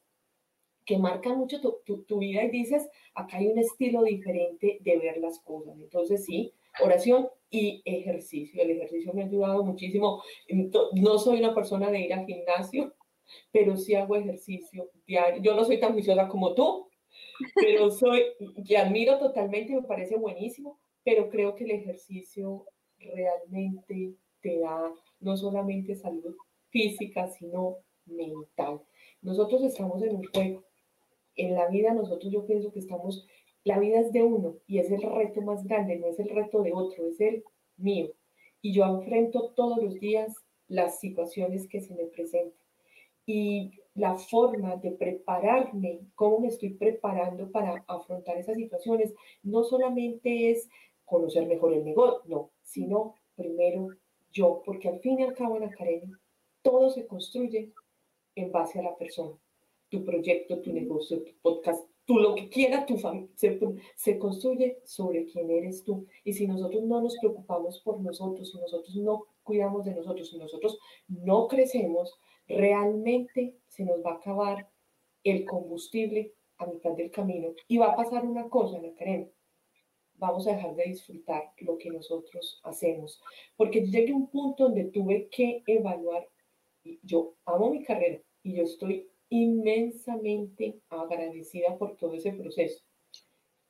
que 0.83 0.97
marcan 0.97 1.37
mucho 1.37 1.61
tu, 1.61 1.77
tu, 1.85 2.03
tu, 2.03 2.17
vida 2.19 2.43
y 2.43 2.49
dices, 2.49 2.85
acá 3.13 3.37
hay 3.37 3.47
un 3.47 3.57
estilo 3.57 4.03
diferente 4.03 4.79
de 4.81 4.97
ver 4.97 5.17
las 5.19 5.39
cosas. 5.39 5.79
Entonces 5.79 6.25
sí, 6.25 6.51
oración 6.83 7.29
y 7.49 7.81
ejercicio. 7.85 8.61
El 8.61 8.71
ejercicio 8.71 9.13
me 9.13 9.23
ha 9.23 9.25
ayudado 9.25 9.63
muchísimo. 9.63 10.21
No 10.93 11.17
soy 11.17 11.39
una 11.39 11.55
persona 11.55 11.89
de 11.89 12.01
ir 12.01 12.13
al 12.13 12.25
gimnasio, 12.25 12.93
pero 13.51 13.77
sí 13.77 13.95
hago 13.95 14.15
ejercicio 14.15 14.89
diario. 15.05 15.41
Yo 15.41 15.55
no 15.55 15.65
soy 15.65 15.79
tan 15.79 15.93
juiciosa 15.93 16.27
como 16.27 16.53
tú, 16.53 16.89
pero 17.55 17.91
soy, 17.91 18.23
que 18.65 18.77
admiro 18.77 19.17
totalmente, 19.19 19.73
me 19.73 19.83
parece 19.83 20.17
buenísimo, 20.17 20.79
pero 21.03 21.29
creo 21.29 21.55
que 21.55 21.65
el 21.65 21.71
ejercicio 21.71 22.65
realmente 22.97 24.15
te 24.41 24.59
da 24.59 24.93
no 25.19 25.37
solamente 25.37 25.95
salud 25.95 26.35
física, 26.69 27.27
sino 27.27 27.77
mental. 28.05 28.81
Nosotros 29.21 29.63
estamos 29.63 30.01
en 30.03 30.15
un 30.15 30.23
juego. 30.25 30.63
En 31.35 31.55
la 31.55 31.67
vida 31.67 31.93
nosotros 31.93 32.31
yo 32.31 32.45
pienso 32.45 32.71
que 32.71 32.79
estamos, 32.79 33.27
la 33.63 33.79
vida 33.79 33.99
es 33.99 34.13
de 34.13 34.23
uno 34.23 34.57
y 34.67 34.79
es 34.79 34.91
el 34.91 35.01
reto 35.01 35.41
más 35.41 35.63
grande, 35.63 35.97
no 35.97 36.07
es 36.07 36.19
el 36.19 36.29
reto 36.29 36.61
de 36.61 36.73
otro, 36.73 37.07
es 37.07 37.19
el 37.19 37.43
mío. 37.77 38.11
Y 38.61 38.73
yo 38.73 38.85
enfrento 38.85 39.53
todos 39.55 39.81
los 39.81 39.99
días 39.99 40.35
las 40.67 40.99
situaciones 40.99 41.67
que 41.67 41.81
se 41.81 41.93
me 41.93 42.05
presentan 42.05 42.64
y 43.25 43.71
la 43.95 44.15
forma 44.15 44.75
de 44.75 44.91
prepararme, 44.91 46.01
cómo 46.15 46.39
me 46.39 46.47
estoy 46.47 46.73
preparando 46.73 47.49
para 47.51 47.83
afrontar 47.87 48.37
esas 48.37 48.57
situaciones, 48.57 49.13
no 49.41 49.63
solamente 49.63 50.51
es 50.51 50.69
conocer 51.05 51.47
mejor 51.47 51.73
el 51.73 51.85
negocio, 51.85 52.21
no, 52.25 52.51
sino 52.61 53.15
primero 53.35 53.89
yo, 54.31 54.61
porque 54.65 54.89
al 54.89 54.99
fin 54.99 55.19
y 55.19 55.23
al 55.23 55.33
cabo 55.33 55.55
en 55.55 55.61
la 55.61 55.67
academia 55.67 56.19
todo 56.61 56.89
se 56.89 57.07
construye 57.07 57.71
en 58.35 58.51
base 58.51 58.79
a 58.79 58.83
la 58.83 58.97
persona, 58.97 59.37
tu 59.89 60.03
proyecto, 60.03 60.59
tu 60.59 60.73
negocio, 60.73 61.23
tu 61.23 61.31
podcast, 61.41 61.87
tú 62.05 62.17
lo 62.17 62.35
que 62.35 62.49
quiera, 62.49 62.85
tu 62.85 62.97
familia, 62.97 63.29
se, 63.35 63.59
se, 63.95 64.19
construye 64.19 64.79
sobre 64.83 65.25
quién 65.25 65.49
eres 65.49 65.83
tú. 65.83 66.05
Y 66.23 66.33
si 66.33 66.47
nosotros 66.47 66.83
no 66.83 67.01
nos 67.01 67.17
preocupamos 67.17 67.79
por 67.79 68.01
nosotros, 68.01 68.51
si 68.51 68.57
nosotros 68.57 68.95
no 68.97 69.25
cuidamos 69.43 69.85
de 69.85 69.95
nosotros, 69.95 70.29
si 70.29 70.37
nosotros 70.37 70.77
no 71.07 71.47
crecemos, 71.47 72.19
realmente 72.47 73.57
se 73.67 73.85
nos 73.85 74.03
va 74.05 74.11
a 74.11 74.15
acabar 74.15 74.69
el 75.23 75.45
combustible 75.45 76.33
a 76.57 76.67
mitad 76.67 76.91
del 76.91 77.11
camino 77.11 77.53
y 77.67 77.77
va 77.77 77.91
a 77.91 77.95
pasar 77.95 78.25
una 78.25 78.49
cosa, 78.49 78.79
la 78.79 78.93
creen. 78.93 79.31
Vamos 80.17 80.47
a 80.47 80.55
dejar 80.55 80.75
de 80.75 80.85
disfrutar 80.85 81.51
lo 81.57 81.77
que 81.77 81.89
nosotros 81.89 82.61
hacemos, 82.63 83.21
porque 83.57 83.85
llegué 83.85 84.13
a 84.13 84.15
un 84.15 84.29
punto 84.29 84.65
donde 84.65 84.85
tuve 84.85 85.27
que 85.29 85.61
evaluar 85.67 86.27
yo 87.03 87.35
amo 87.45 87.71
mi 87.71 87.83
carrera 87.83 88.21
y 88.43 88.55
yo 88.55 88.63
estoy 88.63 89.09
inmensamente 89.29 90.79
agradecida 90.89 91.77
por 91.77 91.97
todo 91.97 92.13
ese 92.13 92.31
proceso 92.33 92.83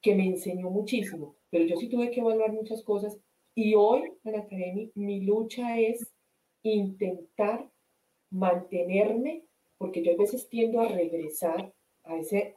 que 0.02 0.14
me 0.14 0.28
enseñó 0.28 0.70
muchísimo, 0.70 1.36
pero 1.50 1.66
yo 1.66 1.78
sí 1.78 1.90
tuve 1.90 2.12
que 2.12 2.20
evaluar 2.20 2.52
muchas 2.52 2.84
cosas 2.84 3.18
y 3.56 3.74
hoy 3.74 4.12
en 4.24 4.36
Academy 4.36 4.92
mi 4.96 5.22
lucha 5.22 5.80
es 5.80 6.14
intentar 6.62 7.72
mantenerme, 8.36 9.44
porque 9.78 10.04
yo 10.04 10.12
a 10.14 10.18
veces 10.18 10.50
tiendo 10.50 10.82
a 10.82 10.90
regresar 10.90 11.74
a 12.04 12.18
ese, 12.18 12.54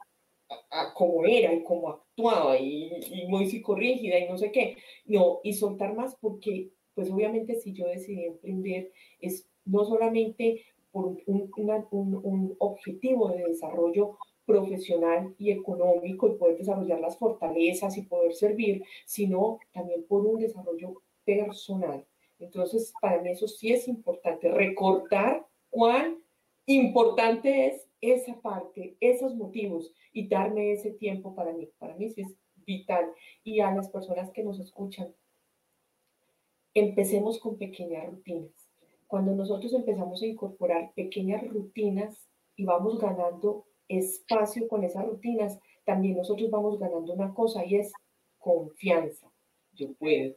a, 0.69 0.93
como 0.93 1.25
era 1.25 1.53
y 1.53 1.63
como 1.63 1.89
actuaba 1.89 2.57
y, 2.59 2.91
y, 3.11 3.27
muy 3.27 3.47
psicorrígida 3.47 4.19
y 4.19 4.27
no 4.27 4.37
sé 4.37 4.51
qué, 4.51 4.77
no, 5.05 5.39
y 5.43 5.53
soltar 5.53 5.95
más 5.95 6.17
porque, 6.19 6.71
pues 6.93 7.09
obviamente 7.09 7.55
si 7.55 7.73
yo 7.73 7.87
decidí 7.87 8.25
emprender 8.25 8.91
es 9.21 9.47
no 9.65 9.85
solamente 9.85 10.63
por 10.91 11.17
un, 11.27 11.49
un, 11.55 12.55
objetivo 12.59 13.29
de 13.29 13.45
desarrollo 13.45 14.17
profesional 14.45 15.33
y 15.37 15.51
económico 15.51 16.27
y 16.27 16.37
poder 16.37 16.57
desarrollar 16.57 16.99
las 16.99 17.17
fortalezas 17.17 17.95
y 17.97 18.01
poder 18.01 18.33
servir, 18.33 18.83
sino 19.05 19.59
también 19.71 20.03
por 20.07 20.25
un 20.25 20.39
desarrollo 20.39 21.03
personal. 21.23 22.03
Entonces, 22.39 22.91
para 22.99 23.21
mí 23.21 23.29
eso 23.29 23.47
sí 23.47 23.71
es 23.71 23.87
importante, 23.87 24.49
recordar 24.49 25.45
cuán 25.69 26.17
importante 26.65 27.67
es 27.67 27.87
esa 28.01 28.39
parte, 28.41 28.95
esos 28.99 29.35
motivos 29.35 29.93
y 30.13 30.27
darme 30.27 30.71
ese 30.71 30.91
tiempo 30.91 31.35
para 31.35 31.53
mí. 31.53 31.69
Para 31.77 31.95
mí 31.95 32.05
es 32.05 32.15
vital. 32.65 33.11
Y 33.43 33.59
a 33.59 33.71
las 33.73 33.89
personas 33.89 34.31
que 34.31 34.43
nos 34.43 34.59
escuchan, 34.59 35.13
empecemos 36.73 37.39
con 37.39 37.57
pequeñas 37.57 38.05
rutinas. 38.07 38.51
Cuando 39.07 39.33
nosotros 39.33 39.73
empezamos 39.73 40.21
a 40.21 40.27
incorporar 40.27 40.93
pequeñas 40.93 41.47
rutinas 41.47 42.29
y 42.55 42.65
vamos 42.65 42.99
ganando 42.99 43.65
espacio 43.87 44.67
con 44.67 44.83
esas 44.83 45.05
rutinas, 45.05 45.59
también 45.83 46.15
nosotros 46.15 46.51
vamos 46.51 46.79
ganando 46.79 47.13
una 47.13 47.33
cosa 47.33 47.65
y 47.65 47.75
es 47.75 47.91
confianza. 48.37 49.31
Yo 49.73 49.93
puedo. 49.93 50.35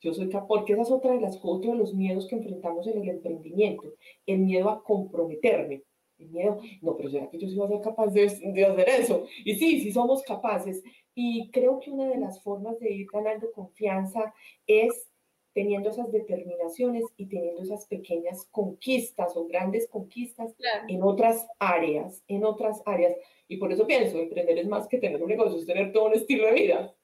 Yo 0.00 0.14
soy 0.14 0.28
capaz, 0.28 0.46
porque 0.46 0.72
esa 0.72 0.82
es 0.82 0.90
otra 0.90 1.12
de 1.12 1.20
las 1.20 1.38
otro 1.42 1.72
de 1.72 1.78
los 1.78 1.94
miedos 1.94 2.26
que 2.26 2.36
enfrentamos 2.36 2.86
en 2.86 3.02
el 3.02 3.08
emprendimiento, 3.08 3.94
el 4.26 4.38
miedo 4.38 4.70
a 4.70 4.82
comprometerme. 4.82 5.82
El 6.18 6.30
miedo, 6.30 6.58
no, 6.82 6.96
pero 6.96 7.08
¿será 7.10 7.30
que 7.30 7.38
yo 7.38 7.48
sí 7.48 7.56
voy 7.56 7.66
a 7.66 7.70
ser 7.70 7.80
capaz 7.80 8.08
de, 8.08 8.26
de 8.26 8.64
hacer 8.64 8.88
eso? 8.88 9.24
Y 9.44 9.54
sí, 9.54 9.80
sí 9.80 9.92
somos 9.92 10.22
capaces. 10.22 10.82
Y 11.14 11.50
creo 11.50 11.80
que 11.80 11.90
una 11.90 12.08
de 12.08 12.18
las 12.18 12.42
formas 12.42 12.78
de 12.78 12.92
ir 12.92 13.06
ganando 13.10 13.50
confianza 13.52 14.34
es 14.66 15.10
teniendo 15.52 15.90
esas 15.90 16.10
determinaciones 16.12 17.04
y 17.16 17.26
teniendo 17.26 17.62
esas 17.62 17.86
pequeñas 17.86 18.46
conquistas 18.50 19.36
o 19.36 19.46
grandes 19.46 19.88
conquistas 19.88 20.54
en 20.88 21.02
otras 21.02 21.46
áreas, 21.58 22.22
en 22.28 22.44
otras 22.44 22.82
áreas. 22.86 23.16
Y 23.48 23.56
por 23.56 23.72
eso 23.72 23.86
pienso, 23.86 24.18
emprender 24.18 24.58
es 24.58 24.68
más 24.68 24.86
que 24.86 24.98
tener 24.98 25.20
un 25.22 25.28
negocio, 25.28 25.58
es 25.58 25.66
tener 25.66 25.92
todo 25.92 26.06
un 26.06 26.14
estilo 26.14 26.46
de 26.46 26.52
vida. 26.52 26.94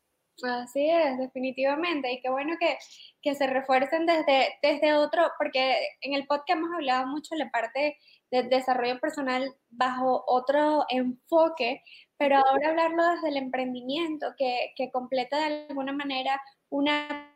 Así 0.43 0.91
es, 0.91 1.19
definitivamente. 1.19 2.13
Y 2.13 2.21
qué 2.21 2.29
bueno 2.31 2.57
que, 2.61 2.77
que 3.23 3.35
se 3.35 3.47
refuercen 3.47 4.07
desde, 4.07 4.59
desde 4.63 4.95
otro, 4.95 5.31
porque 5.39 5.77
en 6.03 6.15
el 6.15 6.27
podcast 6.27 6.59
hemos 6.59 6.75
hablado 6.75 7.07
mucho 7.07 7.35
de 7.35 7.45
la 7.45 7.51
parte 7.51 7.97
de 8.31 8.43
desarrollo 8.43 8.99
personal 9.01 9.55
bajo 9.71 10.25
otro 10.27 10.85
enfoque, 10.89 11.83
pero 12.19 12.37
ahora 12.37 12.69
hablarlo 12.71 13.07
desde 13.13 13.29
el 13.29 13.37
emprendimiento, 13.39 14.35
que, 14.37 14.73
que 14.77 14.91
completa 14.91 15.39
de 15.39 15.67
alguna 15.69 15.93
manera 15.93 16.41
una 16.69 17.33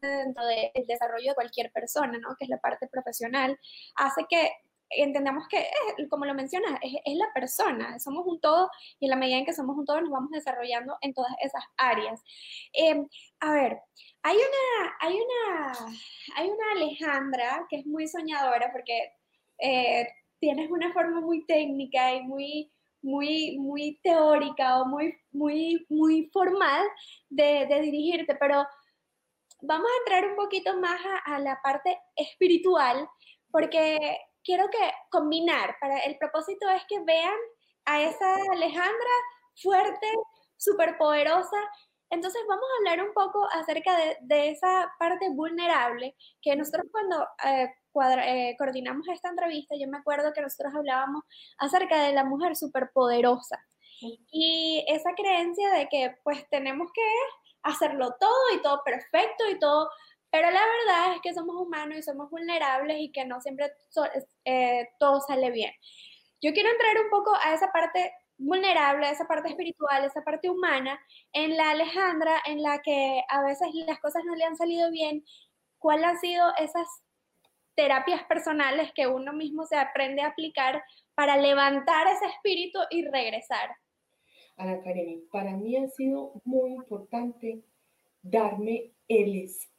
dentro 0.00 0.44
del 0.46 0.86
desarrollo 0.86 1.30
de 1.30 1.34
cualquier 1.34 1.70
persona, 1.72 2.18
¿no? 2.18 2.36
Que 2.36 2.44
es 2.44 2.50
la 2.50 2.58
parte 2.58 2.88
profesional, 2.88 3.58
hace 3.96 4.26
que 4.28 4.50
entendamos 4.90 5.46
que, 5.48 5.66
como 6.08 6.24
lo 6.24 6.34
mencionas, 6.34 6.78
es, 6.82 7.16
la 7.16 7.32
persona, 7.34 7.98
somos 7.98 8.24
un 8.26 8.40
todo 8.40 8.70
y 8.98 9.06
en 9.06 9.10
la 9.10 9.16
medida 9.16 9.38
en 9.38 9.44
que 9.44 9.54
somos 9.54 9.76
un 9.76 9.84
todo 9.84 10.00
nos 10.00 10.10
vamos 10.10 10.30
desarrollando 10.30 10.96
en 11.00 11.14
todas 11.14 11.32
esas 11.42 11.64
áreas. 11.76 12.22
Em, 12.72 13.06
a 13.40 13.52
ver, 13.52 13.78
hay 14.22 14.36
una, 14.36 14.96
hay, 15.00 15.14
una, 15.14 15.72
hay 16.36 16.50
una 16.50 16.72
Alejandra 16.72 17.66
que 17.68 17.76
es 17.76 17.86
muy 17.86 18.06
soñadora 18.08 18.70
porque 18.72 19.12
eh, 19.58 20.06
tienes 20.38 20.70
una 20.70 20.92
forma 20.92 21.20
muy 21.20 21.44
técnica 21.46 22.14
y 22.14 22.22
muy, 22.22 22.72
muy, 23.02 23.58
muy 23.58 24.00
teórica 24.02 24.80
o 24.80 24.86
muy, 24.86 25.14
muy, 25.32 25.86
muy 25.88 26.28
formal 26.32 26.86
de, 27.28 27.66
de 27.66 27.80
dirigirte, 27.80 28.34
pero 28.36 28.66
vamos 29.62 29.86
a 29.86 29.98
entrar 30.00 30.30
un 30.30 30.36
poquito 30.36 30.78
más 30.78 31.00
a, 31.24 31.38
la 31.38 31.60
parte 31.62 31.98
espiritual, 32.14 33.08
porque 33.50 34.18
quiero 34.46 34.68
que 34.70 34.92
combinar, 35.10 35.76
para 35.80 35.98
el 35.98 36.16
propósito 36.16 36.68
es 36.70 36.82
que 36.88 37.00
vean 37.00 37.36
a 37.84 38.02
esa 38.02 38.36
Alejandra 38.52 39.14
fuerte, 39.60 40.06
súper 40.56 40.96
poderosa. 40.96 41.56
Entonces 42.08 42.40
vamos 42.48 42.64
a 42.64 42.78
hablar 42.78 43.06
un 43.06 43.12
poco 43.12 43.44
acerca 43.52 43.96
de, 44.20 44.48
esa 44.48 44.92
parte 44.98 45.28
vulnerable 45.30 46.14
que 46.40 46.54
nosotros 46.54 46.86
cuando 46.92 47.26
eh, 47.44 47.68
eh, 48.24 48.54
coordinamos 48.56 49.08
esta 49.08 49.28
entrevista, 49.28 49.74
yo 49.78 49.88
me 49.88 49.98
acuerdo 49.98 50.32
que 50.32 50.40
nosotros 50.40 50.72
hablábamos 50.74 51.24
acerca 51.58 52.04
de 52.04 52.12
la 52.12 52.24
mujer 52.24 52.54
súper 52.54 52.90
poderosa 52.94 53.58
y 54.30 54.84
esa 54.88 55.14
creencia 55.14 55.70
de 55.72 55.88
que 55.88 56.14
pues 56.22 56.48
tenemos 56.50 56.90
que 56.92 57.02
hacerlo 57.62 58.14
todo 58.20 58.54
y 58.54 58.62
todo 58.62 58.82
perfecto 58.84 59.48
y 59.50 59.58
todo, 59.58 59.88
pero 60.30 60.50
la 60.50 60.60
verdad 60.60 61.14
es 61.14 61.20
que 61.22 61.34
somos 61.34 61.56
humanos 61.56 61.98
y 61.98 62.02
somos 62.02 62.30
vulnerables 62.30 62.98
y 63.00 63.12
que 63.12 63.24
no 63.24 63.40
siempre 63.40 63.72
eh, 64.44 64.88
todo 64.98 65.20
sale 65.20 65.50
bien. 65.50 65.72
Yo 66.42 66.52
quiero 66.52 66.70
entrar 66.70 67.02
un 67.02 67.10
poco 67.10 67.32
a 67.42 67.54
esa 67.54 67.72
parte 67.72 68.12
vulnerable, 68.38 69.06
a 69.06 69.10
esa 69.10 69.26
parte 69.26 69.48
espiritual, 69.48 70.04
esa 70.04 70.22
parte 70.22 70.50
humana, 70.50 70.98
en 71.32 71.56
la 71.56 71.70
Alejandra, 71.70 72.42
en 72.46 72.62
la 72.62 72.82
que 72.82 73.22
a 73.28 73.42
veces 73.42 73.68
las 73.86 73.98
cosas 74.00 74.22
no 74.24 74.34
le 74.34 74.44
han 74.44 74.56
salido 74.56 74.90
bien. 74.90 75.24
¿Cuáles 75.78 76.06
han 76.06 76.18
sido 76.18 76.44
esas 76.58 76.86
terapias 77.74 78.24
personales 78.24 78.90
que 78.94 79.06
uno 79.06 79.32
mismo 79.32 79.66
se 79.66 79.76
aprende 79.76 80.22
a 80.22 80.28
aplicar 80.28 80.82
para 81.14 81.36
levantar 81.36 82.06
ese 82.08 82.26
espíritu 82.26 82.78
y 82.90 83.06
regresar? 83.06 83.70
Ana 84.56 84.82
Karen, 84.82 85.22
para 85.30 85.52
mí 85.52 85.76
ha 85.76 85.88
sido 85.88 86.32
muy 86.44 86.72
importante 86.72 87.62
darme 88.22 88.92
el 89.08 89.44
espacio, 89.44 89.75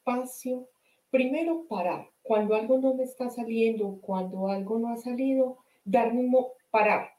primero 1.09 1.65
parar, 1.67 2.09
cuando 2.21 2.55
algo 2.55 2.77
no 2.77 2.93
me 2.93 3.03
está 3.03 3.29
saliendo, 3.29 3.99
cuando 4.01 4.47
algo 4.47 4.79
no 4.79 4.89
ha 4.89 4.97
salido, 4.97 5.59
darme 5.83 6.21
un 6.21 6.47
parar, 6.69 7.09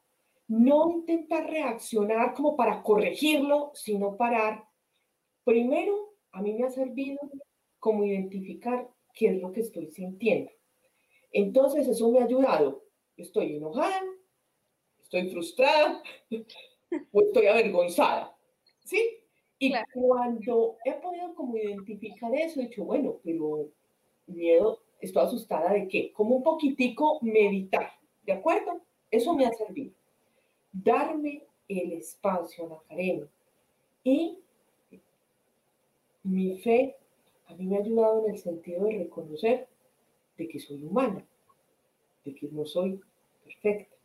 no 0.47 0.91
intentar 0.91 1.49
reaccionar 1.49 2.34
como 2.34 2.57
para 2.57 2.82
corregirlo, 2.82 3.70
sino 3.74 4.16
parar. 4.16 4.64
Primero, 5.45 6.14
a 6.32 6.43
mí 6.43 6.55
me 6.55 6.66
ha 6.66 6.70
servido 6.70 7.18
como 7.78 8.05
identificar 8.05 8.89
qué 9.14 9.28
es 9.28 9.41
lo 9.41 9.53
que 9.53 9.61
estoy 9.61 9.91
sintiendo. 9.91 10.51
Entonces, 11.32 11.86
eso 11.86 12.11
me 12.11 12.20
ha 12.20 12.24
ayudado. 12.24 12.84
Estoy 13.16 13.57
enojada, 13.57 14.03
estoy 15.03 15.28
frustrada, 15.30 16.03
o 17.12 17.20
estoy 17.22 17.47
avergonzada, 17.47 18.36
¿sí? 18.84 19.18
Y 19.59 19.75
cuando 19.93 20.77
he 20.85 20.93
podido 20.95 21.35
como 21.35 21.57
identificar 21.57 22.33
eso, 22.35 22.61
he 22.61 22.69
dicho, 22.69 22.85
bueno, 22.85 23.17
pero 23.25 23.69
miedo, 24.27 24.81
estoy 25.01 25.25
asustada 25.25 25.73
de 25.73 25.89
qué? 25.89 26.13
Como 26.13 26.37
un 26.37 26.43
poquitico 26.43 27.19
meditar, 27.23 27.91
¿de 28.25 28.33
acuerdo? 28.33 28.81
Eso 29.11 29.35
me 29.35 29.47
ha 29.47 29.53
servido. 29.53 29.93
Darme 30.73 31.43
el 31.67 31.93
espacio 31.93 32.67
a 32.67 32.69
la 32.69 32.79
Karen. 32.89 33.29
Y 34.05 34.39
mi 36.23 36.59
fe 36.59 36.97
a 37.47 37.55
mí 37.55 37.67
me 37.67 37.77
ha 37.77 37.81
ayudado 37.81 38.25
en 38.25 38.35
el 38.35 38.39
sentido 38.39 38.85
de 38.85 38.99
reconocer 38.99 39.69
de 40.37 40.49
que 40.49 40.61
soy 40.61 40.85
humana, 40.85 41.27
de 42.25 42.35
que 42.35 42.49
no 42.49 42.65
soy 42.65 43.01
perfecta 43.45 43.97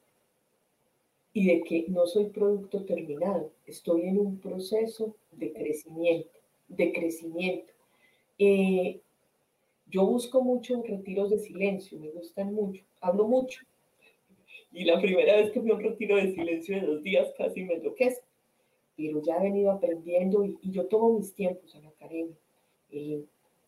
y 1.34 1.48
de 1.48 1.64
que 1.64 1.86
no 1.90 2.06
soy 2.06 2.26
producto 2.26 2.86
terminado, 2.86 3.52
estoy 3.66 4.04
en 4.04 4.20
un 4.20 4.40
proceso 4.40 5.16
de 5.32 5.52
crecimiento, 5.52 6.40
de 6.68 6.94
crecimiento. 6.94 7.74
Eh, 8.38 9.02
yo 9.88 10.06
busco 10.06 10.44
mucho 10.44 10.82
retiros 10.84 11.32
de 11.32 11.40
silencio, 11.40 12.00
me 12.00 12.10
gustan 12.10 12.54
mucho, 12.54 12.84
hablo 13.02 13.28
mucho. 13.28 13.62
Y 14.72 14.86
la 14.86 15.02
primera 15.02 15.38
vez 15.38 15.52
que 15.52 15.62
fui 15.62 15.72
a 15.72 15.76
un 15.76 15.82
retiro 15.82 16.16
de 16.18 16.34
silencio 16.34 16.80
de 16.80 16.88
dos 16.88 17.04
días 17.04 17.34
casi 17.38 17.64
me 17.64 17.76
enloquezco, 17.76 18.26
pero 18.96 19.22
ya 19.24 19.38
he 19.38 19.44
venido 19.44 19.72
aprendiendo 19.72 20.46
y, 20.46 20.58
yo 20.64 20.86
tomo 20.86 21.18
mis 21.18 21.34
tiempos 21.34 21.74
en 21.74 21.84
la 21.84 21.90
academia. 21.90 22.36
Eh, 22.92 23.24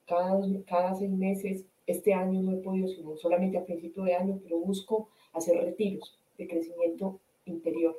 cada, 0.06 0.40
cada 0.68 0.94
seis 0.94 1.10
meses, 1.10 1.66
este 1.88 2.14
año 2.14 2.42
no 2.42 2.54
he 2.54 2.62
podido, 2.62 2.88
sino 2.90 3.18
solamente 3.18 3.58
a 3.58 3.66
principio 3.66 4.04
de 4.04 4.16
año, 4.16 4.40
pero 4.44 4.60
busco 4.60 5.10
hacer 5.34 5.58
retiros 5.58 6.20
de 6.38 6.48
crecimiento 6.48 7.20
interior. 7.46 7.98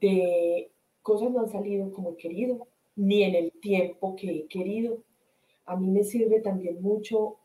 De 0.00 0.70
cosas 1.02 1.30
no 1.30 1.40
han 1.40 1.48
salido 1.48 1.90
como 1.92 2.12
he 2.12 2.16
querido, 2.16 2.66
ni 2.96 3.24
en 3.24 3.34
el 3.34 3.52
tiempo 3.52 4.16
que 4.16 4.30
he 4.30 4.46
querido. 4.46 5.02
A 5.64 5.76
mí 5.76 5.88
me 5.88 6.04
sirve 6.04 6.40
también 6.40 6.82
mucho 6.82 7.38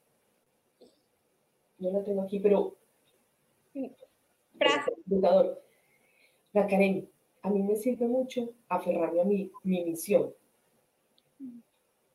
no 1.80 1.92
la 1.92 2.04
tengo 2.04 2.22
aquí, 2.22 2.40
pero... 2.40 2.76
Frase. 4.58 4.92
La 6.54 6.66
Karen, 6.66 7.08
a 7.44 7.50
mí 7.50 7.62
me 7.62 7.76
sirve 7.76 8.08
mucho 8.08 8.54
aferrarme 8.68 9.22
a 9.22 9.26
mi, 9.26 9.52
mi 9.64 9.86
misión, 9.86 10.34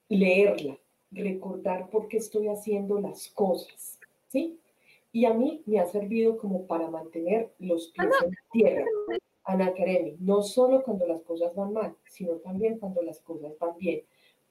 leerla, 0.09 0.77
recordar 1.12 1.89
por 1.91 2.09
qué 2.09 2.16
estoy 2.16 2.49
haciendo 2.49 3.01
las 3.01 3.29
cosas, 3.29 4.01
¿sí? 4.29 4.59
Y 5.13 5.27
a 5.27 5.35
mí 5.35 5.63
me 5.67 5.79
ha 5.79 5.87
servido 5.87 6.39
como 6.39 6.67
para 6.67 6.89
mantener 6.89 7.53
los 7.59 7.89
pies 7.89 8.09
en 8.25 8.35
tierra. 8.51 8.85
Ana 9.45 9.75
Karen, 9.75 10.17
no 10.21 10.43
solo 10.43 10.83
cuando 10.83 11.07
las 11.07 11.21
cosas 11.23 11.55
van 11.55 11.73
mal, 11.73 11.97
sino 12.05 12.37
también 12.37 12.79
cuando 12.79 13.03
las 13.03 13.21
cosas 13.21 13.59
van 13.59 13.77
bien. 13.77 14.03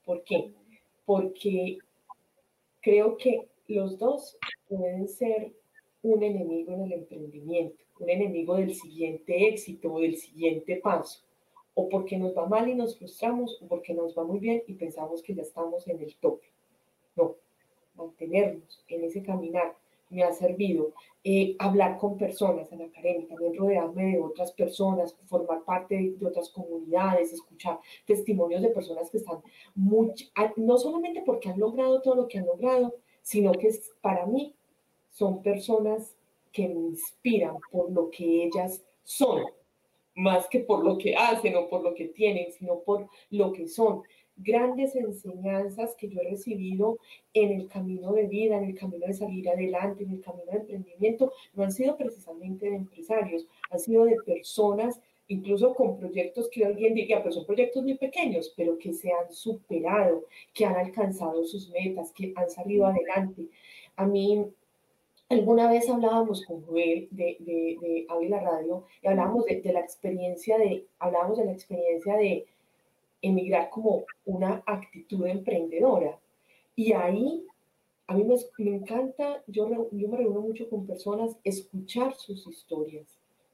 ¿Por 0.06 0.24
qué? 0.24 0.54
Porque 1.06 1.80
creo 2.82 3.18
que 3.18 3.48
los 3.68 3.98
dos 3.98 4.38
pueden 4.68 5.08
ser 5.08 5.54
un 6.04 6.24
enemigo 6.24 6.74
en 6.74 6.82
el 6.82 6.94
emprendimiento, 6.94 7.84
un 8.00 8.10
enemigo 8.10 8.56
del 8.56 8.76
siguiente 8.76 9.48
éxito 9.48 9.94
o 9.94 10.00
del 10.00 10.18
siguiente 10.18 10.78
paso, 10.78 11.24
o 11.74 11.88
porque 11.88 12.18
nos 12.18 12.36
va 12.36 12.48
mal 12.48 12.68
y 12.68 12.76
nos 12.76 12.98
frustramos, 12.98 13.62
o 13.62 13.68
porque 13.68 13.94
nos 13.94 14.18
va 14.18 14.24
muy 14.24 14.40
bien 14.40 14.64
y 14.68 14.74
pensamos 14.74 15.22
que 15.22 15.34
ya 15.34 15.44
estamos 15.44 15.88
en 15.88 16.02
el 16.02 16.16
tope. 16.18 16.48
No, 17.16 17.36
mantenernos 17.96 18.84
en 18.88 19.04
ese 19.04 19.24
caminar 19.24 19.76
me 20.12 20.24
ha 20.24 20.32
servido. 20.32 20.94
Eh, 21.24 21.56
hablar 21.60 22.00
con 22.00 22.18
personas 22.18 22.72
en 22.72 22.80
la 22.80 22.86
academia, 22.86 23.28
también 23.28 23.56
rodearme 23.56 24.14
de 24.14 24.20
otras 24.20 24.52
personas, 24.54 25.16
formar 25.28 25.64
parte 25.64 26.16
de, 26.20 26.26
otras 26.26 26.50
comunidades, 26.50 27.32
escuchar 27.32 27.80
testimonios 28.08 28.64
de 28.64 28.70
personas 28.70 29.12
que 29.12 29.18
están 29.18 29.40
no 29.76 30.78
solamente 30.80 31.22
porque 31.24 31.50
han 31.50 31.60
logrado 31.60 32.02
todo 32.02 32.16
lo 32.16 32.28
que 32.28 32.40
han 32.40 32.48
logrado, 32.48 32.96
sino 33.22 33.52
que 33.52 33.70
para 34.02 34.26
mí 34.26 34.56
son 35.12 35.44
personas 35.44 36.16
que 36.52 36.68
me 36.68 36.80
inspiran 36.80 37.58
por 37.72 37.92
lo 37.92 38.10
que 38.10 38.46
ellas 38.46 38.84
son, 39.04 39.44
más 40.16 40.48
que 40.48 40.60
por 40.60 40.84
lo 40.84 40.98
que 40.98 41.16
hacen 41.16 41.56
o 41.56 41.70
por 41.70 41.84
lo 41.84 41.94
que 41.94 42.08
tienen, 42.08 42.52
sino 42.52 42.80
por 42.80 43.08
lo 43.30 43.52
que 43.52 43.68
son. 43.68 44.02
Grandes 44.44 44.96
enseñanzas 44.96 45.96
que 45.96 46.10
yo 46.10 46.22
he 46.22 46.30
recibido 46.30 46.98
en 47.34 47.52
el 47.52 47.68
camino 47.68 48.14
de 48.14 48.28
vida, 48.28 48.58
en 48.58 48.66
el 48.66 48.78
camino 48.78 49.08
de 49.08 49.14
salir 49.14 49.50
adelante, 49.50 50.04
en 50.04 50.12
el 50.12 50.22
camino 50.22 50.52
de 50.52 50.58
emprendimiento, 50.58 51.32
no 51.54 51.64
han 51.64 51.72
sido 51.72 51.98
precisamente 51.98 52.70
de 52.70 52.76
empresarios, 52.76 53.48
han 53.70 53.80
sido 53.80 54.06
de 54.06 54.18
personas 54.26 55.00
incluso 55.32 55.74
con 55.74 55.98
proyectos 55.98 56.50
que 56.50 56.66
alguien 56.66 56.94
diga, 56.94 57.20
pero 57.20 57.32
son 57.32 57.46
proyectos 57.46 57.84
muy 57.84 57.98
pequeños, 57.98 58.54
pero 58.56 58.78
que 58.78 58.94
se 58.94 59.12
han 59.14 59.32
superado, 59.32 60.26
que 60.54 60.66
han 60.66 60.76
alcanzado 60.76 61.46
sus 61.46 61.70
metas, 61.70 62.12
que 62.12 62.34
han 62.36 62.50
salido 62.50 62.86
adelante. 62.86 63.48
A 63.96 64.06
mí, 64.06 64.46
alguna 65.30 65.70
vez 65.72 65.90
hablábamos 65.90 66.46
con 66.46 66.62
Joel 66.66 67.08
de, 67.12 67.38
de, 67.40 67.78
de 67.80 68.06
Ávila 68.10 68.42
Radio 68.42 68.84
y 69.02 69.08
hablábamos 69.08 69.46
de, 69.46 69.62
de, 69.62 69.72
la 69.72 69.80
experiencia 69.80 70.58
de, 70.58 70.86
hablábamos 71.00 71.38
de 71.38 71.46
la 71.46 71.54
experiencia 71.54 72.18
de 72.18 72.46
emigrar 73.22 73.70
como 73.70 74.06
una 74.26 74.64
actitud 74.66 75.26
emprendedora. 75.26 76.20
Y 76.76 76.94
ahí 76.94 77.46
a 78.08 78.16
mí 78.16 78.24
me, 78.24 78.36
me 78.58 78.76
encanta, 78.76 79.44
yo, 79.48 79.70
yo 79.92 80.08
me 80.10 80.18
reúno 80.18 80.42
mucho 80.42 80.70
con 80.70 80.86
personas, 80.86 81.38
escuchar 81.44 82.14
sus 82.16 82.46
historias, 82.48 83.08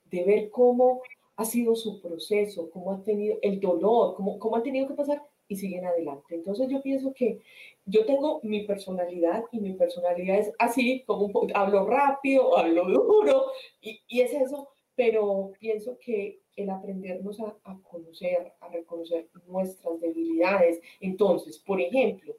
de 0.05 0.24
ver 0.24 0.49
cómo 0.49 1.01
ha 1.36 1.45
sido 1.45 1.76
su 1.76 2.01
proceso, 2.01 2.70
cómo 2.72 2.91
ha 2.91 3.03
tenido 3.03 3.38
el 3.41 3.59
dolor, 3.59 4.15
cómo, 4.15 4.39
cómo 4.39 4.55
han 4.55 4.63
tenido 4.63 4.88
que 4.88 4.95
pasar 4.95 5.22
y 5.47 5.55
siguen 5.55 5.86
adelante. 5.86 6.36
Entonces 6.36 6.68
yo 6.70 6.82
pienso 6.82 7.13
que 7.13 7.39
yo 7.86 8.05
tengo 8.05 8.39
mi 8.43 8.63
personalidad 8.63 9.43
y 9.51 9.59
mi 9.59 9.74
personalidad 9.74 10.39
es 10.39 10.51
así, 10.59 11.03
como 11.05 11.30
hablo 11.53 11.86
rápido, 11.86 12.57
hablo 12.57 12.86
duro 12.86 13.45
y, 13.80 14.01
y, 14.07 14.22
es 14.22 14.34
eso, 14.34 14.70
pero 14.97 15.53
pienso 15.59 15.97
que 15.99 16.39
el 16.55 16.71
aprendernos 16.71 17.39
a, 17.39 17.79
conocer, 17.83 18.51
a 18.59 18.67
reconocer 18.67 19.29
nuestras 19.47 20.01
debilidades, 20.01 20.81
entonces, 20.99 21.59
por 21.59 21.79
ejemplo, 21.79 22.35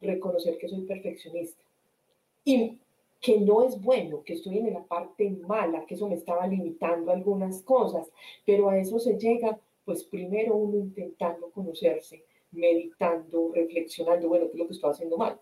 reconocer 0.00 0.56
que 0.56 0.68
soy 0.68 0.80
perfeccionista 0.86 1.62
y 2.44 2.78
que 3.20 3.38
no 3.40 3.66
es 3.66 3.80
bueno, 3.80 4.22
que 4.24 4.32
estoy 4.32 4.58
en 4.58 4.72
la 4.72 4.84
parte 4.84 5.28
mala, 5.46 5.84
que 5.84 5.96
eso 5.96 6.08
me 6.08 6.14
estaba 6.14 6.46
limitando 6.46 7.12
algunas 7.12 7.62
cosas, 7.62 8.10
pero 8.46 8.70
a 8.70 8.78
eso 8.78 8.98
se 8.98 9.18
llega, 9.18 9.60
pues 9.84 10.02
primero 10.04 10.56
uno 10.56 10.78
intentando 10.78 11.50
conocerse, 11.50 12.24
meditando, 12.52 13.52
reflexionando, 13.52 14.28
bueno, 14.28 14.46
¿qué 14.46 14.52
es 14.52 14.58
lo 14.58 14.66
que 14.66 14.74
estoy 14.74 14.90
haciendo 14.90 15.18
mal? 15.18 15.38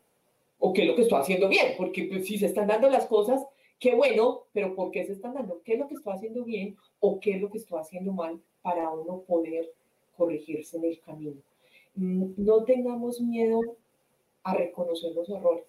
¿O 0.59 0.73
qué 0.73 0.83
es 0.83 0.89
lo 0.89 0.97
que 0.97 1.03
estoy 1.03 1.21
haciendo 1.21 1.49
bien? 1.49 1.75
Porque 1.77 2.05
pues, 2.05 2.27
si 2.27 2.39
se 2.39 2.47
están 2.47 2.67
dando 2.67 2.91
las 2.91 3.07
cosas, 3.07 3.47
qué 3.85 3.95
bueno, 3.95 4.45
pero 4.55 4.75
¿por 4.75 4.91
qué 4.91 5.05
se 5.05 5.13
están 5.13 5.35
dando? 5.35 5.61
¿Qué 5.63 5.75
es 5.75 5.79
lo 5.79 5.89
que 5.89 5.95
estoy 5.95 6.15
haciendo 6.15 6.43
bien 6.43 6.75
o 7.01 7.21
qué 7.21 7.35
es 7.35 7.41
lo 7.43 7.51
que 7.51 7.59
estoy 7.59 7.79
haciendo 7.79 8.13
mal 8.13 8.41
para 8.63 8.91
uno 8.91 9.21
poder 9.21 9.71
corregirse 10.17 10.79
en 10.79 10.85
el 10.85 11.01
camino? 11.01 11.37
Mm, 11.95 12.33
no 12.39 12.65
tengamos 12.65 13.21
miedo 13.21 13.61
a 14.43 14.55
reconocer 14.55 15.15
los 15.15 15.29
errores 15.29 15.67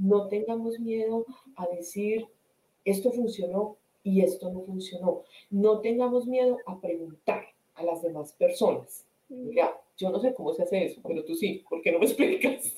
no 0.00 0.28
tengamos 0.28 0.80
miedo 0.80 1.26
a 1.56 1.66
decir, 1.66 2.26
esto 2.86 3.12
funcionó 3.12 3.76
y 4.02 4.22
esto 4.22 4.50
no 4.50 4.62
funcionó. 4.62 5.24
No 5.50 5.80
tengamos 5.80 6.26
miedo 6.26 6.56
a 6.64 6.80
preguntar 6.80 7.44
a 7.74 7.84
las 7.84 8.00
demás 8.00 8.32
personas. 8.32 9.06
Mira, 9.28 9.78
yo 9.98 10.08
no 10.08 10.18
sé 10.18 10.32
cómo 10.32 10.54
se 10.54 10.62
hace 10.62 10.86
eso, 10.86 11.02
pero 11.06 11.22
tú 11.24 11.34
sí, 11.34 11.64
¿por 11.68 11.82
qué 11.82 11.92
no 11.92 11.98
me 11.98 12.06
explicas? 12.06 12.74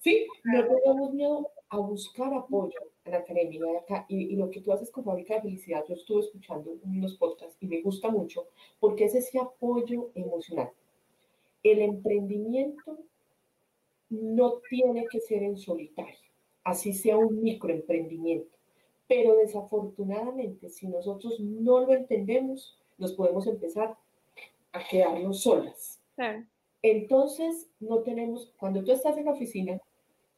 Sí, 0.00 0.26
no 0.44 0.66
tengamos 0.66 1.12
miedo 1.12 1.50
a 1.68 1.78
buscar 1.78 2.32
apoyo 2.32 2.93
la 3.04 3.18
academia 3.18 3.60
de 3.60 3.78
acá. 3.78 4.06
Y, 4.08 4.32
y, 4.32 4.36
lo 4.36 4.50
que 4.50 4.60
tú 4.60 4.72
haces 4.72 4.90
con 4.90 5.04
Fábrica 5.04 5.34
de 5.34 5.42
Felicidad, 5.42 5.84
yo 5.88 5.94
estuve 5.94 6.20
escuchando 6.20 6.76
unos 6.84 7.16
podcasts 7.16 7.56
y 7.60 7.66
me 7.66 7.80
gusta 7.82 8.10
mucho 8.10 8.48
porque 8.80 9.04
es 9.04 9.14
ese 9.14 9.38
apoyo 9.38 10.10
emocional. 10.14 10.70
El 11.62 11.80
emprendimiento 11.80 12.98
no 14.10 14.60
tiene 14.68 15.06
que 15.10 15.20
ser 15.20 15.42
en 15.42 15.56
solitario 15.56 16.24
así 16.64 16.94
sea 16.94 17.16
un 17.16 17.42
microemprendimiento. 17.42 18.56
Pero 19.06 19.36
desafortunadamente, 19.36 20.70
si 20.70 20.88
nosotros 20.88 21.38
no 21.38 21.80
lo 21.80 21.92
entendemos, 21.92 22.78
nos 22.96 23.12
podemos 23.12 23.46
empezar 23.46 23.96
a 24.72 24.88
quedarnos 24.88 25.42
solas. 25.42 26.00
Entonces, 26.82 27.70
no 27.80 27.98
tenemos, 27.98 28.52
cuando 28.58 28.82
tú 28.82 28.92
estás 28.92 29.16
en 29.18 29.26
la 29.26 29.32
oficina, 29.32 29.80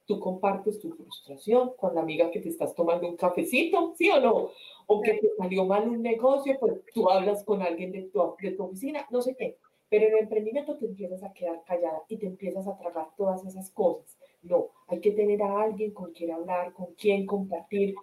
tú 0.07 0.21
compartes 0.21 0.79
tu 0.79 0.91
frustración 0.91 1.73
con 1.77 1.95
la 1.95 2.01
amiga 2.01 2.31
que 2.31 2.41
te 2.41 2.49
estás 2.49 2.75
tomando 2.75 3.09
un 3.09 3.17
cafecito, 3.17 3.95
¿sí 3.97 4.09
o 4.11 4.21
no? 4.21 4.51
O 4.87 5.03
que 5.03 5.15
te 5.15 5.29
salió 5.37 5.65
mal 5.65 5.89
un 5.89 6.03
negocio, 6.03 6.57
pues 6.59 6.81
tú 6.95 7.11
hablas 7.11 7.45
con 7.45 7.61
alguien 7.61 7.93
de 7.93 8.03
tu, 8.03 8.21
de 8.41 8.53
tu 8.53 8.65
oficina, 8.65 9.07
no 9.11 9.21
sé 9.21 9.35
qué. 9.37 9.59
Pero 9.89 10.07
en 10.07 10.15
el 10.15 10.19
emprendimiento 10.21 10.77
te 10.77 10.87
empiezas 10.87 11.23
a 11.23 11.33
quedar 11.33 11.63
callada 11.65 12.03
y 12.09 12.17
te 12.17 12.27
empiezas 12.27 12.67
a 12.67 12.77
tragar 12.77 13.09
todas 13.17 13.45
esas 13.45 13.71
cosas. 13.71 14.17
No, 14.43 14.69
hay 14.87 15.01
que 15.01 15.13
tener 15.13 15.43
a 15.43 15.63
alguien 15.63 15.93
con 15.93 16.13
quien 16.13 16.33
hablar, 16.33 16.73
con 16.73 16.95
quien 16.95 17.27
compartir 17.27 17.95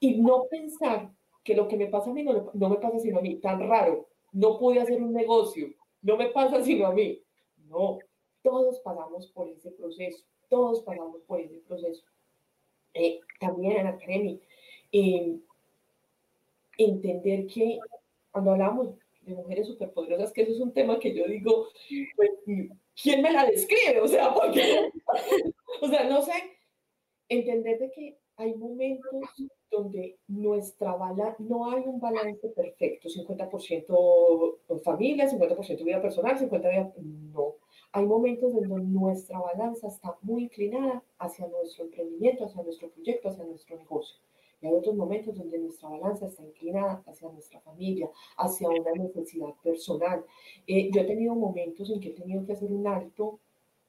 y 0.00 0.20
no 0.20 0.44
pensar 0.50 1.10
que 1.44 1.54
lo 1.54 1.68
que 1.68 1.76
me 1.76 1.86
pasa 1.86 2.10
a 2.10 2.12
mí 2.12 2.22
no, 2.22 2.50
no 2.52 2.68
me 2.68 2.76
pasa 2.76 2.98
sino 2.98 3.18
a 3.18 3.22
mí. 3.22 3.36
Tan 3.36 3.60
raro, 3.68 4.08
no 4.32 4.58
pude 4.58 4.80
hacer 4.80 5.02
un 5.02 5.12
negocio, 5.12 5.68
no 6.02 6.16
me 6.16 6.28
pasa 6.28 6.62
sino 6.62 6.86
a 6.86 6.92
mí. 6.92 7.22
No, 7.68 7.98
todos 8.42 8.80
pasamos 8.80 9.26
por 9.28 9.48
ese 9.48 9.70
proceso, 9.72 10.24
todos 10.50 10.82
pasamos 10.82 11.22
por 11.22 11.40
ese 11.40 11.56
proceso. 11.66 12.04
Eh, 12.92 13.20
también 13.38 13.78
en 13.78 13.84
la 13.84 13.90
academia, 13.90 14.36
eh, 14.92 15.38
entender 16.76 17.46
que 17.46 17.78
cuando 18.30 18.52
hablamos 18.52 18.90
de 19.22 19.34
mujeres 19.34 19.68
superpoderosas, 19.68 20.32
que 20.32 20.42
eso 20.42 20.52
es 20.52 20.60
un 20.60 20.72
tema 20.72 20.98
que 20.98 21.14
yo 21.14 21.26
digo, 21.26 21.68
pues, 22.16 22.30
¿quién 23.00 23.22
me 23.22 23.32
la 23.32 23.46
describe? 23.46 24.00
O 24.02 24.08
sea, 24.08 24.34
porque, 24.34 24.90
o 25.80 25.88
sea, 25.88 26.04
no 26.04 26.20
sé, 26.22 26.32
entender 27.28 27.78
de 27.78 27.90
que 27.90 28.18
hay 28.36 28.54
momentos 28.54 29.22
donde 29.70 30.18
nuestra 30.26 30.96
bala, 30.96 31.36
no 31.38 31.70
hay 31.70 31.82
un 31.86 32.00
balance 32.00 32.48
perfecto, 32.48 33.08
50% 33.08 34.82
familia, 34.82 35.30
50% 35.30 35.84
vida 35.84 36.02
personal, 36.02 36.36
50% 36.38 36.70
vida, 36.70 36.92
no. 37.32 37.59
Hay 37.92 38.06
momentos 38.06 38.54
donde 38.54 38.68
nuestra 38.84 39.40
balanza 39.40 39.88
está 39.88 40.16
muy 40.22 40.44
inclinada 40.44 41.02
hacia 41.18 41.48
nuestro 41.48 41.84
emprendimiento, 41.84 42.44
hacia 42.44 42.62
nuestro 42.62 42.88
proyecto, 42.90 43.28
hacia 43.28 43.44
nuestro 43.44 43.76
negocio. 43.76 44.16
Y 44.60 44.66
hay 44.66 44.74
otros 44.74 44.94
momentos 44.94 45.36
donde 45.36 45.58
nuestra 45.58 45.88
balanza 45.88 46.26
está 46.26 46.44
inclinada 46.44 47.02
hacia 47.06 47.28
nuestra 47.30 47.60
familia, 47.60 48.08
hacia 48.36 48.68
una 48.68 48.92
necesidad 48.92 49.54
personal. 49.62 50.24
Eh, 50.66 50.90
yo 50.92 51.00
he 51.00 51.04
tenido 51.04 51.34
momentos 51.34 51.90
en 51.90 52.00
que 52.00 52.10
he 52.10 52.12
tenido 52.12 52.46
que 52.46 52.52
hacer 52.52 52.70
un 52.70 52.86
alto 52.86 53.40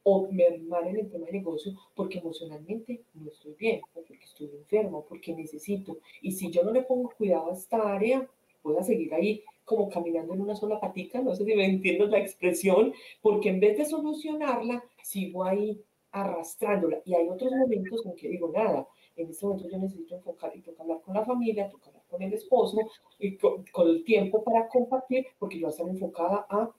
o 0.04 0.28
mermar 0.32 0.88
en 0.88 0.98
el 0.98 1.10
tema 1.10 1.28
de 1.28 1.34
negocio 1.34 1.74
porque 1.94 2.20
emocionalmente 2.20 3.04
no 3.14 3.30
estoy 3.30 3.54
bien, 3.54 3.82
o 3.94 4.02
porque 4.02 4.24
estoy 4.24 4.48
enfermo, 4.48 5.06
porque 5.08 5.36
necesito. 5.36 6.00
Y 6.22 6.32
si 6.32 6.50
yo 6.50 6.64
no 6.64 6.72
le 6.72 6.82
pongo 6.84 7.14
cuidado 7.16 7.52
a 7.52 7.54
esta 7.54 7.94
área, 7.94 8.28
puedo 8.64 8.82
seguir 8.84 9.14
ahí 9.14 9.44
como 9.72 9.88
caminando 9.88 10.34
en 10.34 10.42
una 10.42 10.54
sola 10.54 10.82
patica, 10.82 11.22
no 11.22 11.34
sé 11.34 11.46
si 11.46 11.56
me 11.56 11.66
entiendes 11.66 12.10
la 12.10 12.20
expresión, 12.20 12.94
porque 13.22 13.48
en 13.48 13.62
vez 13.62 13.78
de 13.78 13.86
solucionarla, 13.86 14.84
sigo 15.02 15.46
ahí 15.46 15.82
arrastrándola. 16.12 17.02
Y 17.06 17.14
hay 17.14 17.30
otros 17.30 17.54
momentos 17.54 18.06
en 18.06 18.14
que 18.16 18.28
digo, 18.28 18.52
nada, 18.54 18.86
en 19.16 19.30
este 19.30 19.46
momento 19.46 19.70
yo 19.70 19.78
necesito 19.78 20.16
enfocar 20.16 20.52
y 20.54 20.60
tocar 20.60 20.82
hablar 20.82 21.02
con 21.02 21.14
la 21.14 21.24
familia, 21.24 21.70
tocar 21.70 21.88
hablar 21.88 22.04
con 22.10 22.22
el 22.22 22.34
esposo 22.34 22.80
y 23.18 23.38
con, 23.38 23.64
el 23.88 24.04
tiempo 24.04 24.44
para 24.44 24.68
compartir, 24.68 25.26
porque 25.40 25.56
yo 25.58 25.68
voy 25.68 25.70
a 25.70 25.72
estar 25.72 25.88
enfocada 25.88 26.46
a 26.50 26.70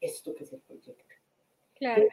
esto 0.00 0.32
que 0.32 0.44
es 0.44 0.52
el 0.52 0.60
proyecto. 0.60 1.14
Claro. 1.74 2.04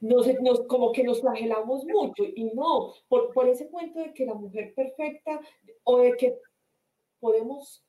Nos, 0.00 0.26
nos, 0.40 0.62
como 0.62 0.90
que 0.90 1.04
nos 1.04 1.20
flagelamos 1.20 1.84
mucho 1.84 2.24
y 2.24 2.46
no, 2.52 2.94
por, 3.08 3.32
por 3.32 3.48
ese 3.48 3.68
cuento 3.68 4.00
de 4.00 4.12
que 4.12 4.26
la 4.26 4.34
mujer 4.34 4.74
perfecta 4.74 5.40
o 5.84 5.98
de 5.98 6.16
que 6.16 6.36
podemos 7.20 7.84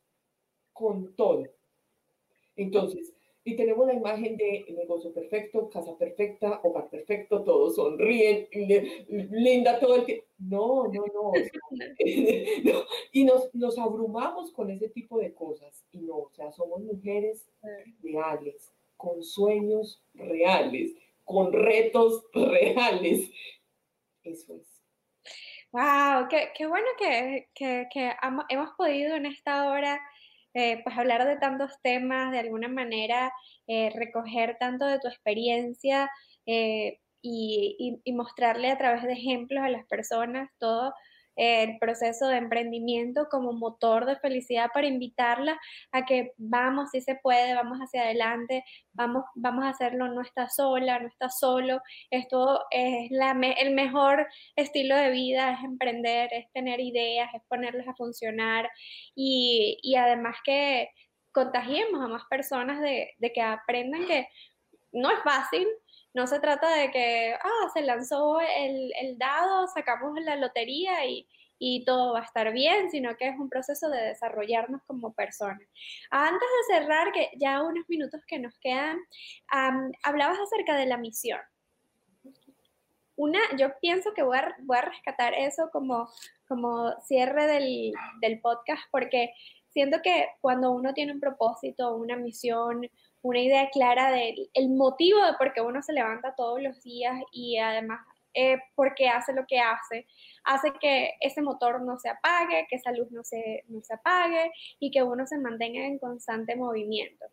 con 0.71 1.15
todo. 1.15 1.45
Entonces, 2.59 3.13
y 3.45 3.55
tenemos 3.55 3.87
la 3.87 3.93
imagen 3.93 4.35
de 4.35 4.65
negocio 4.69 5.13
perfecto, 5.13 5.69
casa 5.69 5.97
perfecta, 5.97 6.59
hogar 6.63 6.89
perfecto, 6.89 7.41
todos 7.43 7.75
sonríen, 7.75 8.47
linda 9.07 9.79
todo 9.79 9.95
el 9.95 10.05
que... 10.05 10.25
No, 10.37 10.87
no, 10.87 11.05
no. 11.13 11.31
no. 12.63 12.83
Y 13.13 13.23
nos, 13.23 13.53
nos 13.55 13.79
abrumamos 13.79 14.51
con 14.51 14.69
ese 14.69 14.89
tipo 14.89 15.19
de 15.19 15.33
cosas. 15.33 15.85
Y 15.91 15.99
no, 15.99 16.17
o 16.17 16.31
sea, 16.33 16.51
somos 16.51 16.81
mujeres 16.81 17.49
reales, 18.03 18.73
con 18.97 19.23
sueños 19.23 20.03
reales, 20.13 20.93
con 21.23 21.53
retos 21.53 22.25
reales. 22.33 23.31
Eso 24.23 24.55
es. 24.55 24.81
Wow, 25.71 26.27
qué, 26.29 26.49
qué 26.57 26.65
bueno 26.65 26.87
que, 26.97 27.47
que, 27.53 27.87
que, 27.93 28.11
hemos 28.49 28.69
podido 28.71 29.15
en 29.15 29.27
esta 29.27 29.69
hora 29.69 30.01
eh, 30.53 30.81
pues 30.83 30.97
hablar 30.97 31.27
de 31.27 31.37
tantos 31.37 31.71
temas, 31.81 32.31
de 32.31 32.39
alguna 32.39 32.67
manera 32.67 33.31
eh, 33.67 33.91
recoger 33.95 34.57
tanto 34.59 34.85
de 34.85 34.99
tu 34.99 35.07
experiencia 35.07 36.09
eh, 36.45 36.99
y, 37.21 37.99
y, 38.03 38.13
mostrarle 38.13 38.71
a 38.71 38.77
través 38.77 39.03
de 39.03 39.13
ejemplos 39.13 39.63
a 39.63 39.69
las 39.69 39.85
personas 39.87 40.49
todo 40.57 40.93
el 41.39 41.79
proceso 41.79 42.27
de 42.27 42.37
emprendimiento 42.37 43.27
como 43.31 43.53
motor 43.53 44.05
de 44.05 44.17
felicidad 44.17 44.69
para 44.73 44.87
invitarla 44.87 45.57
a 45.91 46.05
que 46.05 46.33
vamos, 46.37 46.91
si 46.91 46.99
se 46.99 47.15
puede, 47.15 47.55
vamos 47.55 47.79
hacia 47.79 48.01
adelante, 48.01 48.65
vamos, 48.91 49.23
vamos 49.35 49.63
a 49.63 49.69
hacerlo, 49.69 50.09
no 50.09 50.21
está 50.21 50.49
sola, 50.49 50.99
no 50.99 51.07
está 51.07 51.29
solo, 51.29 51.81
esto 52.11 52.61
es 52.71 53.09
la, 53.11 53.31
el 53.57 53.73
mejor 53.73 54.27
estilo 54.57 54.97
de 54.97 55.11
vida, 55.11 55.53
es 55.53 55.63
emprender, 55.63 56.29
es 56.33 56.51
tener 56.51 56.81
ideas, 56.81 57.29
es 57.33 57.41
ponerlas 57.47 57.87
a 57.87 57.95
funcionar 57.95 58.69
y, 59.15 59.79
y 59.81 59.95
además 59.95 60.35
que 60.43 60.89
contagiemos 61.31 62.03
a 62.03 62.07
más 62.09 62.23
personas 62.29 62.81
de, 62.81 63.13
de 63.17 63.31
que 63.31 63.41
aprendan 63.41 64.05
que 64.05 64.27
no 64.91 65.09
es 65.11 65.19
fácil, 65.23 65.67
no 66.13 66.27
se 66.27 66.39
trata 66.39 66.73
de 66.75 66.91
que, 66.91 67.33
ah, 67.33 67.69
se 67.73 67.81
lanzó 67.81 68.39
el, 68.41 68.91
el 68.99 69.17
dado, 69.17 69.67
sacamos 69.67 70.19
la 70.21 70.35
lotería 70.35 71.05
y, 71.05 71.27
y, 71.59 71.85
todo 71.85 72.13
va 72.13 72.21
a 72.21 72.25
estar 72.25 72.51
bien, 72.51 72.89
sino 72.89 73.15
que 73.17 73.27
es 73.27 73.37
un 73.37 73.49
proceso 73.49 73.89
de 73.89 74.01
desarrollarnos 74.01 74.81
como 74.87 75.13
personas. 75.13 75.67
Antes 76.09 76.47
de 76.69 76.75
cerrar, 76.75 77.11
que 77.11 77.29
ya 77.37 77.61
unos 77.61 77.87
minutos 77.89 78.21
que 78.25 78.39
nos 78.39 78.57
quedan, 78.59 78.97
hablabas 80.03 80.39
acerca 80.39 80.75
de 80.75 80.85
la 80.87 80.97
misión. 80.97 81.39
Una, 83.15 83.39
yo 83.57 83.77
pienso 83.81 84.13
que 84.13 84.23
voy 84.23 84.37
a, 84.37 84.55
voy 84.61 84.77
a 84.77 84.81
rescatar 84.81 85.33
eso 85.33 85.69
como, 85.71 86.09
como 86.47 86.93
cierre 87.01 87.47
del, 87.47 87.91
del 88.21 88.39
podcast, 88.39 88.83
porque 88.91 89.33
siento 89.67 90.01
que 90.01 90.27
cuando 90.41 90.71
uno 90.71 90.93
tiene 90.93 91.11
un 91.11 91.19
propósito, 91.19 91.95
una 91.95 92.15
misión, 92.15 92.89
una 93.21 93.39
idea 93.39 93.69
clara 93.69 94.11
del 94.11 94.49
el 94.53 94.69
motivo 94.69 95.23
de 95.25 95.33
por 95.33 95.53
qué 95.53 95.61
uno 95.61 95.81
se 95.81 95.93
levanta 95.93 96.35
todos 96.35 96.61
los 96.61 96.81
días 96.83 97.21
y 97.31 97.57
además 97.57 97.99
eh, 98.33 98.57
por 98.75 98.93
qué 98.95 99.09
hace 99.09 99.33
lo 99.33 99.45
que 99.47 99.59
hace, 99.59 100.05
hace 100.43 100.71
que 100.79 101.13
ese 101.19 101.41
motor 101.41 101.81
no 101.81 101.97
se 101.97 102.09
apague, 102.09 102.67
que 102.69 102.75
esa 102.75 102.91
luz 102.91 103.11
no 103.11 103.23
se, 103.23 103.63
no 103.67 103.81
se 103.81 103.95
apague 103.95 104.51
y 104.79 104.91
que 104.91 105.03
uno 105.03 105.25
se 105.25 105.37
mantenga 105.37 105.85
en 105.85 105.97
constante 105.97 106.55
movimiento. 106.55 107.25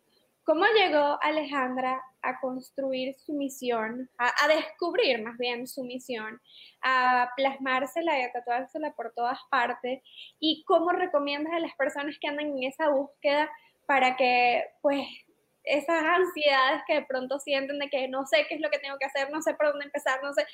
¿Cómo 0.43 0.63
llegó 0.65 1.19
Alejandra 1.21 2.01
a 2.21 2.39
construir 2.39 3.15
su 3.15 3.33
misión, 3.33 4.09
a, 4.17 4.47
descubrir 4.47 5.21
más 5.21 5.37
bien 5.37 5.67
su 5.67 5.83
misión, 5.83 6.39
a 6.81 7.29
plasmársela 7.35 8.17
y 8.17 8.23
a 8.23 8.31
tatuársela 8.31 8.93
por 8.93 9.13
todas 9.13 9.39
partes? 9.51 10.01
¿Y 10.39 10.63
cómo 10.63 10.91
recomiendas 10.91 11.53
a 11.53 11.59
las 11.59 11.75
personas 11.75 12.17
que 12.19 12.29
andan 12.29 12.47
en 12.47 12.63
esa 12.63 12.87
búsqueda 12.87 13.49
para 13.87 14.15
que 14.15 14.63
pues 14.81 15.05
esas 15.69 16.03
ansiedades 16.03 16.81
que 16.87 16.95
de 16.95 17.05
pronto 17.05 17.39
sienten 17.39 17.79
de 17.79 17.89
que 17.89 18.07
no 18.07 18.25
sé 18.25 18.45
qué 18.47 18.55
es 18.55 18.61
lo 18.61 18.69
que 18.69 18.79
tengo 18.79 18.97
que 18.97 19.05
hacer, 19.05 19.29
no 19.31 19.41
sé 19.41 19.53
por 19.53 19.67
dónde 19.67 19.85
empezar, 19.85 20.21
no 20.23 20.33
sé, 20.33 20.45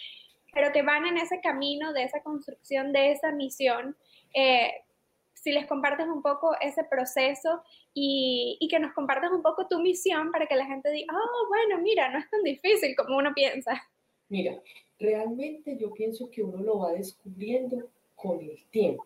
pero 0.53 0.71
que 0.71 0.81
van 0.81 1.05
en 1.05 1.17
ese 1.17 1.39
camino 1.41 1.93
de 1.93 2.03
esa 2.03 2.21
construcción, 2.21 2.91
de 2.93 3.11
esa 3.11 3.31
misión. 3.31 3.95
Eh, 4.33 4.71
si 5.33 5.51
les 5.51 5.65
compartes 5.65 6.07
un 6.07 6.21
poco 6.21 6.55
ese 6.61 6.83
proceso 6.85 7.63
y, 7.93 8.57
y, 8.61 8.67
que 8.69 8.79
nos 8.79 8.93
compartas 8.93 9.31
un 9.31 9.41
poco 9.41 9.67
tu 9.67 9.79
misión 9.79 10.31
para 10.31 10.47
que 10.47 10.55
la 10.55 10.65
gente 10.65 10.89
diga, 10.89 11.13
oh, 11.13 11.47
bueno, 11.49 11.81
mira, 11.81 12.09
no 12.09 12.19
es 12.19 12.29
tan 12.29 12.43
difícil 12.43 12.95
como 12.95 13.17
uno 13.17 13.33
piensa. 13.33 13.83
Mira, 14.29 14.61
realmente 14.99 15.77
yo 15.77 15.91
pienso 15.93 16.31
que 16.31 16.43
uno 16.43 16.63
lo 16.63 16.79
va 16.79 16.93
descubriendo 16.93 17.89
con 18.15 18.39
el 18.39 18.63
tiempo. 18.71 19.05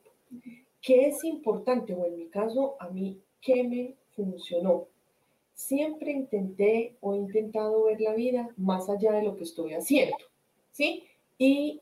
¿Qué 0.82 1.08
es 1.08 1.24
importante? 1.24 1.94
O 1.94 2.06
en 2.06 2.18
mi 2.18 2.28
caso, 2.28 2.76
a 2.80 2.90
mí, 2.90 3.20
¿qué 3.42 3.64
me 3.64 3.96
funcionó? 4.16 4.88
Siempre 5.58 6.12
intenté 6.12 6.96
o 7.02 7.16
he 7.16 7.18
intentado 7.18 7.86
ver 7.86 8.00
la 8.00 8.14
vida 8.14 8.48
más 8.58 8.90
allá 8.90 9.12
de 9.14 9.24
lo 9.24 9.36
que 9.36 9.44
estoy 9.44 9.74
haciendo, 9.74 10.16
¿sí? 10.72 11.04
Y 11.40 11.82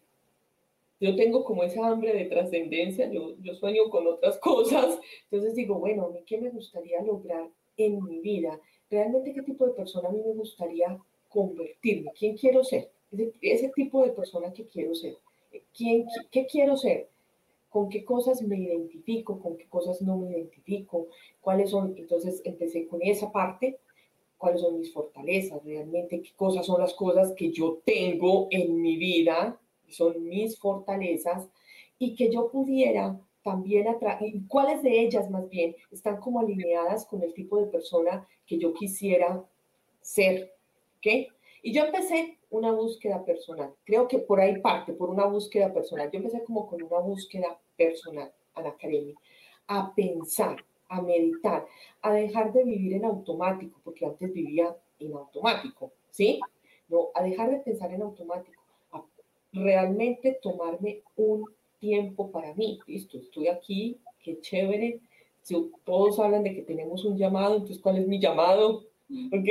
yo 1.02 1.16
tengo 1.18 1.44
como 1.44 1.62
esa 1.64 1.86
hambre 1.86 2.14
de 2.14 2.26
trascendencia, 2.26 3.12
yo, 3.12 3.36
yo 3.42 3.54
sueño 3.54 3.90
con 3.90 4.08
otras 4.08 4.38
cosas, 4.40 4.98
entonces 5.30 5.56
digo, 5.56 5.76
bueno, 5.76 6.06
a 6.06 6.10
mí 6.10 6.24
qué 6.26 6.40
me 6.40 6.50
gustaría 6.50 7.02
lograr 7.02 7.50
en 7.76 8.02
mi 8.06 8.20
vida, 8.22 8.60
realmente 8.90 9.34
qué 9.34 9.42
tipo 9.42 9.68
de 9.68 9.74
persona 9.74 10.08
a 10.08 10.12
mí 10.14 10.22
me 10.26 10.34
gustaría 10.34 10.98
convertirme, 11.28 12.14
quién 12.18 12.38
quiero 12.38 12.64
ser, 12.64 12.90
ese, 13.42 13.70
tipo 13.76 14.04
de 14.04 14.12
persona 14.14 14.54
que 14.54 14.66
quiero 14.66 14.96
ser, 14.96 15.18
¿Quién, 15.74 16.08
qué 16.32 16.46
quiero 16.46 16.78
ser, 16.78 17.10
con 17.76 17.90
qué 17.90 18.06
cosas 18.06 18.42
me 18.42 18.58
identifico, 18.58 19.38
con 19.38 19.58
qué 19.58 19.68
cosas 19.68 20.02
no 20.02 20.16
me 20.16 20.30
identifico, 20.30 21.08
cuáles 21.42 21.72
son, 21.72 21.94
entonces 21.98 22.42
empecé 22.46 22.88
con 22.88 23.02
esa 23.02 23.34
parte, 23.34 23.80
cuáles 24.38 24.62
son 24.62 24.80
mis 24.80 24.94
fortalezas 24.94 25.62
realmente, 25.66 26.22
qué 26.22 26.32
cosas 26.38 26.66
son 26.66 26.80
las 26.80 26.94
cosas 26.94 27.34
que 27.34 27.52
yo 27.52 27.82
tengo 27.84 28.48
en 28.50 28.82
mi 28.82 28.96
vida, 28.96 29.60
son 29.90 30.26
mis 30.26 30.58
fortalezas, 30.58 31.50
y 32.00 32.16
que 32.16 32.32
yo 32.32 32.50
pudiera 32.50 33.20
también 33.44 33.90
atraer, 33.90 34.36
cuáles 34.48 34.82
de 34.82 35.02
ellas 35.02 35.30
más 35.30 35.50
bien 35.50 35.76
están 35.92 36.22
como 36.22 36.40
alineadas 36.40 37.06
con 37.06 37.24
el 37.24 37.34
tipo 37.34 37.58
de 37.58 37.66
persona 37.66 38.26
que 38.48 38.58
yo 38.58 38.74
quisiera 38.74 39.44
ser, 40.00 40.54
¿ok? 41.00 41.08
Y 41.62 41.74
yo 41.74 41.84
empecé 41.84 42.38
una 42.52 42.72
búsqueda 42.72 43.26
personal. 43.26 43.74
Creo 43.84 44.08
que 44.08 44.20
por 44.20 44.40
ahí 44.40 44.62
parte, 44.62 44.94
por 44.94 45.10
una 45.10 45.26
búsqueda 45.26 45.74
personal. 45.74 46.10
Yo 46.10 46.20
empecé 46.20 46.42
como 46.46 46.68
con 46.68 46.82
una 46.82 47.00
búsqueda 47.00 47.60
personal 47.78 48.32
a 48.54 48.62
la 48.62 48.70
academia, 48.70 49.16
a 49.68 49.94
pensar, 49.94 50.64
a 50.90 51.02
meditar, 51.02 51.66
a 52.02 52.14
dejar 52.14 52.54
de 52.54 52.64
vivir 52.64 52.94
en 52.94 53.06
automático, 53.06 53.80
porque 53.84 54.06
antes 54.06 54.32
vivía 54.32 54.76
en 55.00 55.14
automático, 55.14 55.92
¿sí? 56.10 56.40
No, 56.88 57.10
a 57.14 57.24
dejar 57.24 57.52
de 57.52 57.60
pensar 57.60 57.92
en 57.92 58.02
automático, 58.02 58.62
a 58.92 59.04
realmente 59.52 60.40
tomarme 60.42 61.02
un 61.16 61.46
tiempo 61.80 62.32
para 62.32 62.54
mí, 62.54 62.80
listo, 62.88 63.18
estoy 63.18 63.48
aquí, 63.48 64.00
qué 64.24 64.40
chévere, 64.40 65.02
si 65.42 65.72
todos 65.84 66.20
hablan 66.20 66.44
de 66.44 66.56
que 66.56 66.64
tenemos 66.64 67.06
un 67.06 67.18
llamado, 67.18 67.56
entonces 67.56 67.80
¿cuál 67.80 67.98
es 67.98 68.08
mi 68.08 68.20
llamado? 68.20 68.86
¿Ok? 69.32 69.50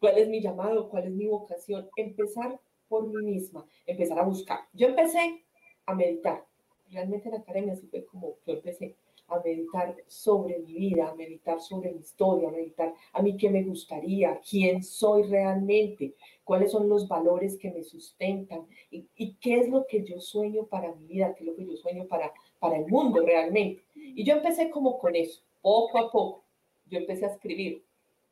¿Cuál 0.00 0.16
es 0.16 0.28
mi 0.28 0.40
llamado? 0.40 0.88
¿Cuál 0.88 1.04
es 1.04 1.10
mi 1.10 1.26
vocación? 1.26 1.90
Empezar 1.96 2.58
por 2.88 3.06
mí 3.06 3.22
misma, 3.22 3.66
empezar 3.84 4.18
a 4.18 4.22
buscar. 4.22 4.60
Yo 4.72 4.88
empecé 4.88 5.44
a 5.84 5.94
meditar. 5.94 6.46
Realmente 6.90 7.28
en 7.28 7.34
la 7.34 7.40
academia 7.40 7.72
así 7.72 7.86
fue 7.88 8.04
como 8.06 8.36
yo 8.46 8.54
empecé 8.54 8.94
a 9.28 9.40
meditar 9.40 9.96
sobre 10.06 10.58
mi 10.60 10.72
vida, 10.74 11.08
a 11.08 11.14
meditar 11.14 11.60
sobre 11.60 11.92
mi 11.92 12.00
historia, 12.00 12.48
a 12.48 12.52
meditar 12.52 12.94
a 13.12 13.22
mí 13.22 13.36
qué 13.36 13.50
me 13.50 13.64
gustaría, 13.64 14.40
quién 14.48 14.84
soy 14.84 15.24
realmente, 15.24 16.14
cuáles 16.44 16.70
son 16.70 16.88
los 16.88 17.08
valores 17.08 17.58
que 17.58 17.72
me 17.72 17.82
sustentan 17.82 18.66
y, 18.90 19.08
y, 19.16 19.34
qué 19.34 19.60
es 19.60 19.68
lo 19.68 19.84
que 19.86 20.04
yo 20.04 20.20
sueño 20.20 20.66
para 20.66 20.94
mi 20.94 21.06
vida, 21.08 21.34
qué 21.34 21.42
es 21.42 21.50
lo 21.50 21.56
que 21.56 21.66
yo 21.66 21.76
sueño 21.76 22.06
para, 22.06 22.32
para 22.60 22.76
el 22.76 22.86
mundo 22.86 23.20
realmente. 23.20 23.82
Y 23.94 24.22
yo 24.22 24.36
empecé 24.36 24.70
como 24.70 24.98
con 24.98 25.16
eso, 25.16 25.42
poco 25.60 25.98
a 25.98 26.12
poco. 26.12 26.44
Yo 26.88 26.98
empecé 26.98 27.24
a 27.24 27.30
escribir, 27.30 27.82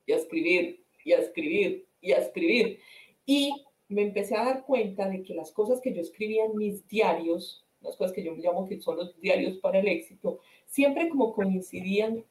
y 0.06 0.12
a 0.12 0.16
escribir 0.16 0.84
y 1.04 1.12
a 1.12 1.18
escribir 1.18 1.86
y 2.00 2.12
a 2.12 2.18
escribir. 2.18 2.78
Y 3.26 3.52
me 3.88 4.02
empecé 4.02 4.36
a 4.36 4.44
dar 4.44 4.64
cuenta 4.64 5.08
de 5.08 5.22
que 5.22 5.34
las 5.34 5.52
cosas 5.52 5.80
que 5.80 5.92
yo 5.92 6.00
escribía 6.00 6.44
en 6.44 6.56
mis 6.56 6.86
diarios, 6.88 7.63
las 7.84 7.96
cosas 7.96 8.12
que 8.12 8.24
yo 8.24 8.34
llamo 8.34 8.66
que 8.66 8.80
son 8.80 8.96
los 8.96 9.20
diarios 9.20 9.58
para 9.58 9.78
el 9.78 9.88
éxito, 9.88 10.40
siempre 10.66 11.08
como 11.08 11.32
coincidían 11.32 12.24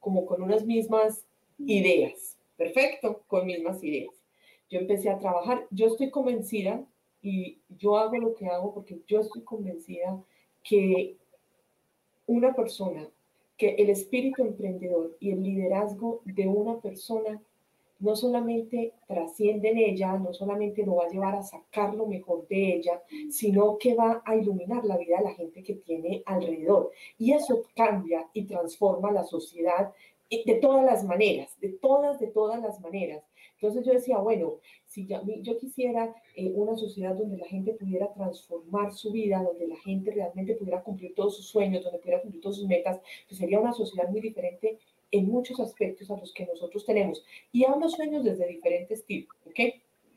como 0.00 0.26
con 0.26 0.42
unas 0.42 0.64
mismas 0.64 1.24
ideas. 1.58 2.36
Perfecto, 2.56 3.22
con 3.26 3.46
mismas 3.46 3.82
ideas. 3.82 4.14
Yo 4.70 4.78
empecé 4.78 5.08
a 5.08 5.18
trabajar, 5.18 5.66
yo 5.70 5.86
estoy 5.86 6.10
convencida 6.10 6.84
y 7.22 7.58
yo 7.68 7.96
hago 7.96 8.16
lo 8.18 8.34
que 8.34 8.46
hago 8.46 8.74
porque 8.74 9.00
yo 9.06 9.20
estoy 9.20 9.42
convencida 9.42 10.22
que 10.62 11.16
una 12.26 12.54
persona, 12.54 13.08
que 13.56 13.70
el 13.76 13.90
espíritu 13.90 14.42
emprendedor 14.42 15.16
y 15.20 15.30
el 15.30 15.42
liderazgo 15.42 16.20
de 16.24 16.46
una 16.46 16.80
persona 16.80 17.40
no 18.00 18.14
solamente 18.14 18.94
trasciende 19.06 19.70
en 19.70 19.78
ella, 19.78 20.16
no 20.18 20.32
solamente 20.32 20.84
lo 20.84 20.96
va 20.96 21.06
a 21.06 21.08
llevar 21.08 21.34
a 21.34 21.42
sacar 21.42 21.94
lo 21.94 22.06
mejor 22.06 22.46
de 22.48 22.76
ella, 22.76 23.02
sino 23.30 23.78
que 23.78 23.94
va 23.94 24.22
a 24.24 24.36
iluminar 24.36 24.84
la 24.84 24.96
vida 24.96 25.18
de 25.18 25.24
la 25.24 25.34
gente 25.34 25.62
que 25.62 25.74
tiene 25.74 26.22
alrededor. 26.26 26.90
Y 27.18 27.32
eso 27.32 27.62
cambia 27.74 28.28
y 28.32 28.44
transforma 28.44 29.10
la 29.10 29.24
sociedad 29.24 29.92
de 30.30 30.54
todas 30.60 30.84
las 30.84 31.04
maneras, 31.04 31.58
de 31.60 31.70
todas, 31.70 32.18
de 32.20 32.26
todas 32.28 32.60
las 32.60 32.80
maneras. 32.80 33.24
Entonces 33.54 33.84
yo 33.84 33.92
decía, 33.92 34.18
bueno, 34.18 34.58
si 34.86 35.06
yo, 35.06 35.20
yo 35.42 35.58
quisiera 35.58 36.14
eh, 36.36 36.52
una 36.54 36.76
sociedad 36.76 37.14
donde 37.14 37.38
la 37.38 37.46
gente 37.46 37.72
pudiera 37.72 38.12
transformar 38.12 38.92
su 38.92 39.10
vida, 39.10 39.42
donde 39.42 39.66
la 39.66 39.76
gente 39.76 40.12
realmente 40.12 40.54
pudiera 40.54 40.82
cumplir 40.82 41.14
todos 41.14 41.36
sus 41.36 41.48
sueños, 41.48 41.82
donde 41.82 41.98
pudiera 41.98 42.20
cumplir 42.20 42.42
todas 42.42 42.58
sus 42.58 42.68
metas, 42.68 43.00
pues 43.26 43.38
sería 43.38 43.58
una 43.58 43.72
sociedad 43.72 44.08
muy 44.10 44.20
diferente 44.20 44.78
en 45.10 45.26
muchos 45.26 45.58
aspectos 45.60 46.10
a 46.10 46.16
los 46.16 46.32
que 46.32 46.46
nosotros 46.46 46.84
tenemos. 46.84 47.24
Y 47.52 47.64
hablo 47.64 47.88
sueños 47.88 48.24
desde 48.24 48.46
diferentes 48.46 49.04
tipos, 49.04 49.36
¿ok? 49.46 49.60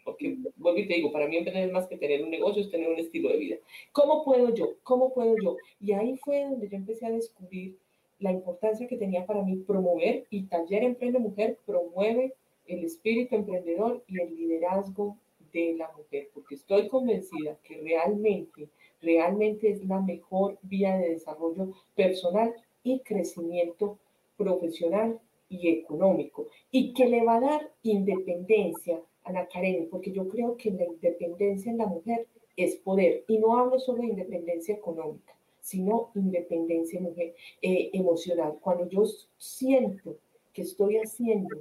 Porque, 0.04 0.38
vuelvo 0.56 0.80
y 0.80 0.88
te 0.88 0.96
digo, 0.96 1.12
para 1.12 1.28
mí 1.28 1.38
emprender 1.38 1.72
más 1.72 1.88
que 1.88 1.98
tener 1.98 2.24
un 2.24 2.32
negocio, 2.32 2.62
es 2.62 2.72
tener 2.72 2.90
un 2.90 3.00
estilo 3.00 3.30
de 3.30 3.38
vida. 3.38 3.56
¿Cómo 3.92 4.24
puedo 4.24 4.54
yo? 4.54 4.74
¿Cómo 4.84 5.14
puedo 5.14 5.36
yo? 5.42 5.58
Y 5.80 5.94
ahí 5.94 6.18
fue 6.18 6.44
donde 6.44 6.68
yo 6.68 6.78
empecé 6.78 7.06
a 7.06 7.12
descubrir 7.12 7.78
la 8.20 8.32
importancia 8.32 8.88
que 8.88 8.98
tenía 8.98 9.26
para 9.26 9.44
mí 9.44 9.58
promover 9.58 10.26
y 10.30 10.44
Taller 10.44 10.84
Emprende 10.84 11.20
Mujer 11.20 11.58
promueve 11.66 12.34
el 12.68 12.84
espíritu 12.84 13.36
emprendedor 13.36 14.04
y 14.08 14.22
el 14.22 14.36
liderazgo 14.36 15.18
de 15.52 15.74
la 15.74 15.92
mujer, 15.98 16.30
porque 16.34 16.56
estoy 16.56 16.88
convencida 16.88 17.58
que 17.64 17.82
realmente, 17.82 18.70
realmente 19.02 19.70
es 19.70 19.84
la 19.86 20.00
mejor 20.00 20.58
vía 20.62 20.98
de 20.98 21.10
desarrollo 21.10 21.74
personal 21.96 22.54
y 22.84 23.00
crecimiento 23.00 23.98
profesional 24.42 25.20
y 25.50 25.70
económico, 25.70 26.48
y 26.72 26.94
que 26.94 27.08
le 27.08 27.24
va 27.24 27.38
a 27.38 27.42
dar 27.42 27.72
independencia 27.84 29.02
a 29.24 29.32
la 29.32 29.48
Karen, 29.48 29.88
porque 29.90 30.12
yo 30.12 30.28
creo 30.28 30.58
que 30.58 30.72
la 30.72 30.86
independencia 30.86 31.72
en 31.72 31.78
la 31.78 31.88
mujer 31.88 32.28
es 32.56 32.76
poder, 32.78 33.24
y 33.28 33.38
no 33.38 33.58
hablo 33.58 33.80
solo 33.80 34.02
de 34.02 34.10
independencia 34.10 34.76
económica, 34.76 35.34
sino 35.60 36.12
independencia 36.16 37.00
mujer, 37.00 37.36
eh, 37.62 37.90
emocional. 37.94 38.58
Cuando 38.62 38.88
yo 38.90 39.04
siento 39.38 40.18
que 40.54 40.64
estoy 40.64 40.98
haciendo 40.98 41.56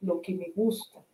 lo 0.00 0.20
que 0.20 0.34
me 0.34 0.50
gusta, 0.54 1.04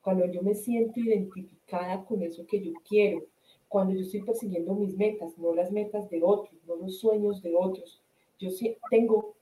cuando 0.00 0.26
yo 0.26 0.42
me 0.42 0.54
siento 0.54 1.00
identificada 1.00 2.04
con 2.04 2.22
eso 2.22 2.46
que 2.46 2.62
yo 2.62 2.72
quiero, 2.88 3.24
cuando 3.68 3.94
yo 3.94 4.00
estoy 4.00 4.22
persiguiendo 4.22 4.74
mis 4.74 4.96
metas, 4.96 5.36
no 5.38 5.54
las 5.54 5.72
metas 5.72 6.08
de 6.10 6.22
otros, 6.22 6.54
no 6.66 6.76
los 6.76 6.98
sueños 6.98 7.42
de 7.42 7.54
otros, 7.56 8.02
yo 8.38 8.50
tengo 8.90 9.33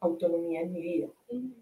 autonomía 0.00 0.60
en 0.60 0.72
mi 0.72 0.80
vida. 0.80 1.08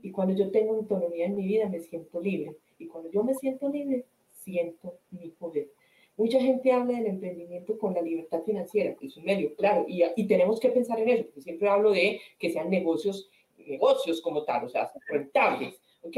Y 0.03 0.11
cuando 0.11 0.35
yo 0.35 0.51
tengo 0.51 0.75
autonomía 0.75 1.27
en 1.27 1.37
mi 1.37 1.47
vida, 1.47 1.69
me 1.69 1.81
siento 1.81 2.21
libre. 2.21 2.57
Y 2.79 2.87
cuando 2.87 3.11
yo 3.11 3.23
me 3.23 3.35
siento 3.35 3.69
libre, 3.69 4.05
siento 4.33 4.99
mi 5.11 5.31
poder. 5.31 5.69
Mucha 6.17 6.41
gente 6.41 6.71
habla 6.71 6.97
del 6.99 7.07
emprendimiento 7.07 7.77
con 7.77 7.95
la 7.95 8.03
libertad 8.03 8.43
financiera, 8.43 8.95
que 8.95 9.07
es 9.07 9.17
un 9.17 9.25
medio, 9.25 9.55
claro, 9.57 9.85
y, 9.89 10.05
y 10.15 10.27
tenemos 10.29 10.61
que 10.61 10.69
pensar 10.69 11.01
en 11.01 11.09
eso, 11.09 11.25
porque 11.25 11.41
siempre 11.41 11.69
hablo 11.69 11.91
de 11.91 12.21
que 12.39 12.51
sean 12.51 12.71
negocios, 12.71 13.29
negocios 13.67 14.21
como 14.21 14.45
tal, 14.45 14.65
o 14.65 14.69
sea, 14.69 14.93
rentables, 15.09 15.81
¿ok? 16.03 16.17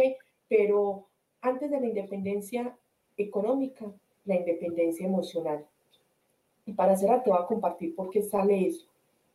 Pero 0.49 1.07
antes 1.41 1.71
de 1.71 1.81
la 1.81 1.87
independencia 1.87 2.77
económica, 3.17 3.91
la 4.27 4.37
independencia 4.37 5.07
emocional. 5.07 5.67
Y 6.67 6.73
para 6.73 6.97
cerrar, 6.97 7.23
te 7.23 7.31
voy 7.31 7.39
a 7.41 7.47
compartir 7.47 7.95
por 7.95 8.11
qué 8.11 8.23
sale 8.23 8.67
eso. 8.67 8.87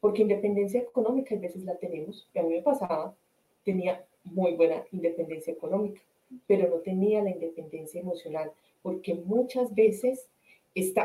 Porque 0.01 0.23
independencia 0.23 0.81
económica 0.81 1.35
a 1.35 1.39
veces 1.39 1.63
la 1.63 1.77
tenemos, 1.77 2.27
y 2.33 2.39
a 2.39 2.43
mí 2.43 2.55
me 2.55 2.61
pasaba, 2.61 3.15
tenía 3.63 4.03
muy 4.25 4.55
buena 4.55 4.83
independencia 4.91 5.53
económica, 5.53 6.01
pero 6.47 6.67
no 6.67 6.77
tenía 6.77 7.23
la 7.23 7.29
independencia 7.29 8.01
emocional, 8.01 8.51
porque 8.81 9.15
muchas 9.15 9.73
veces 9.73 10.27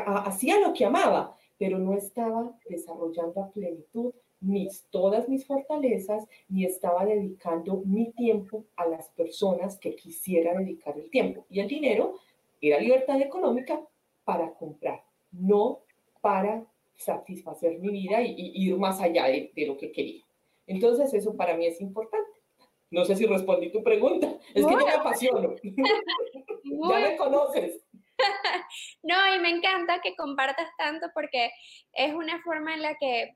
hacía 0.05 0.59
lo 0.59 0.73
que 0.73 0.85
amaba, 0.85 1.37
pero 1.57 1.79
no 1.79 1.93
estaba 1.93 2.57
desarrollando 2.69 3.41
a 3.41 3.51
plenitud 3.51 4.13
mis, 4.39 4.85
todas 4.91 5.27
mis 5.27 5.45
fortalezas, 5.45 6.27
ni 6.47 6.65
estaba 6.65 7.05
dedicando 7.05 7.81
mi 7.85 8.11
tiempo 8.11 8.65
a 8.75 8.85
las 8.87 9.09
personas 9.09 9.77
que 9.77 9.95
quisiera 9.95 10.57
dedicar 10.57 10.97
el 10.97 11.09
tiempo. 11.09 11.45
Y 11.49 11.59
el 11.59 11.67
dinero 11.67 12.19
era 12.61 12.79
libertad 12.79 13.19
económica 13.21 13.81
para 14.23 14.53
comprar, 14.53 15.03
no 15.31 15.79
para 16.21 16.65
satisfacer 16.97 17.79
mi 17.79 17.89
vida 17.89 18.21
y, 18.21 18.51
ir 18.55 18.75
más 18.77 18.99
allá 19.01 19.25
de, 19.25 19.51
lo 19.65 19.77
que 19.77 19.91
quería. 19.91 20.23
Entonces, 20.65 21.13
eso 21.13 21.35
para 21.37 21.55
mí 21.55 21.65
es 21.65 21.79
importante. 21.79 22.27
No 22.89 23.05
sé 23.05 23.15
si 23.15 23.25
respondí 23.25 23.71
tu 23.71 23.83
pregunta. 23.83 24.27
Es 24.53 24.65
que 24.65 24.71
yo 24.71 24.85
me 24.85 24.91
apasiono. 24.91 25.55
ya 25.63 26.99
me 26.99 27.17
conoces. 27.17 27.83
no, 29.03 29.35
y 29.35 29.39
me 29.39 29.49
encanta 29.49 30.01
que 30.01 30.15
compartas 30.15 30.69
tanto 30.77 31.07
porque 31.13 31.51
es 31.93 32.13
una 32.13 32.41
forma 32.41 32.73
en 32.73 32.81
la 32.81 32.95
que 32.97 33.35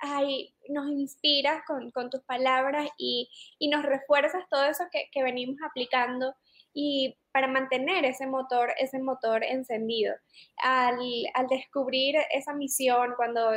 ay, 0.00 0.54
nos 0.68 0.88
inspiras 0.90 1.62
con, 1.66 2.10
tus 2.10 2.22
palabras 2.22 2.90
y, 2.96 3.28
nos 3.70 3.84
refuerzas 3.84 4.48
todo 4.48 4.64
eso 4.64 4.84
que, 4.90 5.08
que, 5.12 5.22
venimos 5.22 5.56
aplicando 5.62 6.34
y 6.72 7.16
para 7.32 7.46
mantener 7.48 8.04
ese 8.04 8.26
motor, 8.26 8.72
ese 8.78 8.98
motor 8.98 9.44
encendido. 9.44 10.14
Al, 10.62 10.98
al 11.34 11.46
descubrir 11.48 12.16
esa 12.32 12.52
misión, 12.54 13.14
cuando 13.16 13.52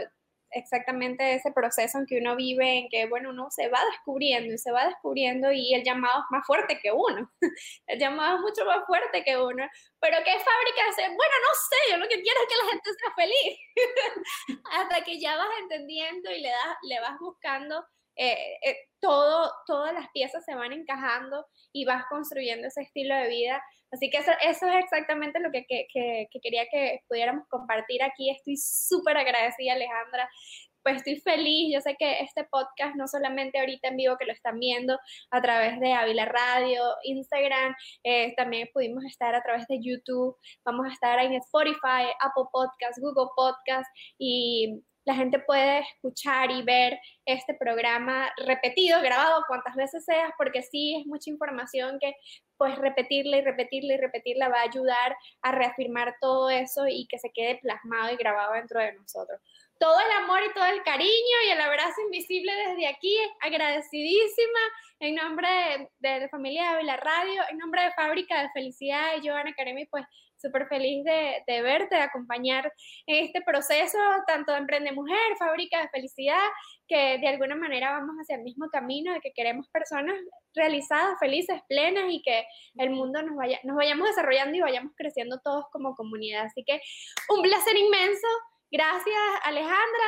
exactamente 0.53 1.35
ese 1.35 1.51
proceso 1.51 1.97
en 1.97 2.05
que 2.05 2.19
uno 2.19 2.35
vive, 2.35 2.79
en 2.79 2.89
que, 2.89 3.07
bueno, 3.07 3.29
uno 3.29 3.47
se 3.49 3.67
va 3.69 3.79
descubriendo 3.91 4.53
y 4.53 4.57
se 4.57 4.71
va 4.71 4.87
descubriendo 4.87 5.51
y 5.51 5.73
el 5.73 5.83
llamado 5.83 6.19
es 6.19 6.25
más 6.31 6.45
fuerte 6.45 6.79
que 6.81 6.91
uno. 6.91 7.29
El 7.87 7.99
llamado 7.99 8.35
es 8.37 8.41
mucho 8.41 8.65
más 8.65 8.85
fuerte 8.85 9.23
que 9.23 9.37
uno. 9.37 9.67
Pero 9.99 10.17
¿qué 10.23 10.31
fábrica 10.31 10.81
hace? 10.89 11.01
Bueno, 11.03 11.33
no 11.41 11.53
sé, 11.69 11.91
yo 11.91 11.97
lo 11.97 12.07
que 12.07 12.21
quiero 12.21 12.39
es 12.41 12.47
que 12.47 12.63
la 12.63 12.71
gente 12.71 12.89
sea 12.99 13.13
feliz. 13.15 13.59
Hasta 14.71 15.03
que 15.03 15.19
ya 15.19 15.35
vas 15.35 15.49
entendiendo 15.61 16.31
y 16.31 16.41
le, 16.41 16.49
das, 16.49 16.77
le 16.83 16.99
vas 17.01 17.17
buscando 17.19 17.83
eh, 18.15 18.57
eh, 18.63 18.77
todo, 18.99 19.51
todas 19.65 19.93
las 19.93 20.09
piezas 20.11 20.45
se 20.45 20.55
van 20.55 20.71
encajando 20.71 21.45
y 21.71 21.85
vas 21.85 22.05
construyendo 22.09 22.67
ese 22.67 22.81
estilo 22.81 23.15
de 23.15 23.27
vida. 23.27 23.63
Así 23.91 24.09
que 24.09 24.17
eso, 24.17 24.31
eso 24.41 24.67
es 24.67 24.83
exactamente 24.83 25.39
lo 25.39 25.51
que, 25.51 25.65
que, 25.67 25.87
que, 25.91 26.39
quería 26.41 26.65
que 26.71 27.01
pudiéramos 27.07 27.47
compartir 27.47 28.01
aquí. 28.01 28.29
Estoy 28.29 28.57
súper 28.57 29.17
agradecida, 29.17 29.73
Alejandra. 29.73 30.29
Pues 30.83 30.97
estoy 30.97 31.19
feliz. 31.19 31.73
Yo 31.73 31.79
sé 31.79 31.95
que 31.97 32.19
este 32.19 32.43
podcast, 32.45 32.95
no 32.95 33.07
solamente 33.07 33.59
ahorita 33.59 33.89
en 33.89 33.97
vivo 33.97 34.17
que 34.17 34.25
lo 34.25 34.33
están 34.33 34.59
viendo 34.59 34.97
a 35.31 35.41
través 35.41 35.79
de 35.79 35.93
Avila 35.93 36.25
Radio, 36.25 36.83
Instagram, 37.03 37.75
eh, 38.03 38.33
también 38.35 38.69
pudimos 38.73 39.03
estar 39.05 39.33
a 39.35 39.43
través 39.43 39.67
de 39.67 39.79
YouTube. 39.81 40.35
Vamos 40.65 40.87
a 40.87 40.93
estar 40.93 41.19
en 41.19 41.33
Spotify, 41.33 42.11
Apple 42.19 42.49
Podcast, 42.51 42.99
Google 42.99 43.29
Podcast 43.35 43.89
y 44.17 44.83
la 45.05 45.15
gente 45.15 45.39
puede 45.39 45.79
escuchar 45.79 46.51
y 46.51 46.61
ver 46.63 46.97
este 47.25 47.53
programa 47.53 48.31
repetido, 48.37 49.01
grabado 49.01 49.43
cuantas 49.47 49.75
veces 49.75 50.05
seas, 50.05 50.31
porque 50.37 50.61
sí 50.61 50.95
es 50.99 51.05
mucha 51.05 51.29
información 51.29 51.97
que 51.99 52.13
pues 52.57 52.77
repetirla 52.77 53.37
y 53.37 53.41
repetirla 53.41 53.93
y 53.93 53.97
repetirla 53.97 54.49
va 54.49 54.59
a 54.59 54.69
ayudar 54.69 55.15
a 55.41 55.51
reafirmar 55.51 56.15
todo 56.21 56.49
eso 56.49 56.87
y 56.87 57.07
que 57.07 57.19
se 57.19 57.31
quede 57.31 57.59
plasmado 57.61 58.13
y 58.13 58.17
grabado 58.17 58.53
dentro 58.53 58.79
de 58.79 58.93
nosotros. 58.93 59.39
Todo 59.83 59.99
el 59.99 60.23
amor 60.23 60.39
y 60.49 60.53
todo 60.53 60.65
el 60.65 60.81
cariño 60.83 61.37
y 61.45 61.49
el 61.49 61.59
abrazo 61.59 61.99
invisible 62.05 62.53
desde 62.55 62.87
aquí, 62.87 63.17
agradecidísima 63.41 64.59
en 65.01 65.15
nombre 65.15 65.49
de, 65.99 66.19
la 66.21 66.29
familia 66.29 66.63
de 66.63 66.69
Avila 66.69 66.95
Radio, 66.95 67.41
en 67.49 67.57
nombre 67.57 67.83
de 67.83 67.91
Fábrica 67.91 68.43
de 68.43 68.49
Felicidad 68.51 69.11
y 69.17 69.27
Joana 69.27 69.53
Karemi, 69.53 69.85
pues 69.87 70.05
súper 70.37 70.69
feliz 70.69 71.03
de, 71.03 71.43
de, 71.45 71.61
verte, 71.61 71.95
de 71.95 72.01
acompañar 72.01 72.71
en 73.07 73.25
este 73.25 73.41
proceso, 73.41 73.97
tanto 74.25 74.53
de 74.53 74.59
Emprende 74.59 74.93
Mujer, 74.93 75.35
Fábrica 75.37 75.81
de 75.81 75.89
Felicidad, 75.89 76.47
que 76.87 77.17
de 77.17 77.27
alguna 77.27 77.57
manera 77.57 77.91
vamos 77.91 78.15
hacia 78.21 78.37
el 78.37 78.43
mismo 78.43 78.69
camino, 78.69 79.11
de 79.11 79.19
que 79.19 79.33
queremos 79.33 79.67
personas 79.67 80.15
realizadas, 80.55 81.19
felices, 81.19 81.59
plenas 81.67 82.05
y 82.07 82.21
que 82.21 82.45
el 82.75 82.89
mundo 82.91 83.21
nos, 83.21 83.35
vaya, 83.35 83.59
nos 83.63 83.75
vayamos 83.75 84.07
desarrollando 84.07 84.55
y 84.55 84.61
vayamos 84.61 84.93
creciendo 84.95 85.41
todos 85.43 85.65
como 85.73 85.93
comunidad. 85.93 86.45
Así 86.45 86.63
que 86.63 86.79
un 87.27 87.41
placer 87.41 87.75
inmenso. 87.75 88.27
Gracias, 88.73 89.15
Alejandra. 89.43 90.05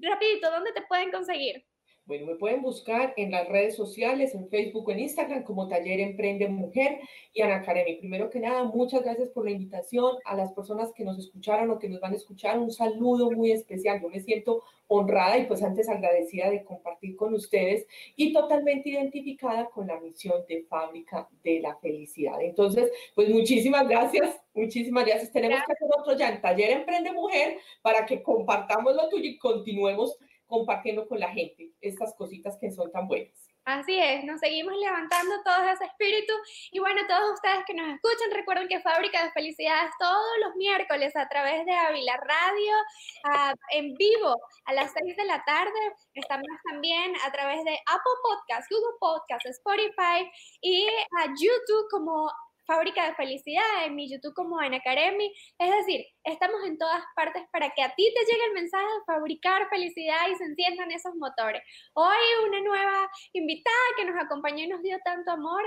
Rapidito, 0.00 0.50
¿dónde 0.50 0.72
te 0.72 0.82
pueden 0.82 1.12
conseguir? 1.12 1.64
Bueno, 2.08 2.24
me 2.24 2.36
pueden 2.36 2.62
buscar 2.62 3.12
en 3.18 3.32
las 3.32 3.46
redes 3.50 3.76
sociales, 3.76 4.34
en 4.34 4.48
Facebook 4.48 4.90
en 4.90 5.00
Instagram 5.00 5.42
como 5.42 5.68
Taller 5.68 6.00
Emprende 6.00 6.48
Mujer 6.48 7.00
y 7.34 7.42
Ana 7.42 7.56
Academy. 7.56 7.96
Primero 7.96 8.30
que 8.30 8.40
nada, 8.40 8.64
muchas 8.64 9.02
gracias 9.02 9.28
por 9.28 9.44
la 9.44 9.50
invitación 9.50 10.16
a 10.24 10.34
las 10.34 10.54
personas 10.54 10.90
que 10.94 11.04
nos 11.04 11.18
escucharon 11.18 11.70
o 11.70 11.78
que 11.78 11.90
nos 11.90 12.00
van 12.00 12.14
a 12.14 12.16
escuchar. 12.16 12.58
Un 12.58 12.70
saludo 12.70 13.30
muy 13.32 13.52
especial. 13.52 14.00
Yo 14.00 14.08
me 14.08 14.20
siento 14.20 14.62
honrada 14.86 15.36
y 15.36 15.44
pues 15.44 15.62
antes 15.62 15.86
agradecida 15.86 16.48
de 16.48 16.64
compartir 16.64 17.14
con 17.14 17.34
ustedes 17.34 17.86
y 18.16 18.32
totalmente 18.32 18.88
identificada 18.88 19.66
con 19.66 19.86
la 19.86 20.00
misión 20.00 20.46
de 20.48 20.62
Fábrica 20.62 21.28
de 21.44 21.60
la 21.60 21.76
Felicidad. 21.76 22.40
Entonces, 22.40 22.90
pues 23.14 23.28
muchísimas 23.28 23.86
gracias, 23.86 24.34
muchísimas 24.54 25.04
gracias. 25.04 25.30
Tenemos 25.30 25.58
que 25.58 25.72
hacer 25.74 25.88
otro 25.94 26.16
ya 26.16 26.30
en 26.30 26.40
Taller 26.40 26.70
Emprende 26.70 27.12
Mujer 27.12 27.58
para 27.82 28.06
que 28.06 28.22
compartamos 28.22 28.96
lo 28.96 29.10
tuyo 29.10 29.28
y 29.28 29.36
continuemos 29.36 30.16
compartiendo 30.48 31.06
con 31.06 31.20
la 31.20 31.30
gente 31.30 31.70
estas 31.80 32.14
cositas 32.14 32.58
que 32.60 32.72
son 32.72 32.90
tan 32.90 33.06
buenas. 33.06 33.48
Así 33.64 33.98
es, 33.98 34.24
nos 34.24 34.40
seguimos 34.40 34.72
levantando 34.78 35.42
todo 35.44 35.62
ese 35.68 35.84
espíritu. 35.84 36.32
Y 36.72 36.78
bueno, 36.78 37.02
todos 37.06 37.34
ustedes 37.34 37.66
que 37.66 37.74
nos 37.74 37.86
escuchan, 37.94 38.30
recuerden 38.32 38.66
que 38.66 38.80
Fábrica 38.80 39.22
de 39.22 39.30
Felicidad 39.32 39.84
es 39.84 39.90
todos 39.98 40.38
los 40.40 40.56
miércoles 40.56 41.14
a 41.14 41.28
través 41.28 41.66
de 41.66 41.74
Ávila 41.74 42.16
Radio, 42.16 43.52
en 43.72 43.92
vivo 43.92 44.34
a 44.64 44.72
las 44.72 44.90
6 44.98 45.14
de 45.18 45.24
la 45.26 45.44
tarde. 45.44 45.78
Estamos 46.14 46.48
también 46.70 47.12
a 47.26 47.30
través 47.30 47.62
de 47.64 47.78
Apple 47.86 48.18
Podcasts, 48.22 48.68
Google 48.70 48.96
Podcasts, 48.98 49.50
Spotify 49.50 50.30
y 50.62 50.88
a 51.20 51.26
YouTube 51.26 51.90
como 51.90 52.32
Fábrica 52.68 53.06
de 53.06 53.14
Felicidad, 53.14 53.86
en 53.86 53.94
mi 53.94 54.10
YouTube 54.10 54.34
como 54.34 54.60
en 54.60 54.74
Academy. 54.74 55.32
Es 55.58 55.74
decir, 55.74 56.04
estamos 56.22 56.62
en 56.66 56.76
todas 56.76 57.02
partes 57.16 57.42
para 57.50 57.70
que 57.70 57.82
a 57.82 57.94
ti 57.94 58.12
te 58.14 58.30
llegue 58.30 58.44
el 58.44 58.52
mensaje 58.52 58.84
de 58.84 59.04
fabricar 59.06 59.66
felicidad 59.70 60.28
y 60.30 60.36
se 60.36 60.44
enciendan 60.44 60.90
esos 60.90 61.14
motores. 61.14 61.62
Hoy 61.94 62.16
una 62.46 62.60
nueva 62.60 63.10
invitada 63.32 63.76
que 63.96 64.04
nos 64.04 64.22
acompañó 64.22 64.64
y 64.64 64.68
nos 64.68 64.82
dio 64.82 64.98
tanto 65.02 65.30
amor. 65.30 65.62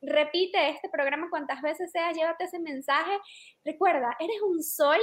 Repite 0.00 0.70
este 0.70 0.88
programa 0.88 1.28
cuantas 1.28 1.60
veces 1.60 1.90
sea, 1.90 2.12
llévate 2.12 2.44
ese 2.44 2.60
mensaje. 2.60 3.18
Recuerda, 3.64 4.16
eres 4.20 4.40
un 4.42 4.62
sol 4.62 5.00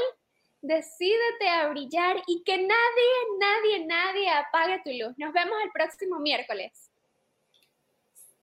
decídete 0.61 1.49
a 1.49 1.69
brillar 1.69 2.21
y 2.27 2.43
que 2.43 2.55
nadie, 2.55 3.13
nadie, 3.39 3.85
nadie 3.85 4.29
apague 4.29 4.81
tu 4.85 4.91
luz. 4.91 5.17
Nos 5.17 5.33
vemos 5.33 5.57
el 5.63 5.71
próximo 5.71 6.19
miércoles. 6.19 6.90